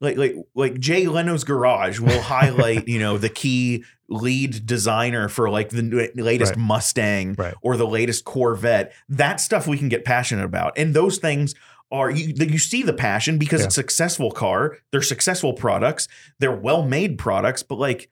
like 0.01 0.16
like 0.16 0.35
like 0.55 0.79
Jay 0.79 1.07
Leno's 1.07 1.45
garage 1.45 2.01
will 2.01 2.21
highlight 2.37 2.88
you 2.88 2.99
know 2.99 3.19
the 3.19 3.29
key 3.29 3.85
lead 4.09 4.66
designer 4.66 5.29
for 5.29 5.49
like 5.51 5.69
the 5.71 6.11
latest 6.16 6.53
Right. 6.57 6.59
Mustang 6.59 7.35
Right. 7.38 7.55
or 7.62 7.77
the 7.77 7.87
latest 7.87 8.25
Corvette. 8.25 8.93
That 9.09 9.40
stuff 9.40 9.66
we 9.66 9.79
can 9.79 9.88
get 9.88 10.05
passionate 10.05 10.45
about, 10.45 10.77
and 10.79 10.95
those 10.95 11.19
things. 11.19 11.55
Are 11.93 12.09
you 12.09 12.33
you 12.38 12.59
see 12.59 12.85
the 12.85 12.93
passion 12.93 13.37
because 13.37 13.61
Yeah. 13.62 13.66
it's 13.66 13.75
a 13.77 13.81
successful 13.81 14.31
car, 14.31 14.77
they're 14.93 15.03
successful 15.03 15.55
products, 15.55 16.07
they're 16.38 16.55
well 16.55 16.85
made 16.85 17.19
products, 17.19 17.64
but 17.64 17.79
like 17.81 18.09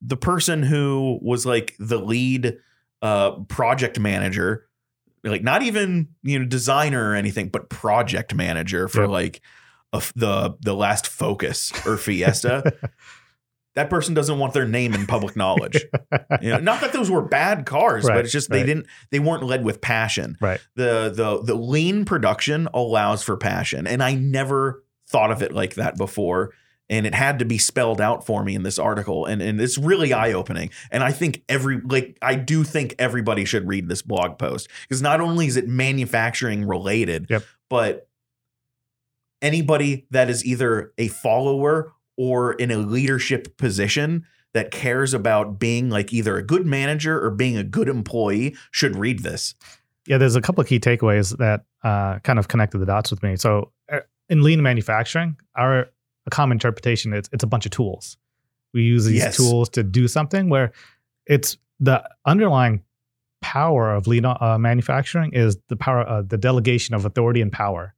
the 0.00 0.16
person 0.16 0.62
who 0.62 1.18
was 1.20 1.44
like 1.44 1.74
the 1.80 1.98
lead 1.98 2.56
uh 3.02 3.32
project 3.48 3.98
manager 3.98 4.67
like 5.24 5.42
not 5.42 5.62
even 5.62 6.08
you 6.22 6.38
know 6.38 6.44
designer 6.44 7.10
or 7.10 7.14
anything 7.14 7.48
but 7.48 7.68
project 7.68 8.34
manager 8.34 8.88
for 8.88 9.02
Yep. 9.02 9.10
like 9.10 9.40
a 9.92 10.02
the 10.16 10.56
the 10.60 10.74
last 10.74 11.06
focus 11.06 11.72
or 11.86 11.96
fiesta 11.96 12.72
that 13.74 13.90
person 13.90 14.12
doesn't 14.14 14.38
want 14.38 14.54
their 14.54 14.66
name 14.66 14.92
in 14.94 15.06
public 15.06 15.36
knowledge 15.36 15.84
you 16.42 16.50
know, 16.50 16.58
not 16.58 16.80
that 16.80 16.92
those 16.92 17.10
were 17.10 17.22
bad 17.22 17.64
cars 17.66 18.04
Right, 18.04 18.14
but 18.16 18.24
it's 18.24 18.32
just 18.32 18.50
they 18.50 18.58
right. 18.58 18.66
didn't 18.66 18.86
they 19.10 19.18
weren't 19.18 19.44
led 19.44 19.64
with 19.64 19.80
passion 19.80 20.36
Right. 20.40 20.60
the 20.74 21.12
the 21.14 21.42
the 21.42 21.54
lean 21.54 22.04
production 22.04 22.68
allows 22.74 23.22
for 23.22 23.36
passion 23.36 23.86
and 23.86 24.02
i 24.02 24.14
never 24.14 24.82
thought 25.08 25.30
of 25.30 25.42
it 25.42 25.52
like 25.52 25.74
that 25.76 25.96
before 25.96 26.52
and 26.90 27.06
it 27.06 27.14
had 27.14 27.38
to 27.38 27.44
be 27.44 27.58
spelled 27.58 28.00
out 28.00 28.24
for 28.24 28.42
me 28.42 28.54
in 28.54 28.62
this 28.62 28.78
article 28.78 29.26
and 29.26 29.42
and 29.42 29.60
it's 29.60 29.78
really 29.78 30.12
eye 30.12 30.32
opening 30.32 30.70
and 30.90 31.02
i 31.02 31.12
think 31.12 31.42
every 31.48 31.80
like 31.82 32.16
i 32.22 32.34
do 32.34 32.64
think 32.64 32.94
everybody 32.98 33.44
should 33.44 33.66
read 33.66 33.88
this 33.88 34.02
blog 34.02 34.38
post 34.38 34.68
because 34.82 35.02
not 35.02 35.20
only 35.20 35.46
is 35.46 35.56
it 35.56 35.68
manufacturing 35.68 36.66
related 36.66 37.26
Yep. 37.28 37.42
but 37.68 38.08
anybody 39.42 40.06
that 40.10 40.28
is 40.30 40.44
either 40.44 40.92
a 40.98 41.08
follower 41.08 41.92
or 42.16 42.52
in 42.54 42.70
a 42.70 42.76
leadership 42.76 43.56
position 43.56 44.24
that 44.54 44.70
cares 44.70 45.14
about 45.14 45.58
being 45.60 45.90
like 45.90 46.12
either 46.12 46.36
a 46.36 46.42
good 46.42 46.66
manager 46.66 47.22
or 47.22 47.30
being 47.30 47.56
a 47.56 47.62
good 47.64 47.88
employee 47.88 48.56
should 48.70 48.96
read 48.96 49.20
this 49.20 49.54
yeah, 50.08 50.16
there's 50.16 50.36
a 50.36 50.40
couple 50.40 50.62
of 50.62 50.66
key 50.66 50.80
takeaways 50.80 51.36
that 51.36 51.64
uh, 51.84 52.18
kind 52.20 52.38
of 52.38 52.48
connected 52.48 52.78
the 52.78 52.86
dots 52.86 53.10
with 53.10 53.22
me. 53.22 53.36
So 53.36 53.72
uh, 53.92 54.00
in 54.30 54.42
lean 54.42 54.62
manufacturing, 54.62 55.36
our 55.54 55.90
a 56.28 56.30
common 56.30 56.56
interpretation 56.56 57.12
is 57.12 57.24
it's 57.32 57.42
a 57.44 57.46
bunch 57.46 57.64
of 57.66 57.72
tools. 57.72 58.16
We 58.74 58.82
use 58.82 59.04
these 59.06 59.18
Yes. 59.24 59.36
tools 59.36 59.68
to 59.70 59.82
do 59.82 60.06
something 60.08 60.48
where 60.54 60.72
it's 61.26 61.56
the 61.80 61.96
underlying 62.32 62.82
power 63.40 63.94
of 63.94 64.06
lean 64.06 64.24
uh, 64.26 64.56
manufacturing 64.58 65.32
is 65.32 65.56
the 65.68 65.76
power, 65.76 66.06
uh, 66.08 66.22
the 66.22 66.36
delegation 66.38 66.94
of 66.94 67.04
authority 67.04 67.40
and 67.40 67.50
power, 67.52 67.94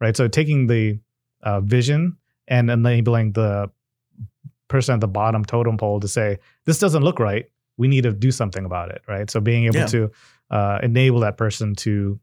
right? 0.00 0.16
So 0.16 0.28
taking 0.28 0.66
the 0.66 0.98
uh, 1.42 1.60
vision 1.60 2.16
and 2.48 2.70
enabling 2.70 3.32
the 3.32 3.70
person 4.68 4.94
at 4.94 5.00
the 5.00 5.08
bottom 5.08 5.44
totem 5.44 5.76
pole 5.78 6.00
to 6.00 6.08
say, 6.08 6.38
this 6.66 6.78
doesn't 6.78 7.02
look 7.02 7.18
right. 7.18 7.46
We 7.78 7.88
need 7.88 8.02
to 8.02 8.12
do 8.12 8.30
something 8.30 8.64
about 8.64 8.90
it, 8.90 9.02
right? 9.08 9.30
So 9.30 9.40
being 9.40 9.64
able 9.64 9.76
Yeah. 9.78 9.86
to 9.86 10.10
uh, 10.50 10.78
enable 10.82 11.20
that 11.20 11.36
person 11.38 11.74
to 11.76 12.18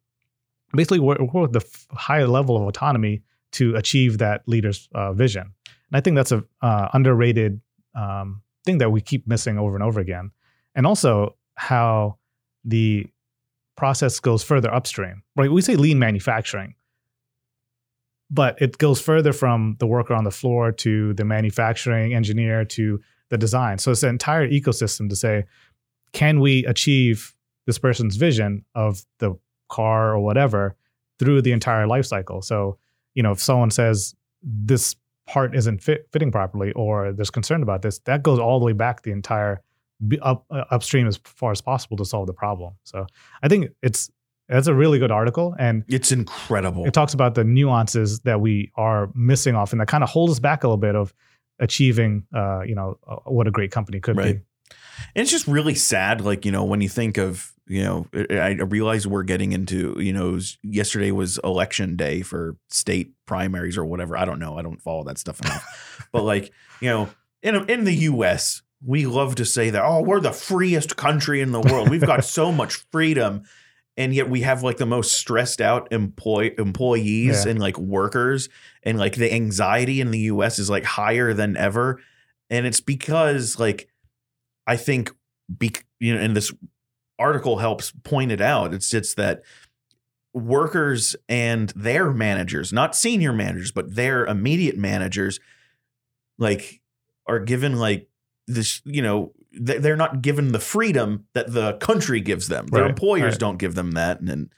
basically 0.75 0.99
work, 0.99 1.19
work 1.19 1.33
with 1.33 1.53
the 1.53 1.61
f- 1.65 1.87
high 1.91 2.23
level 2.25 2.55
of 2.57 2.63
autonomy 2.63 3.21
to 3.53 3.75
achieve 3.75 4.17
that 4.17 4.43
leader's 4.47 4.89
uh, 4.93 5.13
vision. 5.13 5.53
And 5.89 5.97
I 5.97 6.01
think 6.01 6.15
that's 6.15 6.31
a 6.31 6.43
uh, 6.61 6.89
underrated 6.93 7.61
um, 7.95 8.41
thing 8.65 8.77
that 8.79 8.91
we 8.91 9.01
keep 9.01 9.27
missing 9.27 9.57
over 9.57 9.75
and 9.75 9.83
over 9.83 9.99
again. 9.99 10.31
And 10.75 10.85
also 10.85 11.35
how 11.55 12.17
the 12.63 13.07
process 13.75 14.19
goes 14.19 14.43
further 14.43 14.73
upstream. 14.73 15.23
Right? 15.35 15.51
We 15.51 15.61
say 15.61 15.75
lean 15.75 15.99
manufacturing, 15.99 16.75
but 18.29 18.61
it 18.61 18.77
goes 18.77 18.99
further 18.99 19.33
from 19.33 19.77
the 19.79 19.87
worker 19.87 20.13
on 20.13 20.23
the 20.23 20.31
floor 20.31 20.71
to 20.73 21.13
the 21.13 21.25
manufacturing 21.25 22.13
engineer 22.13 22.65
to 22.65 22.99
the 23.29 23.37
design. 23.37 23.77
So 23.77 23.91
it's 23.91 24.03
an 24.03 24.09
entire 24.09 24.47
ecosystem 24.47 25.09
to 25.09 25.15
say, 25.15 25.45
can 26.13 26.39
we 26.39 26.65
achieve 26.65 27.33
this 27.65 27.77
person's 27.77 28.15
vision 28.15 28.65
of 28.75 29.03
the 29.19 29.37
car 29.69 30.13
or 30.13 30.19
whatever 30.19 30.75
through 31.19 31.41
the 31.41 31.51
entire 31.51 31.87
life 31.87 32.05
cycle? 32.05 32.41
So, 32.41 32.77
you 33.17 33.23
know, 33.23 33.31
if 33.31 33.39
someone 33.41 33.71
says 33.71 34.15
this 34.43 34.95
part 35.33 35.55
isn't 35.55 35.79
fit, 35.81 36.07
fitting 36.13 36.31
properly 36.31 36.71
or 36.73 37.11
there's 37.11 37.31
concern 37.31 37.61
about 37.63 37.81
this, 37.81 37.99
that 38.09 38.21
goes 38.23 38.39
all 38.39 38.59
the 38.59 38.65
way 38.65 38.73
back 38.73 39.01
the 39.03 39.11
entire 39.11 39.61
up 40.21 40.45
uh, 40.51 40.63
upstream 40.75 41.07
as 41.07 41.17
far 41.41 41.51
as 41.51 41.59
possible 41.59 41.97
to 41.97 42.05
solve 42.05 42.27
the 42.27 42.33
problem. 42.33 42.73
So 42.83 43.07
I 43.41 43.47
think 43.47 43.69
it's 43.81 44.11
that's 44.47 44.67
a 44.67 44.73
really 44.73 44.99
good 44.99 45.11
article 45.11 45.55
and 45.57 45.83
It's 45.89 46.11
incredible. 46.11 46.85
it 46.85 46.93
talks 46.93 47.13
about 47.15 47.33
the 47.35 47.43
nuances 47.43 48.19
that 48.21 48.39
we 48.39 48.71
are 48.75 49.09
missing 49.15 49.55
off 49.55 49.71
and 49.73 49.81
that 49.81 49.87
kind 49.87 50.03
of 50.03 50.09
holds 50.09 50.31
us 50.33 50.39
back 50.39 50.63
a 50.63 50.67
little 50.67 50.77
bit 50.77 50.95
of 50.95 51.13
achieving 51.59 52.23
uh, 52.35 52.61
you 52.61 52.75
know 52.75 52.97
uh, 53.07 53.15
what 53.25 53.47
a 53.47 53.51
great 53.51 53.71
company 53.71 53.99
could 53.99 54.15
Right. 54.17 54.35
be. 54.37 54.41
And 55.15 55.21
it's 55.23 55.31
just 55.31 55.47
really 55.47 55.75
sad, 55.75 56.21
like, 56.21 56.45
you 56.45 56.51
know, 56.51 56.63
when 56.63 56.81
you 56.81 56.89
think 56.89 57.17
of, 57.17 57.53
you 57.67 57.83
know, 57.83 58.07
I 58.13 58.51
realize 58.51 59.05
we're 59.07 59.23
getting 59.23 59.51
into, 59.51 59.95
you 59.99 60.13
know, 60.13 60.39
yesterday 60.63 61.11
was 61.11 61.39
election 61.43 61.95
day 61.95 62.21
for 62.21 62.55
state 62.69 63.11
primaries 63.25 63.77
or 63.77 63.85
whatever. 63.85 64.17
I 64.17 64.25
don't 64.25 64.39
know. 64.39 64.57
I 64.57 64.61
don't 64.61 64.81
follow 64.81 65.03
that 65.05 65.17
stuff 65.17 65.41
enough. 65.41 66.07
but 66.11 66.23
like, 66.23 66.51
you 66.81 66.89
know, 66.89 67.09
in 67.41 67.69
in 67.69 67.83
the 67.83 67.95
US, 67.95 68.61
we 68.85 69.05
love 69.05 69.35
to 69.35 69.45
say 69.45 69.69
that, 69.69 69.83
oh, 69.83 70.01
we're 70.01 70.19
the 70.19 70.31
freest 70.31 70.95
country 70.97 71.41
in 71.41 71.51
the 71.51 71.59
world. 71.61 71.89
We've 71.89 71.99
got 72.05 72.23
so 72.23 72.51
much 72.51 72.75
freedom. 72.91 73.43
And 73.99 74.13
yet 74.13 74.29
we 74.29 74.41
have 74.41 74.61
like 74.61 74.77
the 74.77 74.85
most 74.85 75.13
stressed 75.13 75.59
out 75.59 75.91
employ 75.91 76.51
employees 76.59 77.45
Yeah. 77.45 77.51
and 77.51 77.59
like 77.59 77.77
workers 77.79 78.47
and 78.83 78.99
like 78.99 79.15
the 79.15 79.33
anxiety 79.33 79.99
in 80.01 80.11
the 80.11 80.19
US 80.19 80.59
is 80.59 80.69
like 80.69 80.83
higher 80.83 81.33
than 81.33 81.57
ever. 81.57 81.99
And 82.51 82.65
it's 82.67 82.79
because 82.79 83.59
like 83.59 83.89
I 84.67 84.75
think 84.77 85.11
be, 85.57 85.71
you 85.99 86.13
know, 86.13 86.21
and 86.21 86.35
this 86.35 86.53
article 87.17 87.57
helps 87.57 87.91
point 88.03 88.31
it 88.31 88.41
out. 88.41 88.73
It's 88.73 88.93
it's 88.93 89.13
that 89.15 89.41
workers 90.33 91.15
and 91.27 91.69
their 91.75 92.11
managers, 92.11 92.71
not 92.71 92.95
senior 92.95 93.33
managers, 93.33 93.71
but 93.71 93.95
their 93.95 94.25
immediate 94.25 94.77
managers, 94.77 95.39
like 96.37 96.81
are 97.25 97.39
given 97.39 97.77
like 97.77 98.07
this, 98.45 98.81
you 98.85 99.01
know, 99.01 99.33
they- 99.51 99.79
they're 99.79 99.95
not 99.95 100.21
given 100.21 100.51
the 100.51 100.59
freedom 100.59 101.25
that 101.33 101.51
the 101.51 101.73
country 101.77 102.21
gives 102.21 102.47
them. 102.47 102.67
Their 102.67 102.83
Right, 102.83 102.89
employers 102.91 103.33
right. 103.33 103.39
don't 103.39 103.57
give 103.57 103.73
them 103.75 103.91
that, 103.91 104.19
and, 104.19 104.29
and 104.29 104.49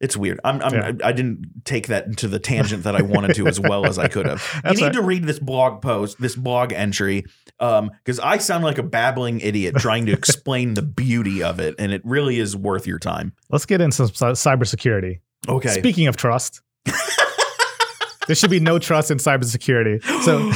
it's 0.00 0.16
weird. 0.16 0.40
I'm, 0.44 0.62
I'm 0.62 0.74
Yeah. 0.74 0.92
I 1.02 1.12
didn't 1.12 1.64
take 1.64 1.88
that 1.88 2.06
into 2.06 2.28
the 2.28 2.38
tangent 2.38 2.84
that 2.84 2.94
I 2.94 3.02
wanted 3.02 3.34
to 3.36 3.46
as 3.48 3.58
well 3.58 3.86
as 3.86 3.98
I 3.98 4.08
could 4.08 4.26
have. 4.26 4.42
You 4.68 4.74
need 4.74 4.82
right. 4.82 4.92
to 4.92 5.02
read 5.02 5.24
this 5.24 5.38
blog 5.38 5.82
post, 5.82 6.20
this 6.20 6.36
blog 6.36 6.72
entry, 6.72 7.24
because 7.58 8.20
I 8.22 8.38
sound 8.38 8.64
like 8.64 8.78
a 8.78 8.82
babbling 8.82 9.40
idiot 9.40 9.76
trying 9.76 10.06
to 10.06 10.12
explain 10.12 10.74
the 10.74 10.82
beauty 10.82 11.42
of 11.42 11.58
it, 11.58 11.74
and 11.78 11.92
it 11.92 12.02
really 12.04 12.38
is 12.38 12.56
worth 12.56 12.86
your 12.86 12.98
time. 12.98 13.32
Let's 13.50 13.66
get 13.66 13.80
into 13.80 13.96
some 13.96 14.34
cybersecurity. 14.34 15.20
Okay. 15.48 15.68
Speaking 15.68 16.06
of 16.06 16.16
trust, 16.16 16.60
there 18.26 18.36
should 18.36 18.50
be 18.50 18.60
no 18.60 18.78
trust 18.78 19.10
in 19.10 19.18
cybersecurity. 19.18 20.02
So, 20.22 20.50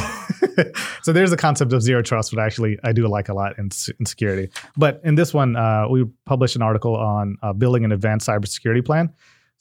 so 1.02 1.12
there's 1.12 1.32
a 1.32 1.36
concept 1.36 1.72
of 1.72 1.82
zero 1.82 2.02
trust, 2.02 2.32
which 2.32 2.38
actually 2.38 2.78
I 2.84 2.92
do 2.92 3.08
like 3.08 3.28
a 3.28 3.34
lot 3.34 3.58
in, 3.58 3.70
in 3.98 4.06
security. 4.06 4.50
But 4.76 5.00
in 5.04 5.14
this 5.14 5.32
one, 5.32 5.56
uh, 5.56 5.86
we 5.90 6.04
published 6.26 6.54
an 6.54 6.62
article 6.62 6.94
on 6.94 7.36
uh, 7.42 7.52
building 7.52 7.84
an 7.84 7.92
advanced 7.92 8.28
cybersecurity 8.28 8.84
plan. 8.84 9.12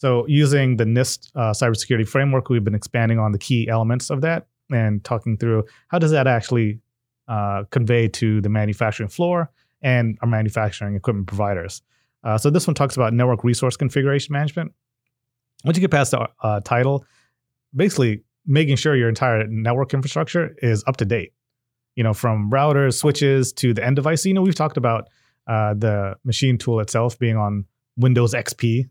So 0.01 0.25
using 0.25 0.77
the 0.77 0.83
NIST 0.83 1.29
uh, 1.35 1.51
cybersecurity 1.51 2.07
framework, 2.07 2.49
we've 2.49 2.63
been 2.63 2.73
expanding 2.73 3.19
on 3.19 3.33
the 3.33 3.37
key 3.37 3.69
elements 3.69 4.09
of 4.09 4.21
that 4.21 4.47
and 4.71 5.03
talking 5.03 5.37
through 5.37 5.65
how 5.89 5.99
does 5.99 6.09
that 6.09 6.25
actually 6.25 6.79
uh, 7.27 7.65
convey 7.69 8.07
to 8.07 8.41
the 8.41 8.49
manufacturing 8.49 9.09
floor 9.09 9.51
and 9.83 10.17
our 10.23 10.27
manufacturing 10.27 10.95
equipment 10.95 11.27
providers. 11.27 11.83
Uh, 12.23 12.35
so 12.35 12.49
this 12.49 12.65
one 12.65 12.73
talks 12.73 12.95
about 12.95 13.13
network 13.13 13.43
resource 13.43 13.77
configuration 13.77 14.33
management. 14.33 14.73
Once 15.65 15.77
you 15.77 15.81
get 15.81 15.91
past 15.91 16.09
the 16.09 16.27
uh, 16.41 16.59
title, 16.61 17.05
basically 17.75 18.23
making 18.47 18.77
sure 18.77 18.95
your 18.95 19.07
entire 19.07 19.45
network 19.45 19.93
infrastructure 19.93 20.55
is 20.63 20.83
up 20.87 20.97
to 20.97 21.05
date. 21.05 21.31
You 21.93 22.03
know, 22.03 22.15
from 22.15 22.49
routers, 22.49 22.95
switches 22.95 23.53
to 23.53 23.71
the 23.71 23.85
end 23.85 23.97
device. 23.97 24.25
You 24.25 24.33
know, 24.33 24.41
we've 24.41 24.55
talked 24.55 24.77
about 24.77 25.09
uh, 25.45 25.75
the 25.75 26.15
machine 26.25 26.57
tool 26.57 26.79
itself 26.79 27.19
being 27.19 27.37
on 27.37 27.65
Windows 27.97 28.33
XP, 28.33 28.89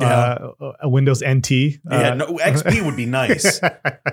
uh, 0.00 0.04
uh, 0.04 0.72
Windows 0.88 1.22
NT. 1.28 1.50
yeah, 1.50 1.78
uh, 1.90 2.14
no, 2.14 2.26
XP 2.38 2.82
would 2.86 2.96
be 2.96 3.06
nice. 3.06 3.60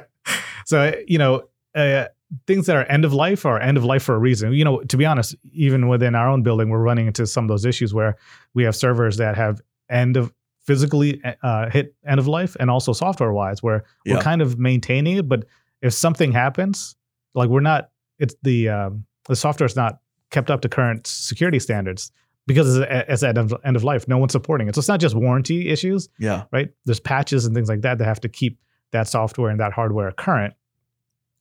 so 0.66 0.94
you 1.08 1.18
know 1.18 1.44
uh, 1.76 2.06
things 2.48 2.66
that 2.66 2.76
are 2.76 2.84
end 2.86 3.06
of 3.06 3.14
life 3.14 3.46
are 3.46 3.60
end 3.60 3.78
of 3.78 3.84
life 3.86 4.02
for 4.04 4.16
a 4.16 4.18
reason 4.20 4.52
you 4.54 4.64
know 4.64 4.82
to 4.84 4.98
be 4.98 5.06
honest 5.06 5.36
even 5.54 5.88
within 5.88 6.16
our 6.16 6.28
own 6.28 6.42
building 6.42 6.70
we're 6.70 6.80
running 6.82 7.06
into 7.08 7.28
some 7.28 7.44
of 7.44 7.48
those 7.50 7.66
issues 7.66 7.94
where 7.94 8.16
we 8.56 8.64
have 8.64 8.76
servers 8.76 9.18
that 9.18 9.36
have 9.36 9.62
end 9.90 10.18
of 10.18 10.34
physically 10.66 11.22
uh, 11.44 11.70
hit 11.70 11.94
end 12.08 12.20
of 12.20 12.28
life 12.28 12.58
and 12.60 12.72
also 12.72 12.92
software 12.94 13.32
wise 13.32 13.62
where 13.62 13.84
Yeah. 14.06 14.16
we're 14.16 14.22
kind 14.22 14.42
of 14.42 14.58
maintaining 14.58 15.18
it 15.18 15.30
but 15.30 15.46
if 15.84 15.94
something 15.94 16.32
happens 16.32 16.96
like 17.36 17.50
we're 17.50 17.60
not 17.60 17.92
it's 18.18 18.34
the 18.42 18.70
um, 18.70 19.06
the 19.28 19.36
software 19.36 19.68
is 19.68 19.76
not 19.76 20.00
kept 20.32 20.50
up 20.50 20.62
to 20.62 20.70
current 20.70 21.06
security 21.06 21.60
standards 21.60 22.12
because 22.48 22.78
it's, 22.78 22.88
it's 23.10 23.24
at 23.24 23.38
end 23.38 23.52
of, 23.52 23.60
end 23.64 23.76
of 23.76 23.84
life 23.84 24.08
no 24.08 24.18
one's 24.18 24.32
supporting 24.32 24.68
it 24.68 24.76
so 24.76 24.80
it's 24.80 24.88
not 24.88 25.00
just 25.00 25.16
warranty 25.16 25.70
issues 25.70 26.10
yeah. 26.20 26.44
right? 26.52 26.70
There's 26.86 27.00
patches 27.00 27.46
and 27.46 27.56
things 27.56 27.70
like 27.70 27.82
that 27.82 27.98
that 27.98 28.06
have 28.06 28.22
to 28.22 28.30
keep 28.30 28.60
that 28.92 29.08
software 29.08 29.50
and 29.50 29.60
that 29.60 29.74
hardware 29.74 30.12
current. 30.12 30.54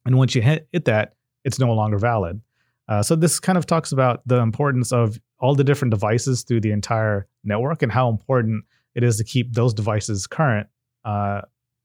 And 0.05 0.17
once 0.19 0.35
you 0.35 0.43
hit, 0.43 0.69
hit 0.73 0.85
that, 0.87 1.15
it's 1.45 1.59
no 1.59 1.73
longer 1.73 1.99
valid. 1.99 2.41
Uh, 2.89 3.03
so 3.03 3.17
this 3.17 3.41
kind 3.41 3.57
of 3.57 3.65
talks 3.65 3.93
about 3.93 4.27
the 4.27 4.37
importance 4.37 4.93
of 4.93 5.19
all 5.39 5.55
the 5.55 5.65
different 5.65 5.91
devices 5.91 6.43
through 6.43 6.61
the 6.61 6.71
entire 6.71 7.27
network 7.43 7.83
and 7.83 7.91
how 7.91 8.09
important 8.09 8.65
it 8.95 9.03
is 9.03 9.17
to 9.17 9.25
keep 9.25 9.53
those 9.55 9.73
devices 9.73 10.27
current, 10.27 10.67
uh, 11.05 11.41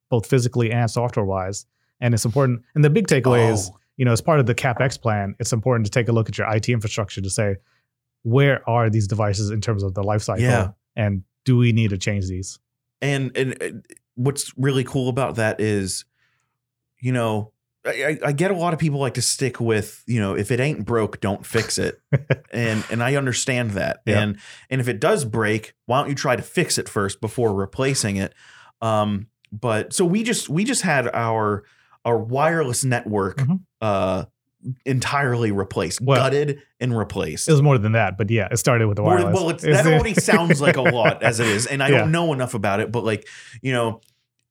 both 0.10 0.26
physically 0.26 0.72
and 0.72 0.90
software 0.92 1.26
wise. 1.26 1.66
And 2.02 2.14
it's 2.14 2.26
important. 2.26 2.64
And 2.76 2.84
the 2.84 2.90
big 2.90 3.08
takeaway 3.08 3.52
is, 3.52 3.70
Oh, 3.74 3.78
you 3.98 4.06
know, 4.06 4.12
as 4.12 4.22
part 4.22 4.40
of 4.40 4.46
the 4.46 4.56
capex 4.56 5.00
plan, 5.00 5.36
it's 5.40 5.52
important 5.52 5.86
to 5.86 5.92
take 5.92 6.08
a 6.08 6.12
look 6.12 6.30
at 6.30 6.38
your 6.38 6.50
IT 6.54 6.70
infrastructure 6.70 7.22
to 7.22 7.30
say, 7.30 7.56
where 8.24 8.68
are 8.70 8.90
these 8.90 9.08
devices 9.08 9.50
in 9.50 9.62
terms 9.62 9.84
of 9.84 9.94
the 9.94 10.04
life 10.04 10.22
cycle, 10.22 10.44
Yeah. 10.44 10.70
and 10.96 11.24
do 11.46 11.58
we 11.58 11.72
need 11.72 11.90
to 11.92 11.98
change 11.98 12.28
these? 12.28 12.60
and 13.02 13.36
and 13.38 13.64
uh, 13.64 13.70
what's 14.16 14.52
really 14.58 14.84
cool 14.84 15.08
about 15.08 15.36
that 15.36 15.62
is, 15.62 16.04
you 17.00 17.14
know, 17.14 17.54
I, 17.86 18.20
I 18.26 18.32
get 18.34 18.52
a 18.52 18.56
lot 18.56 18.74
of 18.74 18.80
people 18.80 19.00
like 19.00 19.14
to 19.14 19.22
stick 19.22 19.62
with, 19.62 20.04
you 20.06 20.20
know, 20.20 20.36
if 20.36 20.52
it 20.52 20.60
ain't 20.60 20.84
broke, 20.86 21.22
don't 21.22 21.46
fix 21.46 21.78
it, 21.78 22.02
and 22.52 22.84
and 22.92 23.02
I 23.02 23.16
understand 23.16 23.72
that, 23.72 24.02
Yeah. 24.06 24.20
and 24.22 24.38
and 24.70 24.82
if 24.82 24.88
it 24.90 25.00
does 25.00 25.24
break, 25.24 25.74
why 25.86 26.02
don't 26.02 26.10
you 26.10 26.16
try 26.16 26.36
to 26.36 26.42
fix 26.42 26.78
it 26.78 26.90
first 26.90 27.22
before 27.22 27.54
replacing 27.54 28.18
it? 28.18 28.34
Um, 28.82 29.28
but 29.52 29.94
so 29.94 30.04
we 30.06 30.24
just 30.24 30.50
we 30.50 30.66
just 30.66 30.82
had 30.82 31.08
our 31.16 31.64
our 32.06 32.18
wireless 32.18 32.84
network 32.84 33.38
Mhm. 33.38 33.62
uh 33.82 34.26
entirely 34.86 35.52
replaced, 35.52 36.02
Well, 36.02 36.18
gutted 36.18 36.62
and 36.80 36.98
replaced. 36.98 37.48
It 37.48 37.52
was 37.54 37.62
more 37.62 37.78
than 37.78 37.94
that, 37.94 38.18
but 38.18 38.30
yeah, 38.30 38.48
it 38.52 38.58
started 38.58 38.88
with 38.88 38.98
the 38.98 39.04
wireless. 39.04 39.34
Well, 39.34 39.50
it's, 39.52 39.64
that 39.64 39.86
already 39.88 40.14
sounds 40.14 40.60
like 40.62 40.76
a 40.78 40.82
lot 40.82 41.24
as 41.24 41.40
it 41.40 41.48
is, 41.48 41.66
and 41.66 41.82
I 41.82 41.90
Yeah. 41.90 42.00
don't 42.00 42.12
know 42.12 42.34
enough 42.34 42.54
about 42.54 42.80
it. 42.80 42.92
But 42.92 43.04
like, 43.04 43.28
you 43.62 43.72
know, 43.72 44.02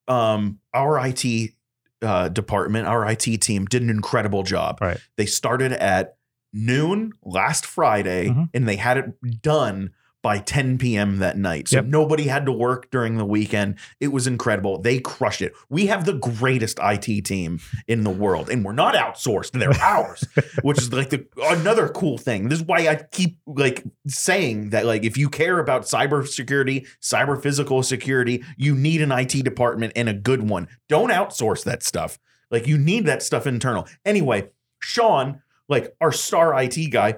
um, 0.07 0.59
our 0.73 0.99
IT 1.07 1.53
uh, 2.01 2.29
department, 2.29 2.87
our 2.87 3.11
IT 3.11 3.25
team 3.43 3.65
did 3.67 3.83
an 3.83 3.91
incredible 3.91 4.43
job. 4.45 4.79
Right. 4.81 4.99
They 5.17 5.27
started 5.27 5.73
at 5.73 6.17
noon 6.53 7.13
last 7.23 7.67
Friday, 7.67 8.29
Mhm. 8.29 8.49
and 8.55 8.69
they 8.69 8.77
had 8.77 8.97
it 8.97 9.43
done 9.43 9.91
by 10.29 10.39
10 10.41 10.77
p.m. 10.77 11.21
that 11.21 11.39
night. 11.39 11.69
So 11.69 11.77
Yep. 11.77 11.87
nobody 11.87 12.25
had 12.25 12.45
to 12.45 12.53
work 12.53 12.91
during 12.91 13.17
the 13.17 13.25
weekend. 13.25 13.77
It 13.99 14.09
was 14.09 14.27
incredible. 14.27 14.79
They 14.79 14.99
crushed 14.99 15.41
it. 15.41 15.55
We 15.71 15.87
have 15.87 16.05
the 16.05 16.13
greatest 16.13 16.79
IT 16.83 17.25
team 17.25 17.61
in 17.87 18.05
the 18.05 18.11
world, 18.11 18.51
and 18.51 18.63
we're 18.63 18.73
not 18.75 18.95
outsourced. 18.95 19.53
They're 19.53 19.73
ours, 19.83 20.23
which 20.61 20.77
is 20.77 20.93
like 20.93 21.09
the 21.09 21.27
another 21.45 21.89
cool 21.89 22.19
thing. 22.19 22.51
This 22.51 22.59
is 22.59 22.67
why 22.67 22.89
I 22.89 22.97
keep 23.11 23.39
like 23.47 23.85
saying 24.07 24.69
that 24.69 24.85
like 24.85 25.03
if 25.03 25.17
you 25.17 25.31
care 25.31 25.61
about 25.61 25.85
cybersecurity, 25.85 26.87
cyber 27.01 27.43
physical 27.43 27.83
security, 27.83 28.45
you 28.59 28.75
need 28.75 29.01
an 29.01 29.11
IT 29.11 29.43
department 29.45 29.95
and 29.97 30.11
a 30.11 30.13
good 30.15 30.47
one. 30.47 30.69
Don't 30.91 31.09
outsource 31.11 31.65
that 31.65 31.83
stuff. 31.83 32.19
Like 32.51 32.67
you 32.67 32.77
need 32.77 33.07
that 33.07 33.23
stuff 33.23 33.47
internal. 33.47 33.89
Anyway, 34.05 34.51
Sean, 34.79 35.41
like 35.71 35.97
our 36.03 36.13
star 36.13 36.53
IT 36.63 36.91
guy, 36.91 37.15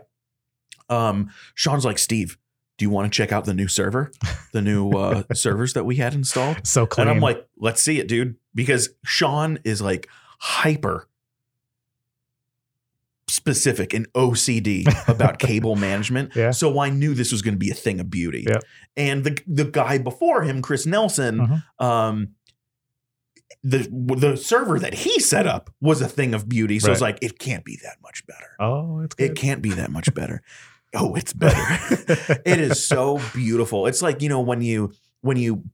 um, 0.88 1.30
Sean's 1.56 1.84
like, 1.84 1.98
Steve, 1.98 2.36
do 2.80 2.84
you 2.86 2.90
want 2.90 3.12
to 3.12 3.14
check 3.14 3.30
out 3.30 3.44
the 3.44 3.52
new 3.52 3.68
server, 3.68 4.10
the 4.52 4.62
new 4.62 4.90
uh, 4.92 5.22
servers 5.34 5.74
that 5.74 5.84
we 5.84 5.96
had 5.96 6.14
installed? 6.14 6.66
So 6.66 6.86
clean. 6.86 7.06
And 7.08 7.14
I'm 7.14 7.20
like, 7.20 7.46
let's 7.58 7.82
see 7.82 8.00
it, 8.00 8.08
dude. 8.08 8.36
Because 8.54 8.88
Sean 9.04 9.58
is 9.64 9.82
like 9.82 10.08
hyper 10.38 11.06
specific 13.28 13.92
and 13.92 14.10
OCD 14.14 14.86
about 15.08 15.38
cable 15.38 15.76
management. 15.76 16.34
Yeah. 16.34 16.52
So 16.52 16.78
I 16.80 16.88
knew 16.88 17.12
this 17.12 17.32
was 17.32 17.42
going 17.42 17.52
to 17.54 17.58
be 17.58 17.70
a 17.70 17.74
thing 17.74 18.00
of 18.00 18.10
beauty. 18.10 18.46
Yeah. 18.48 18.60
And 18.96 19.24
the 19.24 19.38
the 19.46 19.66
guy 19.66 19.98
before 19.98 20.42
him, 20.42 20.62
Chris 20.62 20.86
Nelson, 20.86 21.38
Mhm. 21.38 21.84
um, 21.84 22.28
the 23.62 23.86
the 24.16 24.36
server 24.36 24.78
that 24.78 24.94
he 24.94 25.20
set 25.20 25.46
up 25.46 25.68
was 25.82 26.00
a 26.00 26.08
thing 26.08 26.32
of 26.32 26.48
beauty. 26.48 26.78
So 26.80 26.90
it's 26.90 27.02
Right. 27.02 27.12
like, 27.12 27.22
it 27.22 27.38
can't 27.38 27.62
be 27.62 27.78
that 27.82 27.98
much 28.02 28.26
better. 28.26 28.56
oh, 28.58 29.00
it's 29.00 29.14
It 29.18 29.36
can't 29.36 29.60
be 29.60 29.70
that 29.74 29.90
much 29.90 30.14
better. 30.14 30.42
Oh, 30.94 31.14
it's 31.14 31.32
better. 31.32 31.56
it 32.44 32.58
is 32.60 32.84
so 32.84 33.20
beautiful. 33.32 33.86
It's 33.86 34.02
like 34.02 34.22
you 34.22 34.28
know 34.28 34.40
when 34.40 34.60
you 34.62 34.92
when 35.20 35.36
you 35.36 35.64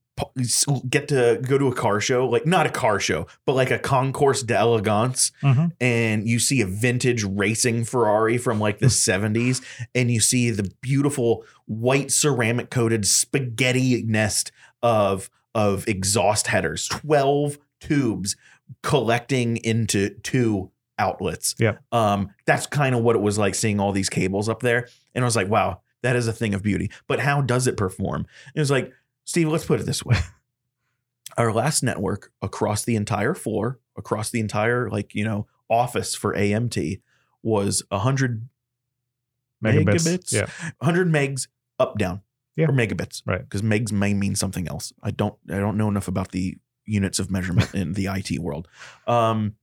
get 0.88 1.08
to 1.08 1.38
go 1.46 1.58
to 1.58 1.66
a 1.68 1.74
car 1.74 2.00
show, 2.00 2.26
like 2.26 2.46
not 2.46 2.66
a 2.66 2.70
car 2.70 2.98
show, 2.98 3.26
but 3.44 3.52
like 3.54 3.70
a 3.70 3.78
concours 3.78 4.42
d'elegance, 4.42 5.30
Mhm. 5.42 5.72
and 5.80 6.26
you 6.26 6.38
see 6.38 6.62
a 6.62 6.66
vintage 6.66 7.22
racing 7.22 7.84
Ferrari 7.84 8.38
from 8.38 8.58
like 8.58 8.78
the 8.78 8.86
70s, 8.90 9.60
and 9.94 10.10
you 10.10 10.20
see 10.20 10.50
the 10.50 10.70
beautiful 10.80 11.44
white 11.66 12.10
ceramic 12.10 12.70
coated 12.70 13.06
spaghetti 13.06 14.02
nest 14.04 14.52
of 14.82 15.28
of 15.54 15.86
exhaust 15.88 16.46
headers, 16.48 16.86
12 16.88 17.58
tubes 17.80 18.36
collecting 18.82 19.56
into 19.58 20.10
two 20.22 20.70
outlets. 20.98 21.54
Yeah. 21.58 21.76
Um, 21.92 22.30
that's 22.46 22.66
kind 22.66 22.94
of 22.94 23.02
what 23.02 23.16
it 23.16 23.22
was 23.22 23.38
like 23.38 23.54
seeing 23.54 23.80
all 23.80 23.92
these 23.92 24.08
cables 24.08 24.48
up 24.48 24.60
there. 24.60 24.88
And 25.14 25.24
I 25.24 25.26
was 25.26 25.36
like, 25.36 25.48
wow, 25.48 25.80
that 26.02 26.16
is 26.16 26.26
a 26.28 26.32
thing 26.32 26.54
of 26.54 26.62
beauty. 26.62 26.90
But 27.06 27.20
how 27.20 27.40
does 27.42 27.66
it 27.66 27.76
perform? 27.76 28.20
And 28.46 28.56
It 28.56 28.60
was 28.60 28.70
like, 28.70 28.92
Steve, 29.24 29.48
let's 29.48 29.64
put 29.64 29.80
it 29.80 29.86
this 29.86 30.04
way. 30.04 30.16
Our 31.36 31.52
last 31.52 31.82
network 31.82 32.30
across 32.40 32.84
the 32.84 32.96
entire 32.96 33.34
floor, 33.34 33.78
across 33.96 34.30
the 34.30 34.40
entire 34.40 34.88
like, 34.88 35.14
you 35.14 35.24
know, 35.24 35.46
office 35.68 36.14
for 36.14 36.34
AMT 36.34 37.00
was 37.42 37.82
100 37.90 38.48
megabits. 39.62 39.84
megabits? 39.84 40.32
Yeah. 40.32 40.46
100 40.78 41.08
megs 41.12 41.48
up 41.78 41.98
down 41.98 42.22
Yeah. 42.56 42.66
or 42.66 42.72
megabits 42.72 43.22
Right. 43.26 43.40
because 43.42 43.62
megs 43.62 43.92
may 43.92 44.14
mean 44.14 44.34
something 44.34 44.66
else 44.68 44.92
i 45.02 45.10
don't 45.10 45.34
i 45.50 45.58
don't 45.58 45.76
know 45.76 45.88
enough 45.88 46.08
about 46.08 46.30
the 46.32 46.56
units 46.86 47.18
of 47.18 47.30
measurement 47.30 47.74
in 47.74 47.92
the 47.92 48.06
it 48.06 48.38
world 48.40 48.66
um 49.06 49.54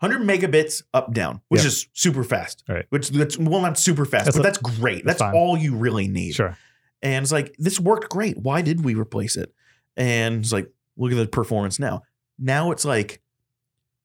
100 0.00 0.26
megabits 0.26 0.82
up 0.94 1.12
down 1.14 1.40
which 1.48 1.62
Yeah. 1.62 1.68
is 1.68 1.88
super 1.92 2.22
fast 2.24 2.62
Right. 2.68 2.84
which 2.90 3.10
that's 3.10 3.38
well 3.38 3.60
not 3.62 3.78
super 3.78 4.04
fast 4.04 4.26
That's 4.26 4.36
but 4.36 4.40
a- 4.40 4.48
that's 4.48 4.58
great 4.58 5.04
that's 5.04 5.20
that's, 5.20 5.34
all 5.34 5.56
you 5.56 5.74
really 5.76 6.06
need 6.08 6.32
Sure. 6.34 6.56
and 7.02 7.22
it's 7.24 7.32
like 7.32 7.54
this 7.58 7.80
worked 7.80 8.10
great 8.10 8.36
why 8.38 8.62
did 8.62 8.84
we 8.84 8.94
replace 8.94 9.36
it 9.36 9.52
and 9.96 10.36
it's 10.42 10.52
like 10.52 10.70
look 10.96 11.12
at 11.12 11.16
the 11.16 11.26
performance 11.26 11.78
now 11.78 12.02
now 12.38 12.70
it's 12.72 12.84
like 12.84 13.20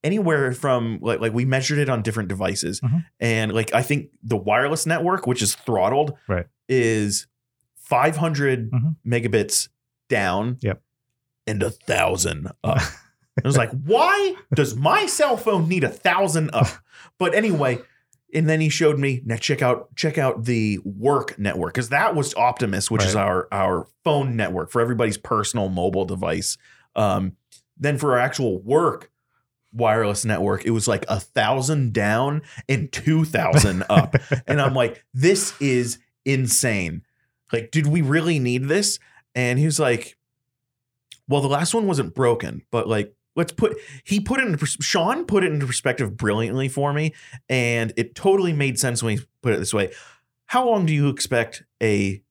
anywhere 0.04 0.52
from 0.54 1.00
like 1.02 1.20
like 1.20 1.34
we 1.34 1.46
measured 1.46 1.78
it 1.78 1.89
on 1.89 2.02
different 2.02 2.30
devices 2.30 2.80
Mhm. 2.82 3.06
and 3.20 3.54
like 3.54 3.74
i 3.74 3.82
think 3.84 4.10
the 4.24 4.38
wireless 4.38 4.86
network 4.86 5.28
which 5.28 5.42
is 5.42 5.54
throttled 5.56 6.14
Right. 6.28 6.48
is 6.70 7.28
500 7.76 8.72
Mhm. 8.72 8.96
megabits 9.06 9.68
down 10.10 10.58
Yep. 10.62 10.82
and 11.48 11.62
a 11.64 11.70
thousand 11.70 12.48
up 12.64 12.80
I 13.38 13.48
was 13.48 13.58
like, 13.58 13.72
why 13.72 14.36
does 14.54 14.76
my 14.76 15.06
cell 15.06 15.38
phone 15.38 15.68
need 15.70 15.84
a 15.84 15.90
thousand 15.90 16.52
up? 16.54 16.68
But 17.18 17.36
anyway, 17.36 17.78
and 18.34 18.50
then 18.50 18.62
he 18.62 18.70
showed 18.70 18.98
me 18.98 19.22
now 19.26 19.36
check 19.36 19.62
out 19.62 19.96
check 19.96 20.18
out 20.18 20.46
the 20.46 20.80
work 20.84 21.38
network 21.38 21.74
because 21.74 21.90
that 21.90 22.16
was 22.16 22.34
Optimus, 22.36 22.90
which 22.90 23.04
is 23.04 23.16
our 23.16 23.48
our 23.52 23.88
phone 24.04 24.36
network 24.36 24.72
for 24.72 24.82
everybody's 24.82 25.18
personal 25.18 25.70
mobile 25.70 26.06
device. 26.06 26.58
Um, 26.96 27.34
then 27.78 27.98
for 27.98 28.14
our 28.14 28.20
actual 28.20 28.60
work 28.60 29.12
wireless 29.74 30.26
network, 30.26 30.66
it 30.66 30.72
was 30.72 30.88
like 30.88 31.06
a 31.10 31.20
thousand 31.20 31.94
down 31.94 32.42
and 32.68 32.92
two 32.92 33.26
thousand 33.26 33.84
up, 33.90 34.16
and 34.48 34.62
I'm 34.62 34.74
like, 34.74 35.04
this 35.14 35.54
is 35.62 36.00
insane. 36.26 37.04
Like, 37.52 37.72
did 37.72 37.88
we 37.88 38.02
really 38.02 38.40
need 38.40 38.68
this? 38.68 39.00
And 39.36 39.60
he 39.60 39.66
was 39.66 39.80
like, 39.80 40.18
well, 41.28 41.42
the 41.42 41.48
last 41.48 41.74
one 41.74 41.88
wasn't 41.88 42.16
broken, 42.16 42.64
but 42.72 42.88
like, 42.88 43.14
let's 43.36 43.52
put, 43.52 43.78
he 44.04 44.20
put 44.20 44.40
it 44.40 44.48
in, 44.48 44.58
Sean 44.58 45.26
put 45.26 45.44
it 45.44 45.52
into 45.52 45.66
perspective 45.66 46.18
brilliantly 46.18 46.68
for 46.68 46.94
me. 46.94 47.14
And 47.50 47.94
it 47.98 48.16
totally 48.16 48.54
made 48.54 48.80
sense 48.80 49.02
when 49.02 49.18
he 49.18 49.24
put 49.42 49.54
it 49.54 49.60
this 49.60 49.74
way. 49.74 49.92
How 50.48 50.68
long 50.68 50.86
do 50.86 50.94
you 50.94 51.10
expect 51.10 51.64
a, 51.82 52.22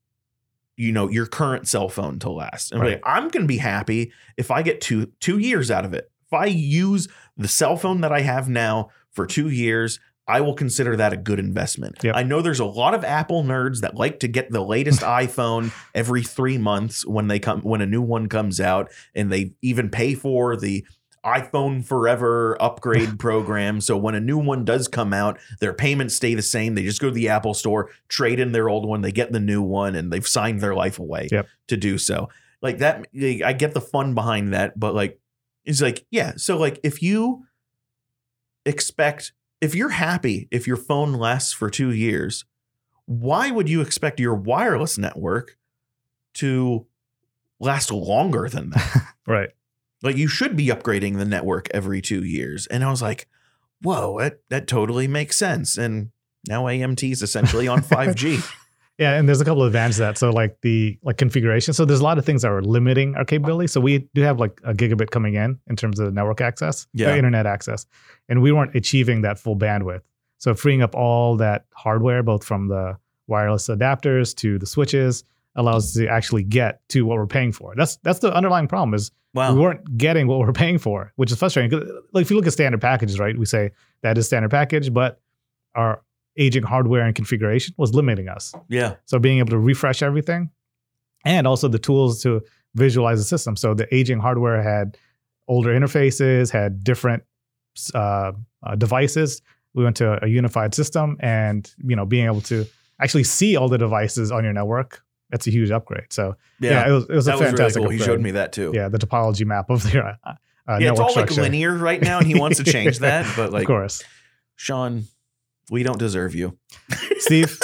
you 0.77 0.93
know, 0.93 1.09
your 1.09 1.27
current 1.27 1.67
cell 1.69 1.89
phone 1.89 2.19
to 2.21 2.31
last? 2.31 2.73
And 2.73 2.81
Right. 2.81 2.93
like, 2.93 3.03
I'm 3.05 3.29
going 3.29 3.45
to 3.45 3.49
be 3.49 3.57
happy 3.59 4.13
if 4.37 4.51
I 4.51 4.63
get 4.63 4.81
two, 4.81 5.07
two 5.21 5.39
years 5.39 5.71
out 5.71 5.85
of 5.85 5.95
it. 5.95 6.11
If 6.27 6.33
I 6.35 6.47
use 6.47 7.09
the 7.37 7.49
cell 7.49 7.77
phone 7.77 8.03
that 8.03 8.13
I 8.13 8.21
have 8.21 8.49
now 8.49 8.91
for 9.11 9.27
two 9.27 9.49
years, 9.49 9.99
I 10.31 10.41
will 10.41 10.55
consider 10.55 10.97
that 10.97 11.13
a 11.13 11.17
good 11.17 11.39
investment. 11.39 11.97
Yep. 12.03 12.15
I 12.17 12.23
know 12.23 12.41
there's 12.41 12.61
a 12.61 12.65
lot 12.65 12.95
of 12.95 13.05
Apple 13.05 13.43
nerds 13.43 13.81
that 13.81 13.97
like 13.97 14.21
to 14.21 14.29
get 14.29 14.51
the 14.51 14.63
latest 14.63 15.01
iPhone 15.25 15.73
every 15.95 16.23
three 16.23 16.59
months 16.59 17.05
when 17.07 17.29
they 17.29 17.39
come 17.39 17.61
when 17.63 17.81
a 17.81 17.87
new 17.87 18.03
one 18.03 18.29
comes 18.29 18.61
out, 18.61 18.91
and 19.15 19.31
they 19.33 19.53
even 19.63 19.91
pay 19.91 20.15
for 20.15 20.57
the 20.57 20.85
iPhone 21.25 21.85
Forever 21.85 22.57
upgrade 22.63 23.19
program. 23.27 23.81
So 23.83 23.97
when 23.97 24.15
a 24.15 24.21
new 24.21 24.39
one 24.39 24.65
does 24.65 24.89
come 24.89 25.13
out, 25.13 25.39
their 25.61 25.75
payments 25.75 26.15
stay 26.15 26.35
the 26.35 26.41
same. 26.43 26.75
They 26.75 26.83
just 26.85 27.01
go 27.01 27.09
to 27.09 27.15
the 27.15 27.29
Apple 27.29 27.53
store, 27.53 27.91
trade 28.09 28.41
in 28.41 28.53
their 28.53 28.71
old 28.71 28.87
one, 28.89 29.03
they 29.03 29.13
get 29.13 29.31
the 29.33 29.41
new 29.41 29.61
one, 29.61 29.95
and 29.95 30.11
they've 30.11 30.27
signed 30.27 30.61
their 30.63 30.75
life 30.75 30.99
away 30.99 31.29
Yep. 31.31 31.47
to 31.69 31.77
do 31.77 31.99
so. 31.99 32.31
Like 32.63 32.79
that, 32.79 33.07
like, 33.15 33.43
I 33.43 33.53
get 33.53 33.75
the 33.75 33.81
fun 33.83 34.15
behind 34.15 34.55
that, 34.55 34.79
but 34.81 34.95
like 34.95 35.21
it's 35.67 35.83
like, 35.83 36.07
yeah. 36.11 36.33
So 36.37 36.57
like 36.57 36.81
if 36.83 37.03
you 37.03 37.45
expect 38.65 39.33
if 39.61 39.75
you're 39.75 39.91
happy 39.91 40.49
if 40.51 40.67
your 40.67 40.77
phone 40.77 41.13
lasts 41.13 41.53
for 41.53 41.69
two 41.71 41.91
years, 41.91 42.45
why 43.07 43.51
would 43.51 43.69
you 43.69 43.81
expect 43.81 44.21
your 44.21 44.35
wireless 44.35 44.97
network 44.99 45.57
to 46.35 46.87
last 47.59 47.91
longer 47.93 48.49
than 48.49 48.71
that? 48.71 49.07
Right. 49.27 49.51
like 50.03 50.17
you 50.17 50.27
should 50.27 50.57
be 50.57 50.67
upgrading 50.69 51.19
the 51.19 51.25
network 51.25 51.69
every 51.73 52.01
two 52.01 52.25
years. 52.25 52.67
And 52.67 52.83
I 52.83 52.91
was 52.91 53.01
like, 53.01 53.29
whoa, 53.81 54.19
that, 54.19 54.41
that 54.49 54.67
totally 54.67 55.07
makes 55.07 55.37
sense. 55.37 55.77
And 55.79 56.11
now 56.49 56.65
AMT 56.65 57.13
is 57.13 57.23
essentially 57.23 57.69
on 57.69 57.81
5G. 57.83 58.43
Yeah, 59.01 59.15
and 59.19 59.27
there's 59.27 59.41
a 59.41 59.45
couple 59.47 59.63
of 59.63 59.69
advantages 59.69 59.97
to 59.97 60.03
that. 60.03 60.19
So 60.19 60.31
like 60.31 60.61
the 60.61 60.99
like 61.03 61.17
configuration. 61.17 61.73
So 61.75 61.85
there's 61.87 62.01
a 62.01 62.05
lot 62.05 62.19
of 62.19 62.25
things 62.27 62.43
that 62.43 62.51
are 62.53 62.61
limiting 62.63 63.15
our 63.17 63.25
capability. 63.25 63.67
So 63.69 63.81
we 63.81 64.07
do 64.15 64.21
have 64.23 64.39
like 64.39 64.61
a 64.63 64.75
gigabit 64.75 65.11
coming 65.11 65.35
in 65.35 65.59
in 65.69 65.75
terms 65.77 65.99
of 65.99 66.13
network 66.13 66.41
access, 66.43 66.87
Yeah. 66.93 67.17
internet 67.17 67.47
access, 67.47 67.87
and 68.29 68.43
we 68.43 68.53
weren't 68.53 68.77
achieving 68.77 69.23
that 69.23 69.39
full 69.39 69.57
bandwidth. 69.57 70.03
So 70.39 70.55
freeing 70.55 70.83
up 70.83 70.95
all 70.95 71.37
that 71.39 71.65
hardware, 71.75 72.23
both 72.23 72.45
from 72.45 72.69
the 72.69 72.99
wireless 73.27 73.69
adapters 73.69 74.35
to 74.37 74.59
the 74.59 74.67
switches, 74.67 75.25
allows 75.57 75.87
us 75.87 75.93
to 75.95 76.07
actually 76.07 76.43
get 76.43 76.81
to 76.91 77.07
what 77.07 77.17
we're 77.17 77.27
paying 77.27 77.53
for. 77.53 77.75
That's 77.75 77.97
that's 78.03 78.19
the 78.19 78.33
underlying 78.35 78.69
problem 78.69 78.93
is 78.95 79.11
Wow. 79.33 79.55
we 79.55 79.61
weren't 79.61 79.97
getting 79.97 80.27
what 80.27 80.41
we're 80.41 80.53
paying 80.53 80.77
for, 80.79 81.13
which 81.17 81.31
is 81.33 81.39
frustrating. 81.39 81.71
Like 82.13 82.23
if 82.23 82.31
you 82.31 82.37
look 82.37 82.47
at 82.47 82.53
standard 82.53 82.81
packages, 82.81 83.19
right? 83.19 83.39
We 83.39 83.47
say 83.47 83.71
that 84.03 84.19
is 84.19 84.27
standard 84.27 84.51
package, 84.51 84.93
but 84.93 85.21
our 85.75 86.03
aging 86.41 86.63
hardware 86.65 87.03
and 87.07 87.15
configuration 87.15 87.75
was 87.77 87.95
limiting 87.95 88.29
us. 88.29 88.53
Yeah. 88.69 88.97
So 89.05 89.19
being 89.19 89.39
able 89.39 89.51
to 89.51 89.59
refresh 89.59 90.03
everything 90.03 90.51
and 91.25 91.47
also 91.47 91.69
the 91.69 91.79
tools 91.79 92.23
to 92.23 92.41
visualize 92.75 93.19
the 93.19 93.25
system. 93.25 93.57
So 93.57 93.75
the 93.75 93.93
aging 93.95 94.21
hardware 94.21 94.63
had 94.63 94.97
older 95.49 95.71
interfaces, 95.79 96.51
had 96.51 96.83
different 96.83 97.23
uh, 97.95 98.33
uh, 98.63 98.75
devices. 98.77 99.43
We 99.75 99.85
went 99.85 99.97
to 99.99 100.25
a 100.25 100.29
unified 100.29 100.75
system 100.75 101.17
and, 101.21 101.73
you 101.85 101.95
know, 101.95 102.07
being 102.07 102.27
able 102.27 102.41
to 102.43 102.65
actually 103.01 103.25
see 103.25 103.57
all 103.57 103.69
the 103.69 103.79
devices 103.79 104.33
on 104.33 104.43
your 104.45 104.53
network, 104.53 105.03
that's 105.31 105.47
a 105.47 105.51
huge 105.51 105.71
upgrade. 105.71 106.13
So 106.13 106.37
yeah, 106.61 106.71
Yeah. 106.71 106.89
it 106.89 106.93
was, 106.93 107.05
it 107.05 107.15
was 107.15 107.29
a 107.29 107.33
was 107.33 107.41
really 107.41 107.51
fantastic 107.53 107.83
cool. 107.83 107.91
He 107.91 107.99
showed 107.99 108.21
me 108.21 108.31
that 108.33 108.53
too. 108.53 108.73
Yeah, 108.75 108.89
the 108.89 108.99
topology 108.99 109.45
map 109.47 109.71
of 109.71 109.83
their 109.91 110.07
uh, 110.25 110.35
uh, 110.67 110.79
Yeah, 110.81 110.91
it's 110.91 111.01
all 111.01 111.15
like 111.15 111.31
linear 111.37 111.77
right 111.77 112.01
now, 112.01 112.19
and 112.19 112.27
he 112.27 112.35
wants 112.39 112.59
to 112.59 112.65
change 112.77 112.99
that. 113.01 113.27
But 113.37 113.53
like, 113.53 113.63
of 113.63 113.67
course. 113.67 114.03
Sean, 114.57 115.05
we 115.71 115.83
don't 115.83 115.99
deserve 115.99 116.35
you. 116.35 116.59
Steve, 117.19 117.59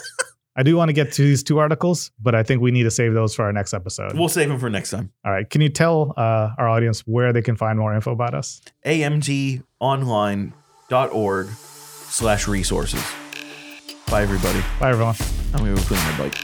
I 0.57 0.63
do 0.63 0.77
want 0.77 0.89
to 0.89 0.95
get 0.95 1.13
to 1.13 1.23
these 1.23 1.43
two 1.43 1.59
articles, 1.59 2.11
but 2.21 2.35
I 2.35 2.43
think 2.43 2.63
we 2.63 2.71
need 2.71 2.85
to 2.85 2.91
save 2.91 3.13
those 3.13 3.35
for 3.35 3.45
our 3.45 3.53
next 3.53 3.75
episode. 3.75 4.17
We'll 4.17 4.31
save 4.31 4.49
them 4.49 4.59
for 4.59 4.71
next 4.71 4.91
time. 4.91 5.13
All 5.25 5.33
right. 5.33 5.49
Can 5.51 5.61
you 5.61 5.69
tell 5.69 6.15
uh, 6.17 6.51
our 6.57 6.69
audience 6.69 7.01
where 7.01 7.35
they 7.35 7.43
can 7.43 7.57
find 7.57 7.79
more 7.79 7.95
info 7.95 8.13
about 8.13 8.35
us? 8.35 8.63
amtonline.org 8.87 10.53
slash 11.49 12.49
resources. 12.49 13.05
Bye, 14.09 14.23
everybody. 14.23 14.61
Bye, 14.81 14.91
everyone. 14.91 15.17
I'm 15.53 15.59
going 15.59 15.75
to 15.75 15.83
go 15.83 15.87
clean 15.89 16.01
my 16.01 16.19
bike. 16.19 16.37